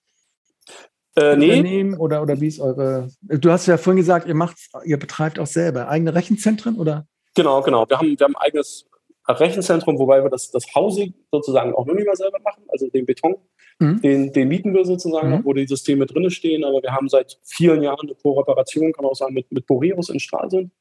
[1.16, 1.94] äh, nee.
[1.96, 3.08] oder, oder wie ist eure.
[3.22, 7.06] Du hast ja vorhin gesagt, ihr macht, ihr betreibt auch selber eigene Rechenzentren oder?
[7.34, 7.88] Genau, genau.
[7.88, 8.86] Wir haben, wir haben ein eigenes
[9.28, 13.06] Rechenzentrum, wobei wir das, das Housing sozusagen auch noch nicht mal selber machen, also den
[13.06, 13.36] Beton,
[13.78, 14.00] mhm.
[14.00, 15.44] den, den mieten wir sozusagen mhm.
[15.44, 19.12] wo die Systeme drin stehen, aber wir haben seit vielen Jahren eine Kooperation, kann man
[19.12, 20.72] auch sagen, mit, mit Boreus in Stralsund.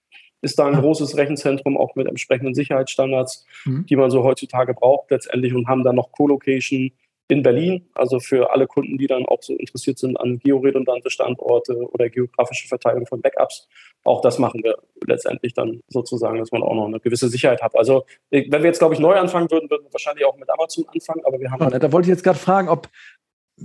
[0.44, 3.86] Ist da ein großes Rechenzentrum, auch mit entsprechenden Sicherheitsstandards, mhm.
[3.86, 6.92] die man so heutzutage braucht letztendlich und haben dann noch Co-Location
[7.32, 11.78] in Berlin, also für alle Kunden, die dann auch so interessiert sind an georedundante Standorte
[11.78, 13.70] oder geografische Verteilung von Backups.
[14.04, 14.78] Auch das machen wir
[15.08, 17.74] letztendlich dann sozusagen, dass man auch noch eine gewisse Sicherheit hat.
[17.78, 20.84] Also wenn wir jetzt, glaube ich, neu anfangen würden, würden wir wahrscheinlich auch mit Amazon
[20.94, 21.70] anfangen, aber wir haben.
[21.70, 22.90] Da wollte ich jetzt gerade fragen, ob,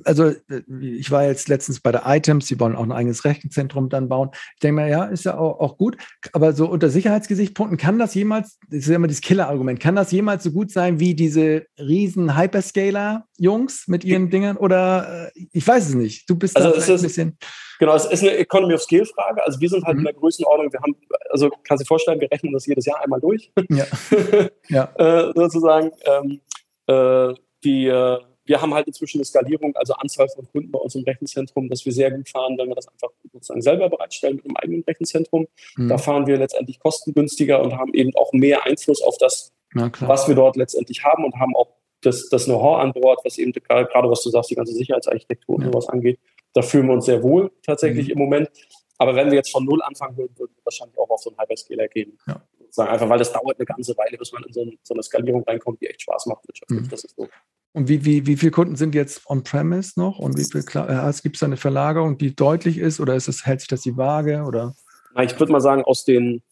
[0.05, 0.33] also
[0.81, 4.31] ich war jetzt letztens bei der Items, sie wollen auch ein eigenes Rechenzentrum dann bauen.
[4.55, 5.97] Ich denke mir, ja, ist ja auch, auch gut,
[6.33, 10.13] aber so unter Sicherheitsgesichtspunkten kann das jemals, das ist ja immer das Killer-Argument, kann das
[10.13, 15.89] jemals so gut sein wie diese riesen Hyperscaler-Jungs mit ihren Dingern oder äh, ich weiß
[15.89, 16.29] es nicht.
[16.29, 17.39] Du bist also da ein bisschen.
[17.79, 19.45] Genau, es ist eine Economy of Scale Frage.
[19.45, 20.01] Also wir sind halt mhm.
[20.01, 20.97] in der Größenordnung, wir haben,
[21.31, 23.53] also kannst du dir vorstellen, wir rechnen das jedes Jahr einmal durch.
[23.69, 23.85] Ja.
[24.69, 25.29] ja.
[25.29, 25.91] äh, sozusagen.
[26.05, 26.41] Ähm,
[26.87, 27.35] äh,
[27.65, 31.05] die äh, wir haben halt inzwischen eine Skalierung, also Anzahl von Kunden bei uns im
[31.05, 34.57] Rechenzentrum, dass wir sehr gut fahren, wenn wir das einfach sozusagen selber bereitstellen mit einem
[34.57, 35.47] eigenen Rechenzentrum.
[35.77, 35.89] Mhm.
[35.89, 40.35] Da fahren wir letztendlich kostengünstiger und haben eben auch mehr Einfluss auf das, was wir
[40.35, 41.69] dort letztendlich haben und haben auch
[42.01, 45.67] das, das Know-how an Bord, was eben gerade, was du sagst, die ganze Sicherheitsarchitektur ja.
[45.67, 46.19] und sowas angeht.
[46.53, 48.13] Da fühlen wir uns sehr wohl tatsächlich mhm.
[48.13, 48.51] im Moment.
[48.99, 51.39] Aber wenn wir jetzt von Null anfangen würden, würden wir wahrscheinlich auch auf so einen
[51.39, 52.19] Hyperscaler gehen.
[52.27, 52.41] Ja.
[52.79, 55.45] Einfach weil das dauert eine ganze Weile, bis man in so, ein, so eine Skalierung
[55.45, 56.83] reinkommt, die echt Spaß macht wirtschaftlich.
[56.83, 56.89] Mhm.
[56.89, 57.29] Das ist so.
[57.73, 60.19] Und wie, wie, wie viele Kunden sind jetzt on-premise noch?
[60.19, 63.01] Und wie viel äh, gibt es eine Verlagerung, die deutlich ist?
[63.01, 64.45] Oder ist es, hält sich das die Waage?
[64.45, 64.75] Oder?
[65.15, 66.43] Na, ich würde mal sagen, aus den,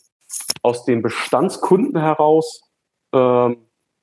[0.62, 2.62] aus den Bestandskunden heraus,
[3.14, 3.56] ähm,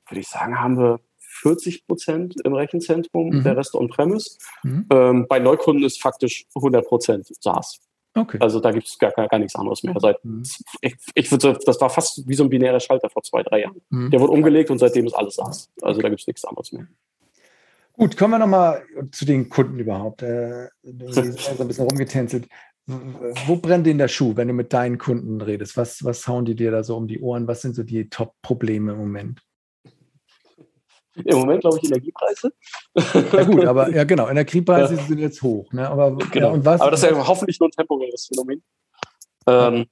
[0.08, 3.44] würde ich sagen, haben wir 40 Prozent im Rechenzentrum, mhm.
[3.44, 4.38] der Rest on-premise.
[4.64, 4.88] Mhm.
[4.92, 7.80] Ähm, bei Neukunden ist faktisch 100 Prozent SaaS.
[8.14, 8.38] Okay.
[8.42, 9.96] Also da gibt es gar, gar, gar, nichts anderes mehr.
[10.00, 10.44] Seit, mhm.
[10.82, 13.82] ich, ich würde das war fast wie so ein binärer Schalter vor zwei, drei Jahren.
[13.90, 14.12] Mhm.
[14.12, 15.72] Der wurde umgelegt und seitdem ist alles SaaS.
[15.82, 16.88] Also da gibt es nichts anderes mehr.
[17.94, 20.24] Gut, kommen wir nochmal zu den Kunden überhaupt.
[20.24, 22.48] Äh, du so ein bisschen rumgetänzelt.
[23.46, 25.78] Wo brennt denn der Schuh, wenn du mit deinen Kunden redest?
[25.78, 27.48] Was, was hauen die dir da so um die Ohren?
[27.48, 29.42] Was sind so die Top-Probleme im Moment?
[31.16, 32.54] Im Moment glaube ich Energiepreise.
[33.34, 35.04] Ja gut, aber ja genau, Energiepreise ja.
[35.04, 35.72] sind jetzt hoch.
[35.74, 35.88] Ne?
[35.90, 36.48] Aber, genau.
[36.48, 38.64] Ja, und was, aber das ist ja hoffentlich nur ein temporäres Phänomen.
[39.48, 39.86] Ähm,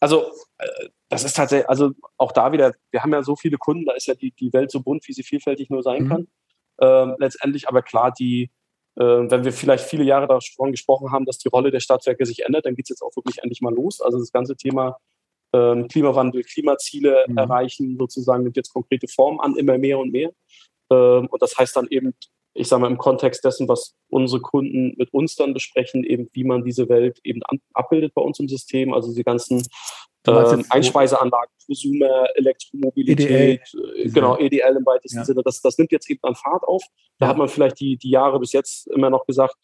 [0.00, 3.84] also äh, das ist tatsächlich, also auch da wieder, wir haben ja so viele Kunden,
[3.84, 6.08] da ist ja die, die Welt so bunt, wie sie vielfältig nur sein mhm.
[6.08, 6.26] kann
[6.78, 7.68] äh, letztendlich.
[7.68, 8.50] Aber klar, die,
[8.96, 12.44] äh, wenn wir vielleicht viele Jahre davon gesprochen haben, dass die Rolle der Stadtwerke sich
[12.44, 14.00] ändert, dann geht es jetzt auch wirklich endlich mal los.
[14.00, 14.98] Also das ganze Thema
[15.52, 17.38] ähm, Klimawandel, Klimaziele mhm.
[17.38, 20.30] erreichen, sozusagen nimmt jetzt konkrete Form an, immer mehr und mehr.
[20.90, 22.14] Ähm, und das heißt dann eben,
[22.54, 26.44] ich sage mal, im Kontext dessen, was unsere Kunden mit uns dann besprechen, eben wie
[26.44, 29.66] man diese Welt eben an, abbildet bei uns im System, also die ganzen
[30.26, 34.06] ähm, Einspeiseanlagen, Prosumer, Elektromobilität, EDL.
[34.06, 35.24] Äh, genau, EDL im weitesten ja.
[35.24, 36.82] Sinne, das, das nimmt jetzt eben an Fahrt auf.
[37.18, 37.30] Da ja.
[37.30, 39.54] hat man vielleicht die, die Jahre bis jetzt immer noch gesagt,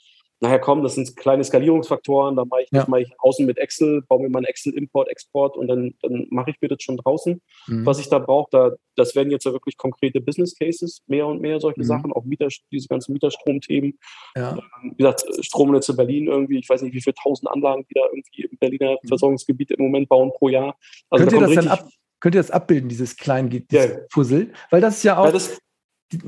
[0.42, 2.84] naja, komm, das sind kleine Skalierungsfaktoren, da mache ich, ja.
[2.88, 6.50] mache ich außen mit Excel, baue mir mal einen Excel-Import, Export und dann, dann mache
[6.50, 7.86] ich mir das schon draußen, mhm.
[7.86, 8.48] was ich da brauche.
[8.50, 11.84] Da, das werden jetzt ja wirklich konkrete Business Cases, mehr und mehr solche mhm.
[11.84, 13.96] Sachen, auch Mieter, diese ganzen Mieterstromthemen.
[14.34, 14.54] Ja.
[14.54, 18.02] Ähm, wie gesagt, Stromnetze Berlin irgendwie, ich weiß nicht, wie viele tausend Anlagen die da
[18.12, 19.08] irgendwie im Berliner mhm.
[19.08, 20.76] Versorgungsgebiet im Moment bauen pro Jahr.
[21.08, 21.88] Also könnt, da ihr das dann ab,
[22.18, 23.86] könnt ihr das abbilden, dieses kleine ja.
[24.10, 24.52] Puzzle?
[24.70, 25.26] Weil das ist ja auch.
[25.26, 25.60] Ja, das,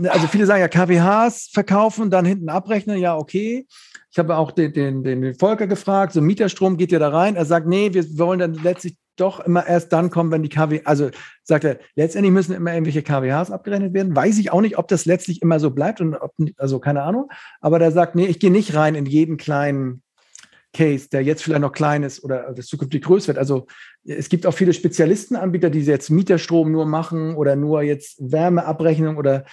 [0.08, 3.66] also viele sagen ja KWHs verkaufen, dann hinten abrechnen, ja, okay.
[4.10, 7.36] Ich habe auch den, den, den Volker gefragt, so Mieterstrom geht ja da rein.
[7.36, 10.82] Er sagt, nee, wir wollen dann letztlich doch immer erst dann kommen, wenn die KW,
[10.84, 11.10] also
[11.42, 14.14] sagt er, letztendlich müssen immer irgendwelche KWHs abgerechnet werden.
[14.14, 17.30] Weiß ich auch nicht, ob das letztlich immer so bleibt und ob, also keine Ahnung.
[17.60, 20.02] Aber der sagt, nee, ich gehe nicht rein in jeden kleinen
[20.74, 23.38] Case, der jetzt vielleicht noch klein ist oder das zukünftig größer wird.
[23.38, 23.66] Also
[24.04, 29.44] es gibt auch viele Spezialistenanbieter, die jetzt Mieterstrom nur machen oder nur jetzt Wärmeabrechnung oder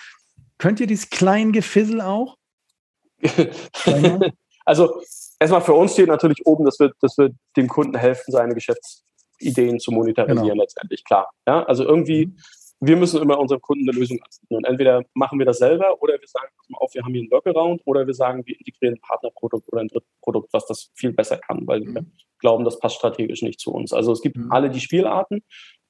[0.62, 2.38] könnt ihr dieses kleinen Gefissel auch?
[4.64, 5.02] Also
[5.40, 9.80] erstmal für uns steht natürlich oben, dass wir, dass wir dem Kunden helfen, seine Geschäftsideen
[9.80, 10.62] zu monetarisieren genau.
[10.62, 11.32] letztendlich, klar.
[11.48, 12.38] Ja, also irgendwie, mhm.
[12.80, 14.56] wir müssen immer unserem Kunden eine Lösung anbieten.
[14.56, 17.22] Und entweder machen wir das selber oder wir sagen, pass mal auf, wir haben hier
[17.22, 21.12] einen Workaround oder wir sagen, wir integrieren ein Partnerprodukt oder ein Drittprodukt, was das viel
[21.12, 21.96] besser kann, weil mhm.
[21.96, 22.06] wir
[22.38, 23.94] glauben, das passt strategisch nicht zu uns.
[23.94, 24.52] Also es gibt mhm.
[24.52, 25.44] alle die Spielarten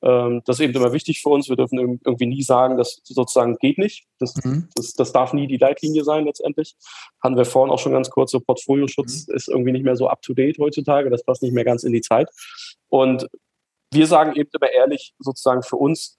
[0.03, 1.47] ähm, das ist eben immer wichtig für uns.
[1.47, 4.05] Wir dürfen irgendwie nie sagen, das sozusagen geht nicht.
[4.19, 4.69] Das, mhm.
[4.75, 6.75] das, das, darf nie die Leitlinie sein letztendlich.
[7.21, 9.35] Hatten wir vorhin auch schon ganz kurz, so Portfolioschutz mhm.
[9.35, 11.09] ist irgendwie nicht mehr so up-to-date heutzutage.
[11.09, 12.29] Das passt nicht mehr ganz in die Zeit.
[12.89, 13.27] Und
[13.91, 16.17] wir sagen eben immer ehrlich, sozusagen für uns,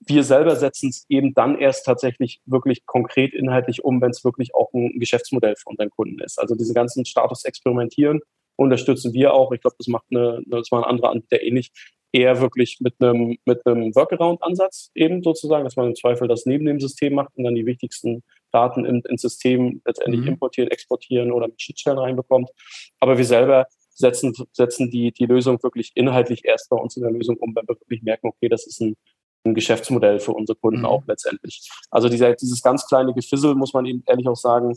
[0.00, 4.54] wir selber setzen es eben dann erst tatsächlich wirklich konkret inhaltlich um, wenn es wirklich
[4.54, 6.38] auch ein Geschäftsmodell für unseren Kunden ist.
[6.38, 8.20] Also diese ganzen Status experimentieren
[8.56, 9.52] unterstützen wir auch.
[9.52, 11.70] Ich glaube, das macht eine, das war ein anderer Anbieter ähnlich,
[12.16, 16.64] eher wirklich mit einem, mit einem Workaround-Ansatz eben sozusagen, dass man im Zweifel das neben
[16.64, 18.22] dem System macht und dann die wichtigsten
[18.52, 20.28] Daten in, ins System letztendlich mhm.
[20.28, 22.50] importieren, exportieren oder mit Schnittstellen reinbekommt.
[23.00, 27.12] Aber wir selber setzen, setzen die, die Lösung wirklich inhaltlich erst bei uns in der
[27.12, 28.96] Lösung um, wenn wir wirklich merken, okay, das ist ein,
[29.44, 30.86] ein Geschäftsmodell für unsere Kunden mhm.
[30.86, 31.68] auch letztendlich.
[31.90, 34.74] Also dieser, dieses ganz kleine Gefissel, muss man eben ehrlich auch sagen,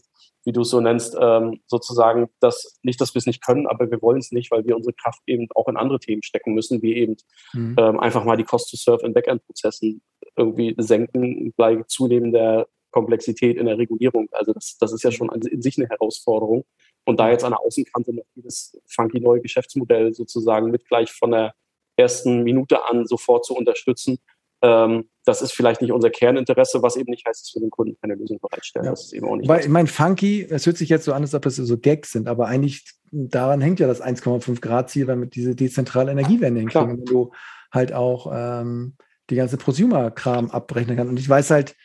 [0.50, 3.92] wie du es so nennst, ähm, sozusagen, dass nicht, dass wir es nicht können, aber
[3.92, 6.82] wir wollen es nicht, weil wir unsere Kraft eben auch in andere Themen stecken müssen,
[6.82, 7.18] wie eben
[7.54, 7.76] mhm.
[7.78, 10.02] ähm, einfach mal die Cost to Serve in Backend-Prozessen
[10.36, 14.28] irgendwie senken bei zunehmender Komplexität in der Regulierung.
[14.32, 16.66] Also das, das ist ja schon in sich eine Herausforderung.
[17.06, 21.30] Und da jetzt an der Außenkante noch dieses funky neue Geschäftsmodell sozusagen mit gleich von
[21.30, 21.54] der
[21.96, 24.18] ersten Minute an sofort zu unterstützen,
[24.62, 28.16] das ist vielleicht nicht unser Kerninteresse, was eben nicht heißt, dass wir den Kunden keine
[28.16, 28.86] Lösung bereitstellen.
[28.86, 28.92] Ja.
[28.92, 29.48] Das ist eben auch nicht.
[29.48, 32.12] Weil, ich meine, funky, es hört sich jetzt so an, als ob das so Gags
[32.12, 36.60] sind, aber eigentlich daran hängt ja das 1,5 Grad Ziel, weil mit diese dezentrale Energiewende
[36.60, 37.32] hinkriegen, wenn du
[37.72, 38.96] halt auch ähm,
[39.30, 41.12] die ganze Prosumer-Kram abrechnen kannst.
[41.12, 41.76] Und ich weiß halt,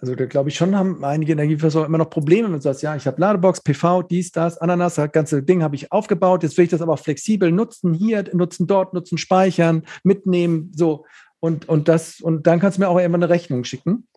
[0.00, 3.06] also da glaube ich schon, haben einige Energieversorger immer noch Probleme, du sagst, ja, ich
[3.06, 6.70] habe Ladebox, PV, dies, das, Ananas, das ganze Ding habe ich aufgebaut, jetzt will ich
[6.70, 11.06] das aber auch flexibel nutzen, hier, nutzen dort, nutzen, speichern, mitnehmen, so.
[11.46, 14.08] Und, und das, und dann kannst du mir auch irgendwann eine Rechnung schicken.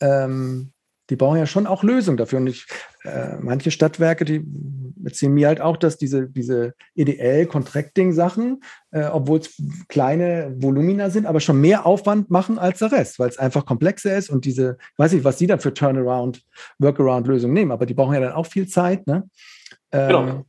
[0.00, 0.72] Ähm,
[1.08, 2.40] die brauchen ja schon auch Lösungen dafür.
[2.40, 2.66] Und ich,
[3.04, 4.44] äh, manche Stadtwerke, die
[5.02, 9.54] erzählen mir halt auch, dass diese, diese EDL-Contracting-Sachen, äh, obwohl es
[9.88, 14.14] kleine Volumina sind, aber schon mehr Aufwand machen als der Rest, weil es einfach komplexer
[14.14, 16.42] ist und diese, ich weiß nicht, was die dann für Turnaround,
[16.80, 19.06] Workaround-Lösungen nehmen, aber die brauchen ja dann auch viel Zeit.
[19.06, 19.26] Ne?
[19.90, 20.44] Ähm, genau.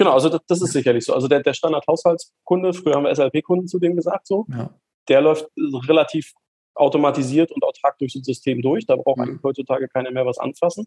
[0.00, 1.12] Genau, also das, das, ist sicherlich so.
[1.12, 4.70] Also der, der Standard-Haushaltskunde, früher haben wir SLP-Kunden zu dem gesagt, so, ja.
[5.08, 6.32] der läuft relativ
[6.74, 8.86] automatisiert und autark durch das System durch.
[8.86, 9.24] Da braucht mhm.
[9.24, 10.86] eigentlich heutzutage keiner mehr was anfassen.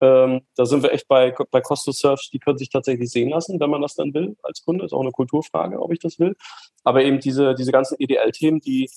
[0.00, 3.28] Ähm, da sind wir echt bei, bei Cost to Serve, die können sich tatsächlich sehen
[3.28, 4.84] lassen, wenn man das dann will als Kunde.
[4.84, 6.34] Ist auch eine Kulturfrage, ob ich das will.
[6.82, 8.90] Aber eben diese, diese ganzen EDL-Themen, die,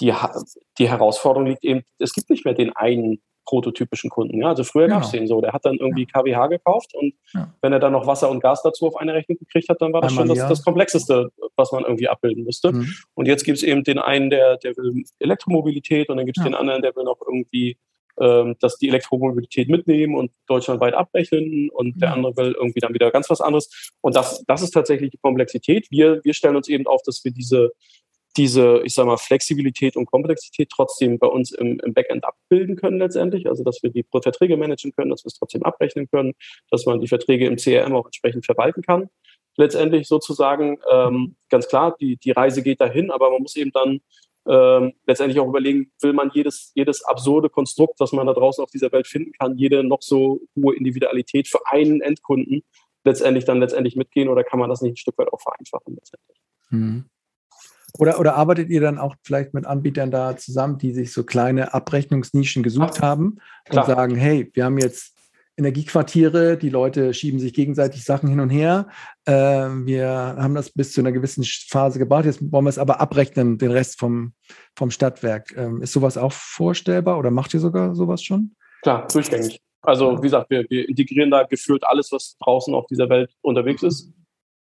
[0.00, 0.14] die,
[0.78, 4.40] die Herausforderung liegt eben, es gibt nicht mehr den einen prototypischen Kunden.
[4.40, 4.48] Ja?
[4.48, 4.96] Also früher genau.
[4.96, 6.20] gab es den so, der hat dann irgendwie ja.
[6.20, 7.52] KWH gekauft und ja.
[7.62, 10.02] wenn er dann noch Wasser und Gas dazu auf eine Rechnung gekriegt hat, dann war
[10.02, 12.72] das Einmal schon das, das, Komplexeste, was man irgendwie abbilden musste.
[12.72, 12.92] Mhm.
[13.14, 16.44] Und jetzt gibt es eben den einen, der, der will Elektromobilität und dann gibt es
[16.44, 17.78] den anderen, der will noch irgendwie
[18.20, 23.12] ähm, dass die Elektromobilität mitnehmen und deutschlandweit abrechnen und der andere will irgendwie dann wieder
[23.12, 23.92] ganz was anderes.
[24.00, 25.86] Und das, das ist tatsächlich die Komplexität.
[25.90, 27.70] Wir, wir stellen uns eben auf, dass wir diese
[28.36, 32.98] diese, ich sag mal, Flexibilität und Komplexität trotzdem bei uns im, im Backend abbilden können
[32.98, 33.48] letztendlich.
[33.48, 36.34] Also, dass wir die Verträge managen können, dass wir es trotzdem abrechnen können,
[36.70, 39.08] dass man die Verträge im CRM auch entsprechend verwalten kann.
[39.56, 44.00] Letztendlich sozusagen, ähm, ganz klar, die, die Reise geht dahin, aber man muss eben dann
[44.46, 48.70] ähm, letztendlich auch überlegen, will man jedes, jedes absurde Konstrukt, was man da draußen auf
[48.70, 52.62] dieser Welt finden kann, jede noch so hohe Individualität für einen Endkunden
[53.04, 56.38] letztendlich dann letztendlich mitgehen oder kann man das nicht ein Stück weit auch vereinfachen letztendlich?
[56.70, 57.04] Mhm.
[57.98, 61.74] Oder, oder arbeitet ihr dann auch vielleicht mit Anbietern da zusammen, die sich so kleine
[61.74, 63.38] Abrechnungsnischen gesucht haben
[63.68, 65.18] und sagen, hey, wir haben jetzt
[65.58, 68.86] Energiequartiere, die Leute schieben sich gegenseitig Sachen hin und her.
[69.24, 73.00] Äh, wir haben das bis zu einer gewissen Phase gebracht, jetzt wollen wir es aber
[73.00, 74.34] abrechnen, den Rest vom,
[74.76, 75.52] vom Stadtwerk.
[75.56, 78.54] Ähm, ist sowas auch vorstellbar oder macht ihr sogar sowas schon?
[78.82, 79.60] Klar, durchgängig.
[79.82, 83.82] Also wie gesagt, wir, wir integrieren da gefühlt alles, was draußen auf dieser Welt unterwegs
[83.82, 84.12] ist.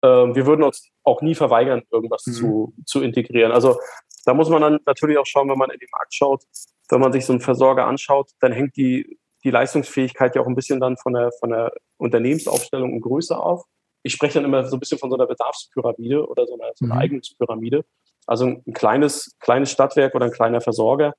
[0.05, 2.33] Ähm, wir würden uns auch nie verweigern, irgendwas mhm.
[2.33, 3.53] zu, zu integrieren.
[3.53, 3.79] Also
[4.27, 6.43] da muss man dann natürlich auch schauen, wenn man in den Markt schaut,
[6.91, 10.55] wenn man sich so einen Versorger anschaut, dann hängt die, die Leistungsfähigkeit ja auch ein
[10.55, 13.65] bisschen dann von der, von der Unternehmensaufstellung und Größe auf.
[14.03, 16.85] Ich spreche dann immer so ein bisschen von so einer Bedarfspyramide oder so einer, so
[16.85, 17.01] einer mhm.
[17.01, 17.85] Eignungspyramide.
[18.27, 21.15] Also ein kleines, kleines Stadtwerk oder ein kleiner Versorger,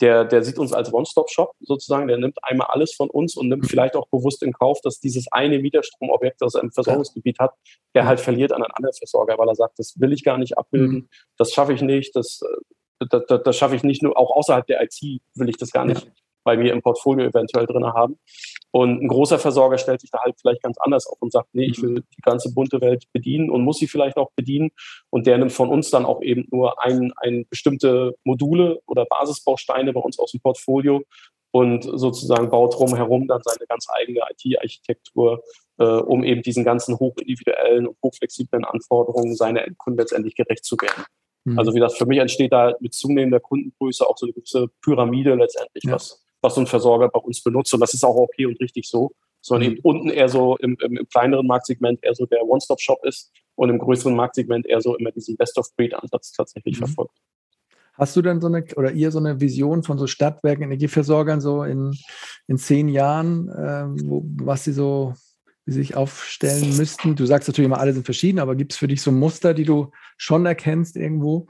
[0.00, 3.64] der, der sieht uns als One-Stop-Shop sozusagen, der nimmt einmal alles von uns und nimmt
[3.64, 3.68] mhm.
[3.68, 7.52] vielleicht auch bewusst in Kauf, dass dieses eine Mieterstromobjekt, das er im Versorgungsgebiet hat,
[7.92, 10.56] er halt verliert an einen anderen Versorger, weil er sagt, das will ich gar nicht
[10.56, 11.08] abbilden, mhm.
[11.36, 14.66] das schaffe ich nicht, das, äh, das, das, das schaffe ich nicht nur, auch außerhalb
[14.66, 16.10] der IT will ich das gar nicht
[16.44, 18.18] bei mir im Portfolio eventuell drin haben.
[18.70, 21.66] Und ein großer Versorger stellt sich da halt vielleicht ganz anders auf und sagt, nee,
[21.66, 24.70] ich will die ganze bunte Welt bedienen und muss sie vielleicht auch bedienen.
[25.10, 29.92] Und der nimmt von uns dann auch eben nur ein, ein bestimmte Module oder Basisbausteine
[29.92, 31.02] bei uns aus dem Portfolio
[31.50, 35.42] und sozusagen baut drumherum dann seine ganz eigene IT-Architektur,
[35.78, 41.04] äh, um eben diesen ganzen hochindividuellen und hochflexiblen Anforderungen seiner Endkunden letztendlich gerecht zu werden.
[41.44, 41.58] Mhm.
[41.58, 45.34] Also wie das für mich entsteht da mit zunehmender Kundengröße auch so eine gewisse Pyramide
[45.34, 45.92] letztendlich, ja.
[45.92, 47.72] was was so ein Versorger bei uns benutzt.
[47.74, 49.12] Und das ist auch okay und richtig so.
[49.40, 49.76] Sondern mhm.
[49.76, 53.70] eben unten eher so im, im, im kleineren Marktsegment eher so der One-Stop-Shop ist und
[53.70, 56.86] im größeren Marktsegment eher so immer diesen Best-of-Breed-Ansatz tatsächlich mhm.
[56.86, 57.14] verfolgt.
[57.94, 61.64] Hast du denn so eine, oder ihr so eine Vision von so Stadtwerken, Energieversorgern so
[61.64, 61.96] in,
[62.46, 65.14] in zehn Jahren, äh, wo, was sie so
[65.66, 67.16] sich aufstellen müssten?
[67.16, 69.64] Du sagst natürlich immer, alle sind verschieden, aber gibt es für dich so Muster, die
[69.64, 71.46] du schon erkennst irgendwo?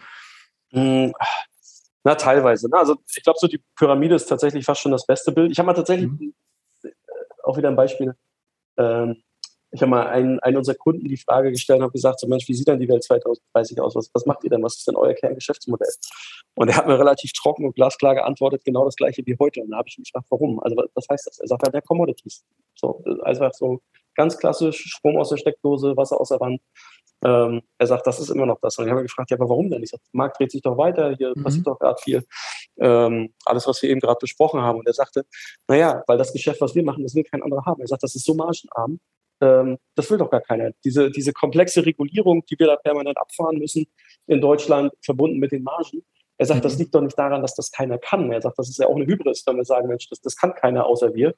[2.04, 2.68] Na, teilweise.
[2.68, 2.76] Ne?
[2.76, 5.50] Also ich glaube, so die Pyramide ist tatsächlich fast schon das beste Bild.
[5.50, 6.34] Ich habe mal tatsächlich mhm.
[7.42, 8.14] auch wieder ein Beispiel.
[8.78, 9.22] Ähm,
[9.70, 12.48] ich habe mal einen, einen unserer Kunden die Frage gestellt und habe gesagt, so Mensch,
[12.48, 13.94] wie sieht denn die Welt 2030 aus?
[13.94, 14.62] Was, was macht ihr denn?
[14.62, 15.92] Was ist denn euer Kerngeschäftsmodell?
[16.54, 19.60] Und er hat mir relativ trocken und glasklar geantwortet, genau das gleiche wie heute.
[19.60, 20.60] Und da habe ich mich gefragt, warum?
[20.60, 21.38] Also was heißt das?
[21.38, 22.44] Er sagt halt, der Commodities.
[22.74, 23.80] So, einfach so
[24.14, 26.60] ganz klassisch, Strom aus der Steckdose, Wasser aus der Wand.
[27.24, 28.78] Ähm, er sagt, das ist immer noch das.
[28.78, 29.82] Und ich habe gefragt, ja, aber warum denn?
[29.82, 31.42] Ich sage, der Markt dreht sich doch weiter, hier mhm.
[31.42, 32.24] passiert doch gerade viel.
[32.78, 34.78] Ähm, alles, was wir eben gerade besprochen haben.
[34.78, 35.24] Und er sagte,
[35.66, 37.80] naja, weil das Geschäft, was wir machen, das will kein anderer haben.
[37.80, 39.00] Er sagt, das ist so margenarm,
[39.40, 40.70] ähm, das will doch gar keiner.
[40.84, 43.86] Diese, diese komplexe Regulierung, die wir da permanent abfahren müssen
[44.26, 46.02] in Deutschland, verbunden mit den Margen.
[46.38, 46.62] Er sagt, mhm.
[46.62, 48.30] das liegt doch nicht daran, dass das keiner kann.
[48.30, 50.54] Er sagt, das ist ja auch eine Hybris, wenn wir sagen, Mensch, das, das kann
[50.54, 51.34] keiner außer wir.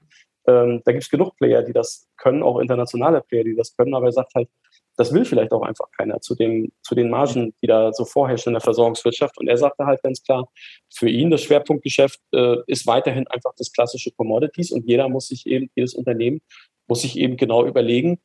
[0.47, 3.94] Ähm, da gibt es genug Player, die das können, auch internationale Player, die das können,
[3.94, 4.48] aber er sagt halt,
[4.97, 8.51] das will vielleicht auch einfach keiner zu den, zu den Margen, die da so vorherrschen
[8.51, 9.39] in der Versorgungswirtschaft.
[9.39, 10.49] Und er sagte halt ganz klar,
[10.93, 15.47] für ihn das Schwerpunktgeschäft äh, ist weiterhin einfach das klassische Commodities und jeder muss sich
[15.47, 16.41] eben, jedes Unternehmen
[16.87, 18.19] muss sich eben genau überlegen,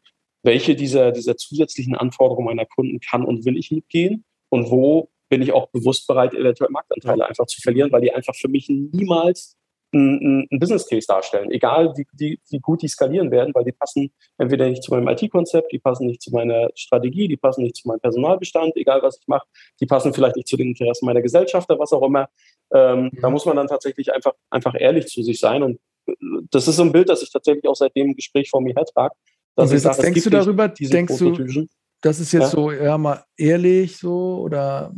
[0.43, 5.41] welche dieser, dieser zusätzlichen Anforderungen meiner Kunden kann und will ich mitgehen und wo bin
[5.41, 9.54] ich auch bewusst bereit, eventuell Marktanteile einfach zu verlieren, weil die einfach für mich niemals
[9.93, 11.51] ein, Business Case darstellen.
[11.51, 15.07] Egal, wie, wie, wie gut die skalieren werden, weil die passen entweder nicht zu meinem
[15.07, 19.17] IT-Konzept, die passen nicht zu meiner Strategie, die passen nicht zu meinem Personalbestand, egal was
[19.19, 19.47] ich mache,
[19.79, 22.29] die passen vielleicht nicht zu den Interessen meiner Gesellschafter, was auch immer.
[22.73, 23.21] Ähm, mhm.
[23.21, 25.63] Da muss man dann tatsächlich einfach, einfach ehrlich zu sich sein.
[25.63, 26.13] Und äh,
[26.51, 29.15] das ist so ein Bild, das ich tatsächlich auch seit dem Gespräch vor mir hertrage.
[29.55, 31.67] Dass ich sage, denkst du darüber, denkst du,
[32.01, 32.49] das ist jetzt ja?
[32.49, 34.93] so, ja, mal ehrlich so oder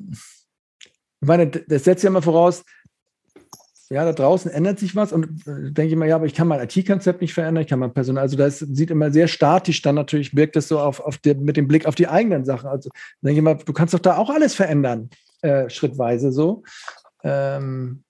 [1.20, 2.64] ich meine, das setzt ja mal voraus,
[3.90, 6.48] ja, da draußen ändert sich was und äh, denke ich mal, ja, aber ich kann
[6.48, 9.96] mein IT-Konzept nicht verändern, ich kann mein Personal, also das sieht immer sehr statisch dann
[9.96, 12.70] natürlich, wirkt das so auf, auf der, mit dem Blick auf die eigenen Sachen.
[12.70, 12.90] Also
[13.22, 15.10] denke ich mal, du kannst doch da auch alles verändern,
[15.42, 16.64] äh, schrittweise so.
[17.24, 18.04] Ähm,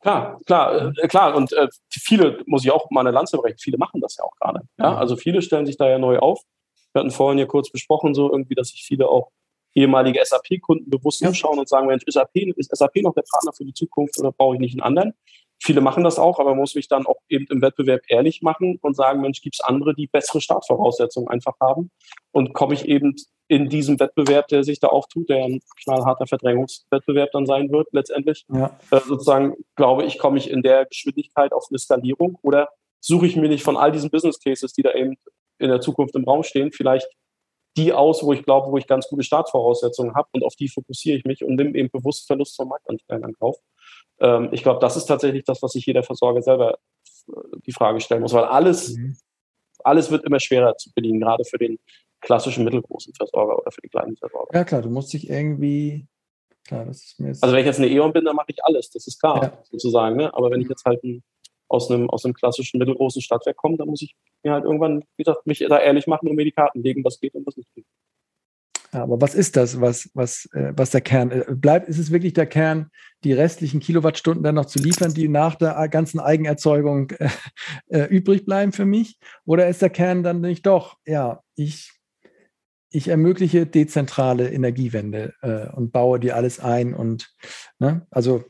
[0.00, 1.34] Klar, klar, äh, klar.
[1.34, 4.36] Und äh, viele, muss ich auch mal eine Lanze brechen, viele machen das ja auch
[4.38, 4.60] gerade.
[4.78, 4.96] Ja?
[4.96, 6.42] Also viele stellen sich da ja neu auf.
[6.92, 9.32] Wir hatten vorhin ja kurz besprochen, so irgendwie, dass sich viele auch
[9.76, 11.28] ehemalige SAP-Kunden bewusst ja.
[11.28, 14.32] anschauen und sagen, Mensch, ist SAP, ist SAP noch der Partner für die Zukunft oder
[14.32, 15.14] brauche ich nicht einen anderen?
[15.62, 18.78] Viele machen das auch, aber man muss mich dann auch eben im Wettbewerb ehrlich machen
[18.82, 21.90] und sagen, Mensch, gibt es andere, die bessere Startvoraussetzungen einfach haben?
[22.30, 23.14] Und komme ich eben
[23.48, 28.44] in diesem Wettbewerb, der sich da auftut, der ein knallharter Verdrängungswettbewerb dann sein wird, letztendlich,
[28.52, 28.78] ja.
[28.90, 32.68] äh, sozusagen, glaube ich, komme ich in der Geschwindigkeit auf eine Skalierung oder
[33.00, 35.16] suche ich mir nicht von all diesen Business Cases, die da eben
[35.58, 37.06] in der Zukunft im Raum stehen, vielleicht
[37.76, 41.18] die aus, wo ich glaube, wo ich ganz gute Startvoraussetzungen habe und auf die fokussiere
[41.18, 43.56] ich mich und nehme eben bewusst Verlust vom Marktanteil in Kauf.
[44.20, 46.78] Ähm, ich glaube, das ist tatsächlich das, was sich jeder Versorger selber
[47.28, 47.32] äh,
[47.66, 49.16] die Frage stellen muss, weil alles, mhm.
[49.84, 51.78] alles wird immer schwerer zu bedienen, gerade für den
[52.20, 54.56] klassischen mittelgroßen Versorger oder für den kleinen Versorger.
[54.56, 56.08] Ja klar, du musst dich irgendwie
[56.66, 58.90] Klar, das ist mir also wenn ich jetzt eine E.ON bin, dann mache ich alles,
[58.90, 59.58] das ist klar, ja.
[59.70, 60.16] sozusagen.
[60.16, 60.34] Ne?
[60.34, 61.22] Aber wenn ich jetzt halt ein
[61.68, 65.24] aus einem, aus einem klassischen mittelgroßen Stadtwerk komme, dann muss ich mir halt irgendwann, wie
[65.24, 67.72] gesagt, mich da ehrlich machen und mir die Karten legen, was geht und was nicht
[67.74, 67.86] geht.
[68.92, 71.88] Ja, aber was ist das, was, was, äh, was der Kern äh, bleibt?
[71.88, 72.90] Ist es wirklich der Kern,
[73.24, 77.28] die restlichen Kilowattstunden dann noch zu liefern, die nach der ganzen Eigenerzeugung äh,
[77.88, 79.18] äh, übrig bleiben für mich?
[79.44, 81.92] Oder ist der Kern dann nicht doch, ja, ich,
[82.90, 87.34] ich ermögliche dezentrale Energiewende äh, und baue die alles ein und,
[87.78, 88.44] ne, also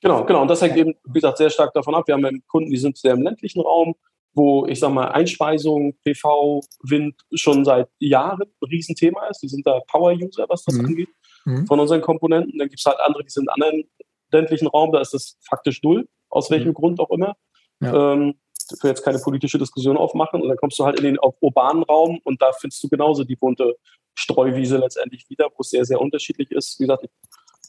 [0.00, 0.42] Genau, genau.
[0.42, 2.06] Und das hängt eben, wie gesagt, sehr stark davon ab.
[2.06, 3.94] Wir haben Kunden, die sind sehr im ländlichen Raum,
[4.34, 9.42] wo ich sage mal Einspeisung, PV, Wind schon seit Jahren ein Riesenthema ist.
[9.42, 10.86] Die sind da Power-User, was das mhm.
[10.86, 11.08] angeht,
[11.44, 11.66] mhm.
[11.66, 12.58] von unseren Komponenten.
[12.58, 13.84] Dann gibt es halt andere, die sind in anderen
[14.30, 16.74] ländlichen Raum, da ist das faktisch null, aus welchem mhm.
[16.74, 17.36] Grund auch immer.
[17.80, 18.12] Ja.
[18.12, 18.34] Ähm,
[18.70, 20.42] ich will jetzt keine politische Diskussion aufmachen.
[20.42, 23.36] Und dann kommst du halt in den urbanen Raum und da findest du genauso die
[23.36, 23.76] bunte
[24.14, 26.78] Streuwiese letztendlich wieder, wo es sehr, sehr unterschiedlich ist.
[26.78, 27.10] Wie gesagt, ich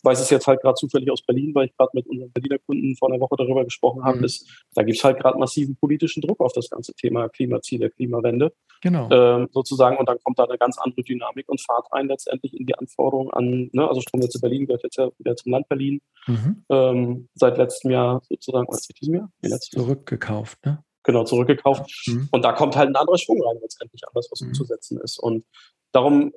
[0.03, 2.95] weiß es jetzt halt gerade zufällig aus Berlin, weil ich gerade mit unseren Berliner Kunden
[2.95, 4.23] vor einer Woche darüber gesprochen habe, mhm.
[4.23, 8.53] ist, da gibt es halt gerade massiven politischen Druck auf das ganze Thema Klimaziele, Klimawende.
[8.81, 9.09] Genau.
[9.11, 12.65] Ähm, sozusagen, und dann kommt da eine ganz andere Dynamik und Fahrt rein letztendlich in
[12.65, 16.01] die Anforderungen an, ne, also Stromnetze Berlin gehört jetzt ja wieder zum Land Berlin.
[16.27, 16.63] Mhm.
[16.69, 19.31] Ähm, seit letztem Jahr sozusagen, oder seit diesem Jahr?
[19.41, 20.83] Nee, Zurückgekauft, ne?
[21.03, 21.89] Genau, zurückgekauft.
[22.07, 22.27] Mhm.
[22.31, 24.49] Und da kommt halt ein anderer Schwung rein letztendlich an das, was mhm.
[24.49, 25.17] umzusetzen ist.
[25.17, 25.45] Und
[25.91, 26.33] darum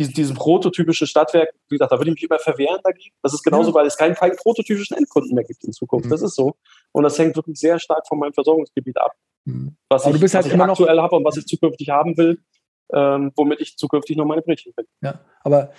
[0.00, 3.14] diesen, diesen prototypischen Stadtwerk, wie gesagt, da würde ich mich immer verwehren dagegen.
[3.22, 3.74] Das ist genauso, ja.
[3.74, 6.06] weil es keinen, keinen prototypischen Endkunden mehr gibt in Zukunft.
[6.06, 6.10] Mhm.
[6.10, 6.56] Das ist so.
[6.92, 9.12] Und das hängt wirklich sehr stark von meinem Versorgungsgebiet ab.
[9.44, 9.76] Mhm.
[9.88, 12.16] Was Aber ich, du bist halt was ich aktuell habe und was ich zukünftig haben
[12.16, 12.40] will,
[12.92, 14.86] ähm, womit ich zukünftig noch meine Brötchen bin.
[15.02, 15.72] Ja, aber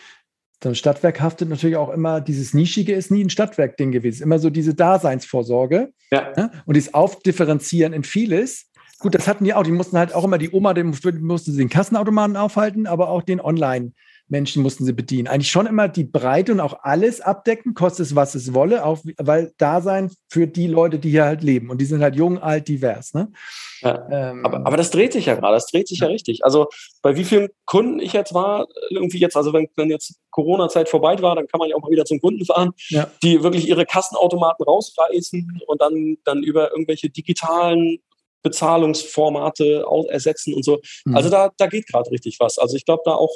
[0.63, 4.37] so ein Stadtwerk haftet natürlich auch immer, dieses Nischige ist nie ein Stadtwerk-Ding gewesen, immer
[4.37, 6.33] so diese Daseinsvorsorge ja.
[6.37, 6.51] ne?
[6.67, 8.69] und dieses Aufdifferenzieren in vieles.
[8.99, 11.57] Gut, das hatten die auch, die mussten halt auch immer die Oma, die mussten sie
[11.57, 13.93] den Kassenautomaten aufhalten, aber auch den Online-
[14.31, 15.27] Menschen mussten sie bedienen.
[15.27, 18.99] Eigentlich schon immer die Breite und auch alles abdecken, kostet es, was es wolle, auch,
[19.17, 21.69] weil Dasein für die Leute, die hier halt leben.
[21.69, 23.13] Und die sind halt jung, alt, divers.
[23.13, 23.31] Ne?
[23.81, 26.07] Ja, ähm, aber, aber das dreht sich ja gerade, das dreht sich ja.
[26.07, 26.45] ja richtig.
[26.45, 26.67] Also
[27.01, 31.21] bei wie vielen Kunden ich jetzt war, irgendwie jetzt, also wenn, wenn jetzt Corona-Zeit vorbei
[31.21, 33.11] war, dann kann man ja auch mal wieder zum Kunden fahren, ja.
[33.21, 37.99] die wirklich ihre Kassenautomaten rausreißen und dann, dann über irgendwelche digitalen
[38.43, 40.79] Bezahlungsformate ersetzen und so.
[41.05, 41.15] Mhm.
[41.15, 42.57] Also da, da geht gerade richtig was.
[42.57, 43.31] Also ich glaube da auch,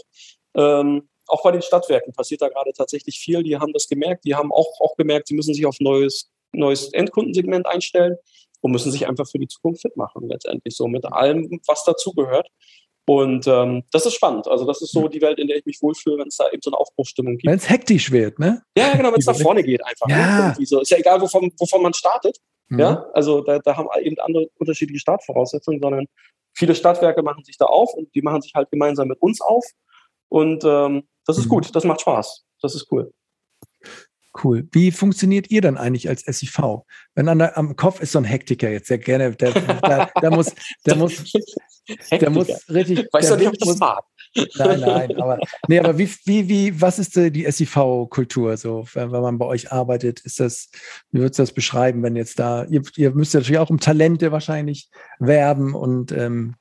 [0.55, 3.43] ähm, auch bei den Stadtwerken passiert da gerade tatsächlich viel.
[3.43, 4.25] Die haben das gemerkt.
[4.25, 8.17] Die haben auch, auch gemerkt, sie müssen sich auf neues, neues Endkundensegment einstellen
[8.61, 12.47] und müssen sich einfach für die Zukunft fit machen, letztendlich so mit allem, was dazugehört.
[13.07, 14.47] Und ähm, das ist spannend.
[14.47, 16.61] Also das ist so die Welt, in der ich mich wohlfühle, wenn es da eben
[16.63, 17.45] so eine Aufbruchstimmung gibt.
[17.45, 18.63] Wenn es hektisch wird, ne?
[18.75, 20.07] Ja, genau, wenn es nach vorne geht einfach.
[20.07, 20.15] Ne?
[20.15, 20.55] Ja.
[20.65, 20.81] So.
[20.81, 22.37] Ist ja egal, wovon, wovon man startet.
[22.69, 22.79] Mhm.
[22.79, 26.07] Ja, also da, da haben eben andere unterschiedliche Startvoraussetzungen, sondern
[26.57, 29.63] viele Stadtwerke machen sich da auf und die machen sich halt gemeinsam mit uns auf
[30.29, 31.49] und ähm, das ist mhm.
[31.49, 32.45] gut, das macht Spaß.
[32.61, 33.11] Das ist cool.
[34.43, 34.67] Cool.
[34.71, 36.83] Wie funktioniert ihr dann eigentlich als SIV?
[37.13, 40.31] Wenn an der, am Kopf ist so ein Hektiker jetzt sehr gerne, der, der, der
[40.31, 40.53] muss,
[40.85, 41.23] der muss,
[42.11, 43.07] der muss richtig.
[43.13, 44.03] Weißt du nicht, ob ich das mag?
[44.57, 45.39] Nein, nein, aber,
[45.69, 49.71] nee, aber wie, wie, wie, was ist die SIV-Kultur so, wenn, wenn, man bei euch
[49.71, 50.19] arbeitet?
[50.21, 50.69] Ist das,
[51.11, 53.79] wie würdest du das beschreiben, wenn jetzt da, ihr, ihr müsst ja natürlich auch um
[53.79, 54.89] Talente wahrscheinlich
[55.19, 56.55] werben und, ähm,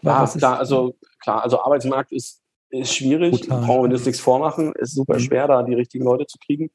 [0.00, 2.41] ja, klar, also, klar, also Arbeitsmarkt ist
[2.72, 3.60] ist schwierig, Total.
[3.60, 5.20] brauchen wir uns nichts vormachen, ist super mhm.
[5.20, 6.70] schwer, da die richtigen Leute zu kriegen.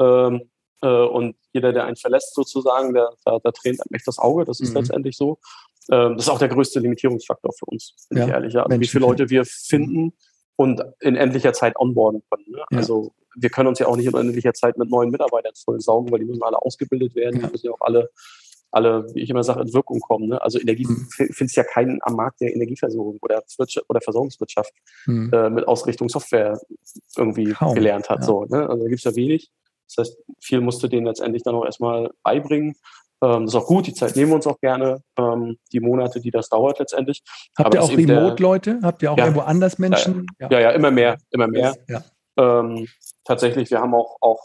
[0.00, 0.50] Ähm,
[0.80, 4.44] äh, und jeder, der einen verlässt sozusagen, der, der, der tränt einem echt das Auge,
[4.44, 4.76] das ist mhm.
[4.76, 5.38] letztendlich so.
[5.90, 8.26] Ähm, das ist auch der größte Limitierungsfaktor für uns, bin ja.
[8.26, 8.56] ich ehrlich.
[8.56, 10.12] Also wie viele Leute wir finden
[10.56, 12.44] und in endlicher Zeit onboarden können.
[12.48, 12.58] Ne?
[12.58, 12.78] Ja.
[12.78, 16.12] Also wir können uns ja auch nicht in endlicher Zeit mit neuen Mitarbeitern voll saugen,
[16.12, 17.46] weil die müssen alle ausgebildet werden, ja.
[17.46, 18.10] die müssen ja auch alle
[18.74, 20.28] alle, wie ich immer sage, in Wirkung kommen.
[20.28, 20.42] Ne?
[20.42, 21.06] Also Energie mhm.
[21.08, 23.42] findest ja keinen am Markt der Energieversorgung oder,
[23.88, 24.72] oder Versorgungswirtschaft
[25.06, 25.30] mhm.
[25.32, 26.58] äh, mit Ausrichtung Software
[27.16, 27.74] irgendwie Kaum.
[27.74, 28.20] gelernt hat.
[28.20, 28.26] Ja.
[28.26, 28.68] So, ne?
[28.68, 29.50] Also da gibt es ja wenig.
[29.88, 32.74] Das heißt, viel musste denen letztendlich dann auch erstmal beibringen.
[33.22, 36.20] Ähm, das ist auch gut, die Zeit nehmen wir uns auch gerne, ähm, die Monate,
[36.20, 37.22] die das dauert letztendlich.
[37.56, 38.80] Habt ihr auch Remote-Leute?
[38.82, 40.26] Habt ihr auch ja, irgendwo anders Menschen?
[40.38, 41.74] Ja, ja, ja, immer mehr, immer mehr.
[42.36, 42.88] Ähm,
[43.24, 44.44] tatsächlich, wir haben auch, auch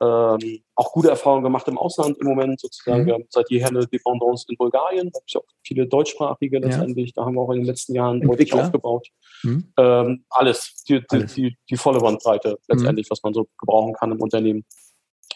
[0.00, 3.02] ähm, auch gute Erfahrungen gemacht im Ausland im Moment sozusagen.
[3.02, 3.06] Mhm.
[3.06, 7.08] Wir haben seit jeher eine Dependance in Bulgarien, da gibt es auch viele deutschsprachige letztendlich.
[7.08, 7.12] Ja.
[7.16, 9.08] Da haben wir auch in den letzten Jahren deutlich aufgebaut.
[9.42, 9.72] Mhm.
[9.78, 11.34] Ähm, alles, die, alles.
[11.34, 13.10] Die, die, die, volle Bandbreite letztendlich, mhm.
[13.10, 14.64] was man so gebrauchen kann im Unternehmen.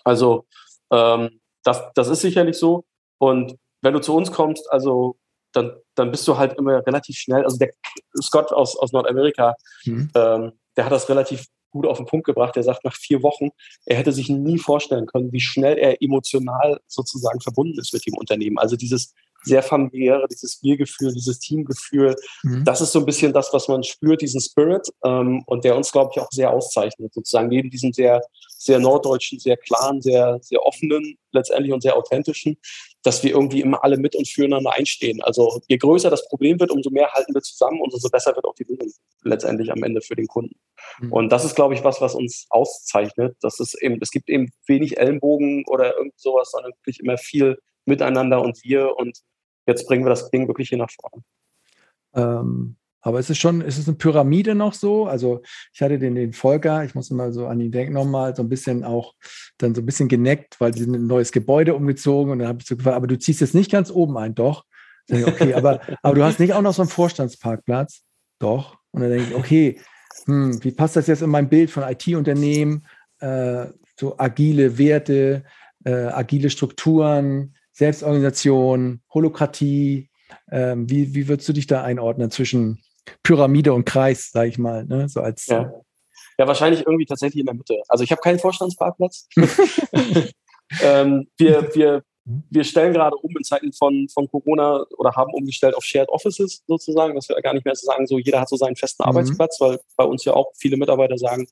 [0.04, 0.46] Also
[0.90, 2.84] ähm, das, das ist sicherlich so.
[3.18, 5.16] Und wenn du zu uns kommst, also
[5.52, 7.44] dann, dann bist du halt immer relativ schnell.
[7.44, 7.70] Also der
[8.20, 9.54] Scott aus, aus Nordamerika,
[9.84, 10.10] mhm.
[10.14, 12.56] ähm, der hat das relativ gut auf den Punkt gebracht.
[12.56, 13.50] Er sagt nach vier Wochen,
[13.86, 18.14] er hätte sich nie vorstellen können, wie schnell er emotional sozusagen verbunden ist mit dem
[18.14, 18.58] Unternehmen.
[18.58, 22.64] Also dieses sehr familiäre, dieses Wir-Gefühl, dieses Teamgefühl, mhm.
[22.64, 25.92] das ist so ein bisschen das, was man spürt, diesen Spirit ähm, und der uns,
[25.92, 27.14] glaube ich, auch sehr auszeichnet.
[27.14, 28.20] Sozusagen neben diesem sehr,
[28.58, 32.58] sehr norddeutschen, sehr klaren, sehr, sehr offenen letztendlich und sehr authentischen,
[33.02, 35.22] dass wir irgendwie immer alle mit und füreinander einstehen.
[35.22, 38.44] Also je größer das Problem wird, umso mehr halten wir zusammen und umso besser wird
[38.44, 38.92] auch die Lösung
[39.22, 40.56] letztendlich am Ende für den Kunden.
[40.98, 41.12] Mhm.
[41.12, 43.36] Und das ist, glaube ich, was, was uns auszeichnet.
[43.40, 47.58] Das ist eben, es gibt eben wenig Ellenbogen oder irgend sowas, sondern wirklich immer viel
[47.86, 49.18] miteinander und wir und
[49.66, 51.24] jetzt bringen wir das Ding wirklich hier nach vorne.
[52.14, 55.06] Ähm, aber es ist schon, ist es eine Pyramide noch so?
[55.06, 55.40] Also
[55.72, 58.48] ich hatte den, den Volker, ich muss immer so an ihn denken nochmal, so ein
[58.48, 59.14] bisschen auch
[59.58, 62.58] dann so ein bisschen geneckt, weil sie sind ein neues Gebäude umgezogen und dann habe
[62.60, 64.64] ich so gefragt, aber du ziehst jetzt nicht ganz oben ein, doch?
[65.06, 68.02] Ich, okay, aber, aber du hast nicht auch noch so einen Vorstandsparkplatz?
[68.38, 68.78] Doch.
[68.90, 69.80] Und dann denke ich, okay,
[70.26, 72.86] hm, wie passt das jetzt in mein Bild von IT-Unternehmen?
[73.20, 73.66] Äh,
[73.98, 75.44] so agile Werte,
[75.84, 80.10] äh, agile Strukturen, Selbstorganisation, Holokratie.
[80.46, 82.82] Äh, wie, wie würdest du dich da einordnen zwischen
[83.22, 85.08] Pyramide und Kreis, sage ich mal, ne?
[85.08, 85.72] so als ja.
[86.38, 87.80] ja, wahrscheinlich irgendwie tatsächlich in der Mitte.
[87.88, 89.28] Also ich habe keinen Vorstandsparkplatz.
[90.82, 95.74] ähm, wir, wir, wir stellen gerade um in Zeiten von, von Corona oder haben umgestellt
[95.74, 98.56] auf Shared Offices sozusagen, dass wir gar nicht mehr so sagen, so jeder hat so
[98.56, 99.08] seinen festen mhm.
[99.08, 101.46] Arbeitsplatz, weil bei uns ja auch viele Mitarbeiter sagen,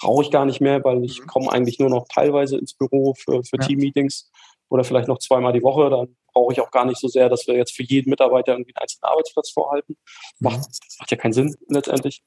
[0.00, 1.26] brauche ich gar nicht mehr, weil ich mhm.
[1.26, 3.66] komme eigentlich nur noch teilweise ins Büro für, für ja.
[3.66, 4.30] Teammeetings
[4.68, 5.90] oder vielleicht noch zweimal die Woche.
[5.90, 8.74] Dann brauche ich auch gar nicht so sehr, dass wir jetzt für jeden Mitarbeiter irgendwie
[8.74, 9.96] einen einzelnen Arbeitsplatz vorhalten.
[10.40, 10.98] Macht, mhm.
[10.98, 12.22] macht ja keinen Sinn letztendlich.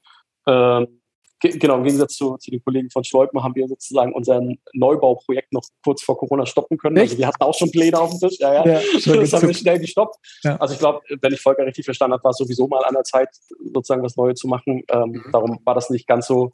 [0.47, 1.01] Ähm,
[1.39, 4.41] genau, im Gegensatz zu, zu, den Kollegen von Schleupmann haben wir sozusagen unser
[4.73, 6.97] Neubauprojekt noch kurz vor Corona stoppen können.
[6.97, 8.39] Also wir hatten auch schon Pläne auf dem Tisch.
[8.39, 8.80] Ja, ja.
[8.80, 8.81] ja
[9.15, 10.15] das haben wir schnell gestoppt.
[10.43, 10.55] Ja.
[10.57, 13.03] Also ich glaube, wenn ich Volker richtig verstanden habe, war es sowieso mal an der
[13.03, 13.30] Zeit,
[13.73, 14.84] sozusagen was Neues zu machen.
[14.89, 15.30] Ähm, mhm.
[15.31, 16.51] Darum war das nicht ganz so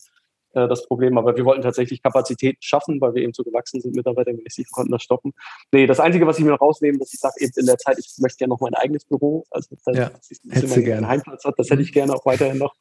[0.53, 1.17] äh, das Problem.
[1.17, 5.03] Aber wir wollten tatsächlich Kapazität schaffen, weil wir eben so gewachsen sind mitarbeitermäßig, konnten das
[5.03, 5.33] stoppen.
[5.71, 7.97] Nee, das Einzige, was ich mir noch rausnehme, dass ich sage, eben in der Zeit,
[7.99, 11.55] ich möchte gerne noch mein eigenes Büro, also das, ja, dass ich einen Heimplatz hat,
[11.57, 12.75] das hätte ich gerne auch weiterhin noch.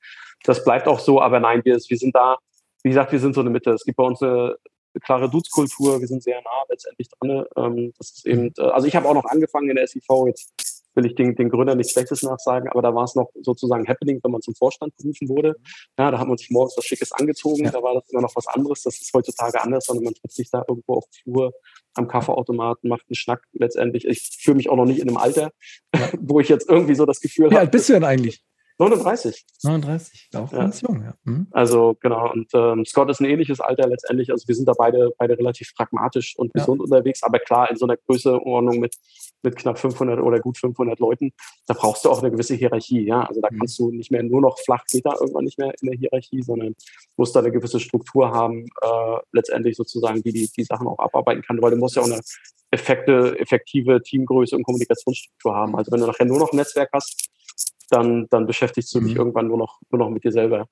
[0.45, 2.39] Das bleibt auch so, aber nein, wir, wir sind da,
[2.83, 3.71] wie gesagt, wir sind so eine Mitte.
[3.71, 4.57] Es gibt bei uns eine,
[4.95, 7.45] eine klare Dutzkultur, wir sind sehr nah letztendlich dran.
[7.57, 10.82] Ähm, das ist eben, äh, also ich habe auch noch angefangen in der SIV, jetzt
[10.95, 14.21] will ich den, den Gründer nichts Schlechtes nachsagen, aber da war es noch sozusagen happening,
[14.23, 15.57] wenn man zum Vorstand berufen wurde.
[15.99, 17.71] Ja, da hat man sich morgens was Schickes angezogen, ja.
[17.71, 18.83] da war das immer noch was anderes.
[18.83, 21.53] Das ist heutzutage anders, sondern man trifft sich da irgendwo auf Flur
[21.95, 24.07] am Kaffeeautomaten, macht einen Schnack letztendlich.
[24.07, 25.53] Ich fühle mich auch noch nicht in einem Alter,
[25.95, 26.11] ja.
[26.21, 27.55] wo ich jetzt irgendwie so das Gefühl habe.
[27.55, 28.43] Wie alt bist du denn eigentlich?
[28.89, 29.45] 39.
[29.63, 30.59] 39, auch ja.
[30.59, 31.15] ganz jung, ja.
[31.25, 31.47] Mhm.
[31.51, 34.31] Also genau, und ähm, Scott ist ein ähnliches Alter letztendlich.
[34.31, 36.85] Also wir sind da beide, beide relativ pragmatisch und gesund ja.
[36.85, 38.97] unterwegs, aber klar, in so einer Größeordnung mit,
[39.43, 41.33] mit knapp 500 oder gut 500 Leuten,
[41.67, 43.23] da brauchst du auch eine gewisse Hierarchie, ja.
[43.23, 43.59] Also da mhm.
[43.59, 46.43] kannst du nicht mehr nur noch flach geht da irgendwann nicht mehr in der Hierarchie,
[46.43, 46.75] sondern
[47.17, 51.43] musst da eine gewisse Struktur haben, äh, letztendlich sozusagen, die, die die Sachen auch abarbeiten
[51.43, 52.21] kann, weil du musst ja auch eine
[52.73, 55.77] effekte, effektive Teamgröße und Kommunikationsstruktur haben.
[55.77, 57.29] Also wenn du nachher nur noch ein Netzwerk hast,
[57.93, 59.19] dann, dann beschäftigst du dich mhm.
[59.19, 60.67] irgendwann nur noch, nur noch mit dir selber.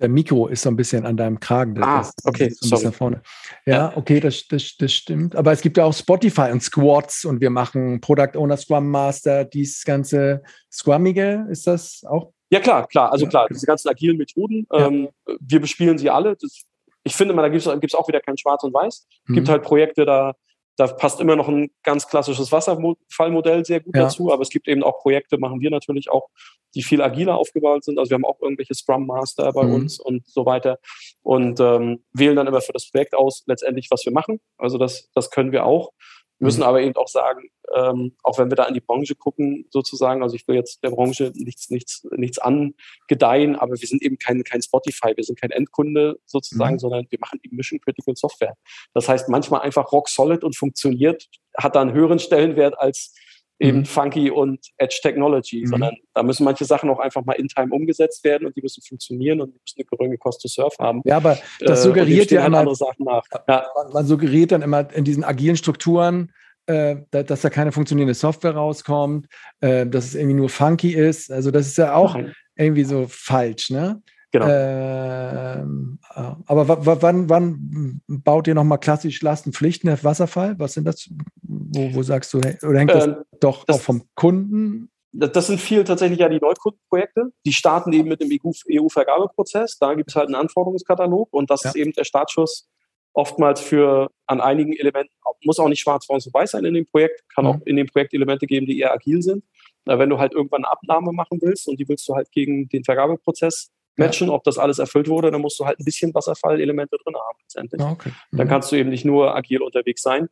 [0.00, 1.76] Der Mikro ist so ein bisschen an deinem Kragen.
[1.76, 2.50] Das ah, okay.
[2.50, 3.22] So ein bisschen vorne.
[3.64, 5.36] Ja, ja, okay, das, das, das stimmt.
[5.36, 9.44] Aber es gibt ja auch Spotify und Squads und wir machen Product Owner Scrum Master,
[9.44, 12.32] dieses ganze Scrummige, ist das auch?
[12.50, 13.12] Ja, klar, klar.
[13.12, 13.30] Also ja.
[13.30, 14.86] klar, diese ganzen agilen Methoden, ja.
[14.86, 15.08] ähm,
[15.40, 16.36] wir bespielen sie alle.
[16.40, 16.64] Das,
[17.04, 19.06] ich finde mal, da gibt es auch wieder kein Schwarz und Weiß.
[19.08, 19.34] Es mhm.
[19.34, 20.34] gibt halt Projekte, da,
[20.76, 24.04] da passt immer noch ein ganz klassisches Wasserfallmodell sehr gut ja.
[24.04, 26.28] dazu, aber es gibt eben auch Projekte, machen wir natürlich auch,
[26.74, 27.98] die viel agiler aufgebaut sind.
[27.98, 29.74] Also wir haben auch irgendwelche Scrum Master bei mhm.
[29.74, 30.78] uns und so weiter
[31.22, 34.40] und ähm, wählen dann immer für das Projekt aus letztendlich, was wir machen.
[34.58, 35.92] Also das, das können wir auch
[36.38, 36.66] müssen mhm.
[36.66, 40.36] aber eben auch sagen, ähm, auch wenn wir da in die Branche gucken, sozusagen, also
[40.36, 44.62] ich will jetzt der Branche nichts, nichts, nichts angedeihen, aber wir sind eben kein, kein
[44.62, 46.78] Spotify, wir sind kein Endkunde sozusagen, mhm.
[46.78, 48.56] sondern wir machen eben Mission Critical Software.
[48.92, 53.14] Das heißt, manchmal einfach rock solid und funktioniert, hat da einen höheren Stellenwert als
[53.58, 53.84] eben mhm.
[53.84, 55.66] Funky und Edge Technology, mhm.
[55.66, 58.82] sondern da müssen manche Sachen auch einfach mal in Time umgesetzt werden und die müssen
[58.82, 61.02] funktionieren und die müssen eine geringe Cost to Serve haben.
[61.04, 63.24] Ja, aber das äh, suggeriert äh, ja immer, andere Sachen nach.
[63.48, 63.64] Ja.
[63.92, 66.32] Man suggeriert dann immer in diesen agilen Strukturen,
[66.66, 69.26] äh, dass da keine funktionierende Software rauskommt,
[69.60, 71.30] äh, dass es irgendwie nur funky ist.
[71.30, 72.32] Also das ist ja auch Nein.
[72.56, 74.02] irgendwie so falsch, ne?
[74.34, 74.48] Genau.
[74.48, 80.58] Ähm, äh, aber wann, wann baut ihr nochmal klassisch Lastenpflichten auf Wasserfall?
[80.58, 81.08] Was sind das?
[81.40, 84.90] Wo, wo sagst du, oder hängt das ähm, doch das, auch vom Kunden?
[85.12, 87.30] Das sind viel tatsächlich ja die Neukundenprojekte.
[87.46, 89.78] Die starten eben mit dem EU-Vergabeprozess.
[89.78, 91.70] Da gibt es halt einen Anforderungskatalog und das ja.
[91.70, 92.68] ist eben der Startschuss
[93.12, 95.12] oftmals für an einigen Elementen,
[95.44, 97.50] muss auch nicht schwarz, und weiß sein in dem Projekt, kann mhm.
[97.52, 99.44] auch in dem Projekt Elemente geben, die eher agil sind.
[99.84, 102.82] Wenn du halt irgendwann eine Abnahme machen willst und die willst du halt gegen den
[102.82, 107.14] Vergabeprozess matchen, ob das alles erfüllt wurde, dann musst du halt ein bisschen Wasserfallelemente drin
[107.14, 107.80] haben letztendlich.
[107.80, 108.12] Ah, okay.
[108.30, 108.36] Mhm.
[108.36, 110.28] Dann kannst du eben nicht nur agil unterwegs sein,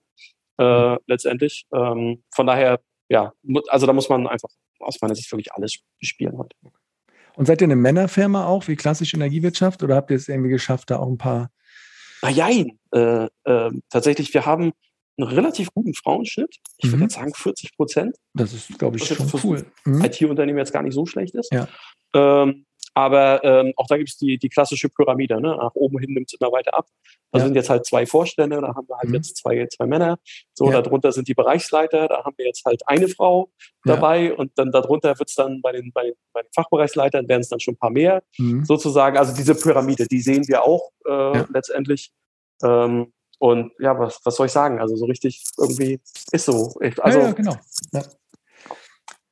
[0.59, 1.66] äh, letztendlich.
[1.72, 3.32] Ähm, von daher, ja,
[3.68, 4.48] also da muss man einfach
[4.80, 6.56] aus meiner Sicht wirklich alles spielen heute.
[7.34, 10.90] Und seid ihr eine Männerfirma auch, wie klassische Energiewirtschaft, oder habt ihr es irgendwie geschafft,
[10.90, 11.51] da auch ein paar?
[12.22, 14.72] Nein, äh, äh, tatsächlich, wir haben
[15.18, 16.56] einen relativ guten Frauenschnitt.
[16.78, 16.93] Ich mhm.
[16.93, 18.16] würde jetzt sagen 40 Prozent.
[18.34, 19.66] Das ist, glaube ich, schon cool.
[19.84, 20.05] Mhm.
[20.05, 21.52] IT-Unternehmen jetzt gar nicht so schlecht ist.
[21.52, 21.68] Ja.
[22.14, 25.40] Ähm, aber ähm, auch da gibt es die, die klassische Pyramide.
[25.40, 25.56] Ne?
[25.56, 26.86] Nach oben hin nimmt es immer weiter ab.
[27.31, 27.44] Da ja.
[27.44, 29.14] sind jetzt halt zwei Vorstände, da haben wir halt mhm.
[29.14, 30.19] jetzt zwei, zwei Männer.
[30.52, 30.82] So, ja.
[30.82, 33.51] darunter sind die Bereichsleiter, da haben wir jetzt halt eine Frau
[33.85, 34.35] dabei ja.
[34.35, 37.48] und dann darunter wird es dann bei den, bei, den, bei den Fachbereichsleitern werden es
[37.48, 38.64] dann schon ein paar mehr, mhm.
[38.64, 39.16] sozusagen.
[39.16, 42.12] Also diese Pyramide, die sehen wir auch äh, letztendlich.
[42.62, 44.78] Ähm, und ja, was, was soll ich sagen?
[44.78, 46.01] Also so richtig irgendwie
[46.31, 46.74] ist so.
[47.01, 47.56] Also, ja, genau.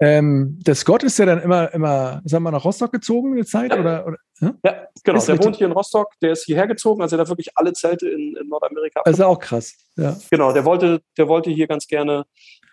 [0.03, 3.47] Ähm, der Scott ist ja dann immer, immer, sagen wir, nach Rostock gezogen in der
[3.47, 3.71] Zeit?
[3.71, 4.55] Ja, oder, oder ja?
[4.65, 5.19] ja genau.
[5.19, 7.75] Ist der wohnt hier in Rostock, der ist hierher gezogen, also der hat wirklich alle
[7.75, 9.03] Zelte in, in Nordamerika.
[9.05, 9.75] Das ist auch krass.
[9.97, 10.17] Ja.
[10.31, 12.25] Genau, der wollte, der wollte hier ganz gerne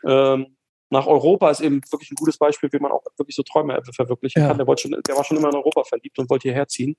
[0.05, 0.55] ähm,
[0.89, 4.41] nach Europa, ist eben wirklich ein gutes Beispiel, wie man auch wirklich so Träume verwirklichen
[4.41, 4.47] ja.
[4.47, 4.57] kann.
[4.57, 6.95] Der, wollte schon, der war schon immer in Europa verliebt und wollte hierher ziehen.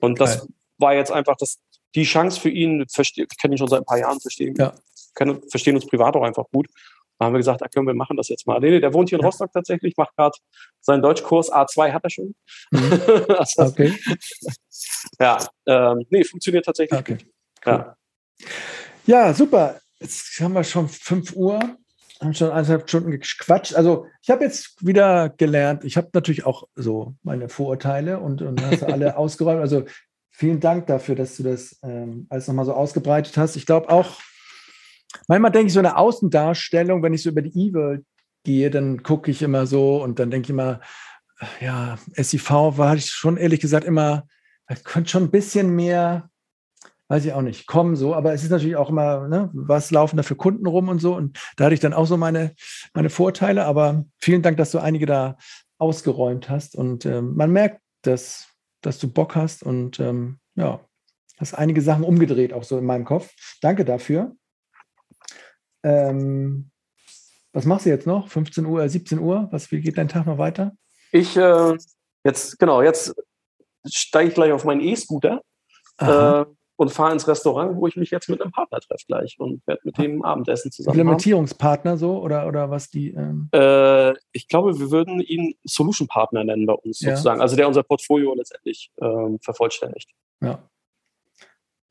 [0.00, 0.48] Und das Geil.
[0.78, 1.60] war jetzt einfach das,
[1.94, 4.74] die Chance für ihn, ich kenne ihn schon seit ein paar Jahren, verstehen, ja.
[5.14, 6.66] können, verstehen uns privat auch einfach gut.
[7.20, 8.58] Da haben wir gesagt, da können wir machen das jetzt mal.
[8.60, 10.34] Nee, nee, der wohnt hier in Rostock tatsächlich, macht gerade
[10.80, 11.52] seinen Deutschkurs.
[11.52, 12.34] A2 hat er schon.
[12.70, 12.92] Mhm.
[13.38, 13.94] also, okay.
[15.20, 15.36] ja,
[15.66, 17.16] ähm, nee, funktioniert tatsächlich okay.
[17.16, 17.26] gut.
[17.66, 17.72] Cool.
[17.72, 17.96] Ja.
[19.04, 19.78] ja, super.
[19.98, 21.60] Jetzt haben wir schon 5 Uhr
[22.22, 23.74] haben schon eineinhalb Stunden gequatscht.
[23.74, 28.62] Also ich habe jetzt wieder gelernt, ich habe natürlich auch so meine Vorurteile und, und
[28.62, 29.60] hast alle ausgeräumt.
[29.60, 29.84] Also
[30.30, 33.56] vielen Dank dafür, dass du das ähm, alles nochmal so ausgebreitet hast.
[33.56, 34.20] Ich glaube auch,
[35.28, 38.04] manchmal denke ich so eine Außendarstellung, wenn ich so über die E-World
[38.44, 40.80] gehe, dann gucke ich immer so und dann denke ich immer,
[41.60, 44.26] ja, SIV war ich schon ehrlich gesagt immer,
[44.66, 46.30] es könnte schon ein bisschen mehr,
[47.08, 50.16] weiß ich auch nicht, kommen so, aber es ist natürlich auch immer, ne, was laufen
[50.16, 51.14] da für Kunden rum und so.
[51.14, 52.54] Und da hatte ich dann auch so meine,
[52.94, 55.36] meine Vorteile, aber vielen Dank, dass du einige da
[55.78, 56.76] ausgeräumt hast.
[56.76, 58.48] Und ähm, man merkt, dass,
[58.80, 60.80] dass du Bock hast und ähm, ja,
[61.38, 63.32] hast einige Sachen umgedreht, auch so in meinem Kopf.
[63.60, 64.36] Danke dafür.
[65.82, 66.70] Ähm,
[67.52, 68.28] was machst du jetzt noch?
[68.28, 69.48] 15 Uhr, 17 Uhr?
[69.50, 70.72] Was, wie geht dein Tag noch weiter?
[71.12, 71.76] Ich, äh,
[72.24, 73.14] jetzt, genau, jetzt
[73.86, 75.42] steige ich gleich auf meinen E-Scooter
[75.98, 76.44] äh,
[76.76, 79.80] und fahre ins Restaurant, wo ich mich jetzt mit einem Partner treffe gleich und werde
[79.84, 80.98] mit dem Abendessen zusammen.
[80.98, 83.10] Implementierungspartner so oder, oder was die?
[83.10, 87.10] Ähm äh, ich glaube, wir würden ihn Solution Partner nennen bei uns ja.
[87.10, 90.10] sozusagen, also der unser Portfolio letztendlich ähm, vervollständigt.
[90.40, 90.70] Ja.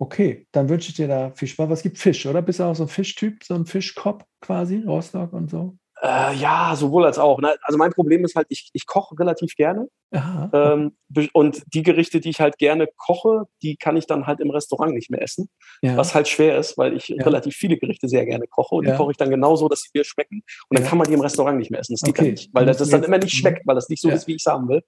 [0.02, 1.70] Okay, dann wünsche ich dir da viel Spaß.
[1.70, 2.42] Was gibt Fisch, oder?
[2.42, 5.78] Bist du auch so ein Fischtyp, so ein Fischkopf quasi, Rostock und so?
[6.02, 7.40] Äh, ja, sowohl als auch.
[7.40, 7.56] Ne?
[7.62, 9.88] Also mein Problem ist halt, ich, ich koche relativ gerne.
[10.12, 10.94] Ähm,
[11.34, 14.94] und die Gerichte, die ich halt gerne koche, die kann ich dann halt im Restaurant
[14.94, 15.50] nicht mehr essen.
[15.82, 15.98] Ja.
[15.98, 17.24] Was halt schwer ist, weil ich ja.
[17.24, 18.76] relativ viele Gerichte sehr gerne koche.
[18.76, 18.92] Und ja.
[18.92, 20.42] die koche ich dann genauso, dass sie mir schmecken.
[20.70, 21.94] Und dann kann man die im Restaurant nicht mehr essen.
[21.94, 22.32] Das geht okay.
[22.32, 24.44] nicht, weil das, das dann immer nicht schmeckt, weil das nicht so ist, wie ich
[24.46, 24.82] es haben will.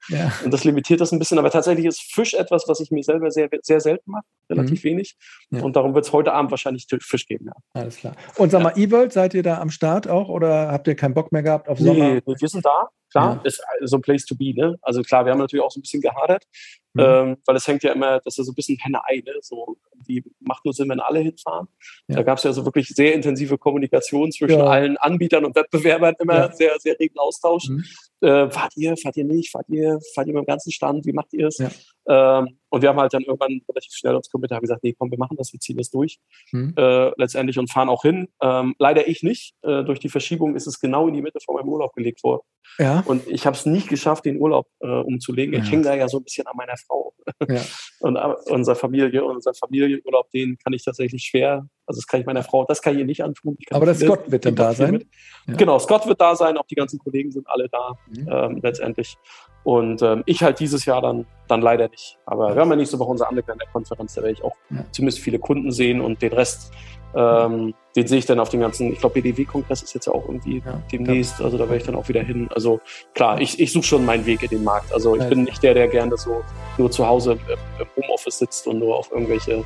[0.43, 1.38] Und das limitiert das ein bisschen.
[1.38, 4.23] Aber tatsächlich ist Fisch etwas, was ich mir selber sehr, sehr selten mache.
[4.49, 4.89] Relativ mhm.
[4.89, 5.15] wenig.
[5.51, 7.45] Und darum wird es heute Abend wahrscheinlich Fisch geben.
[7.45, 7.81] Ja.
[7.81, 8.15] Alles klar.
[8.38, 11.32] Und sag mal, E-World, seid ihr da am Start auch oder habt ihr keinen Bock
[11.32, 12.14] mehr gehabt auf Sommer?
[12.14, 12.90] Nee, wir sind da.
[13.11, 13.41] Klar, ja.
[13.43, 14.53] ist so ein Place to be.
[14.53, 14.77] Ne?
[14.81, 16.45] Also klar, wir haben natürlich auch so ein bisschen gehadert,
[16.93, 17.01] mhm.
[17.01, 19.21] ähm, weil es hängt ja immer, das ist ja so ein bisschen Henne-Ei.
[19.25, 19.33] Ne?
[19.41, 19.77] So,
[20.07, 21.67] die macht nur Sinn, wenn alle hinfahren.
[22.07, 22.17] Ja.
[22.17, 24.65] Da gab es ja so wirklich sehr intensive Kommunikation zwischen ja.
[24.65, 27.67] allen Anbietern und Wettbewerbern, immer sehr, sehr regen Austausch.
[27.67, 27.83] Mhm.
[28.21, 31.11] Äh, fahrt ihr, fahrt ihr nicht, fahrt ihr, fahrt ihr mit dem ganzen Stand, wie
[31.11, 31.59] macht ihr es?
[32.07, 35.11] Ähm, und wir haben halt dann irgendwann relativ schnell uns committed, haben gesagt, nee, komm,
[35.11, 36.19] wir machen das, wir ziehen das durch
[36.51, 36.73] mhm.
[36.77, 38.27] äh, letztendlich und fahren auch hin.
[38.41, 39.55] Ähm, leider ich nicht.
[39.61, 42.43] Äh, durch die Verschiebung ist es genau in die Mitte von meinem Urlaub gelegt worden.
[42.77, 43.01] Ja.
[43.06, 45.53] Und ich habe es nicht geschafft, den Urlaub äh, umzulegen.
[45.53, 45.61] Ja.
[45.61, 47.14] Ich hänge da ja so ein bisschen an meiner Frau.
[47.48, 47.61] Ja.
[47.99, 52.26] und uh, unser Familie, unser Familienurlaub, den kann ich tatsächlich schwer, also das kann ich
[52.26, 53.57] meiner Frau, das kann ich ihr nicht antun.
[53.69, 55.03] Aber der Scott wird dann da sein.
[55.48, 58.30] Genau, Scott wird da sein, auch die ganzen Kollegen sind alle da mhm.
[58.32, 59.18] ähm, letztendlich.
[59.64, 62.18] Und ähm, ich halt dieses Jahr dann, dann leider nicht.
[62.26, 64.86] Aber wir haben ja nächste Woche unsere andere Konferenz, da werde ich auch ja.
[64.91, 66.72] zumindest viele Kunden sehen und den Rest,
[67.15, 70.27] ähm, den sehe ich dann auf den ganzen, ich glaube, BDW-Kongress ist jetzt ja auch
[70.27, 72.49] irgendwie ja, demnächst, also da werde ich dann auch wieder hin.
[72.53, 72.80] Also
[73.13, 74.93] klar, ich, ich suche schon meinen Weg in den Markt.
[74.93, 76.43] Also ich bin nicht der, der gerne so
[76.77, 77.38] nur zu Hause
[77.80, 79.63] im Homeoffice sitzt und nur auf irgendwelche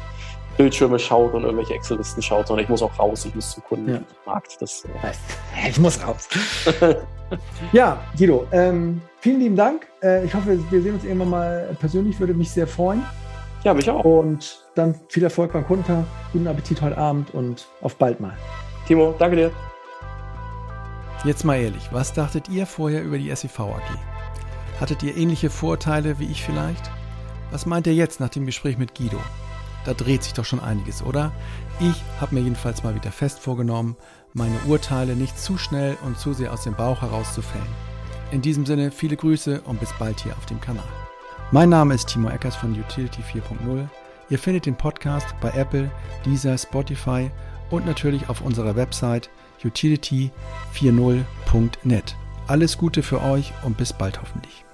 [0.57, 3.93] Bildschirme schaut und irgendwelche Excel-Listen schaut, sondern ich muss auch raus, ich muss zum Kunden
[3.93, 4.01] ja.
[4.25, 4.57] Markt.
[4.61, 6.27] Das, äh ich muss raus.
[7.73, 9.87] ja, Guido, ähm, vielen lieben Dank.
[10.01, 13.03] Äh, ich hoffe, wir sehen uns irgendwann mal persönlich, würde mich sehr freuen.
[13.63, 14.03] Ja, mich auch.
[14.03, 18.37] Und dann viel Erfolg beim Kundentag, guten Appetit heute Abend und auf bald mal.
[18.87, 19.51] Timo, danke dir.
[21.23, 23.81] Jetzt mal ehrlich, was dachtet ihr vorher über die SEV AG?
[24.79, 26.91] Hattet ihr ähnliche Vorurteile wie ich vielleicht?
[27.51, 29.17] Was meint ihr jetzt nach dem Gespräch mit Guido?
[29.85, 31.31] Da dreht sich doch schon einiges, oder?
[31.79, 33.95] Ich habe mir jedenfalls mal wieder fest vorgenommen,
[34.33, 37.67] meine Urteile nicht zu schnell und zu sehr aus dem Bauch herauszufällen.
[38.31, 40.83] In diesem Sinne viele Grüße und bis bald hier auf dem Kanal.
[41.51, 43.87] Mein Name ist Timo Eckers von Utility 4.0.
[44.29, 45.91] Ihr findet den Podcast bei Apple,
[46.25, 47.29] Deezer, Spotify
[47.69, 49.29] und natürlich auf unserer Website
[49.63, 52.15] utility40.net.
[52.47, 54.64] Alles Gute für euch und bis bald hoffentlich.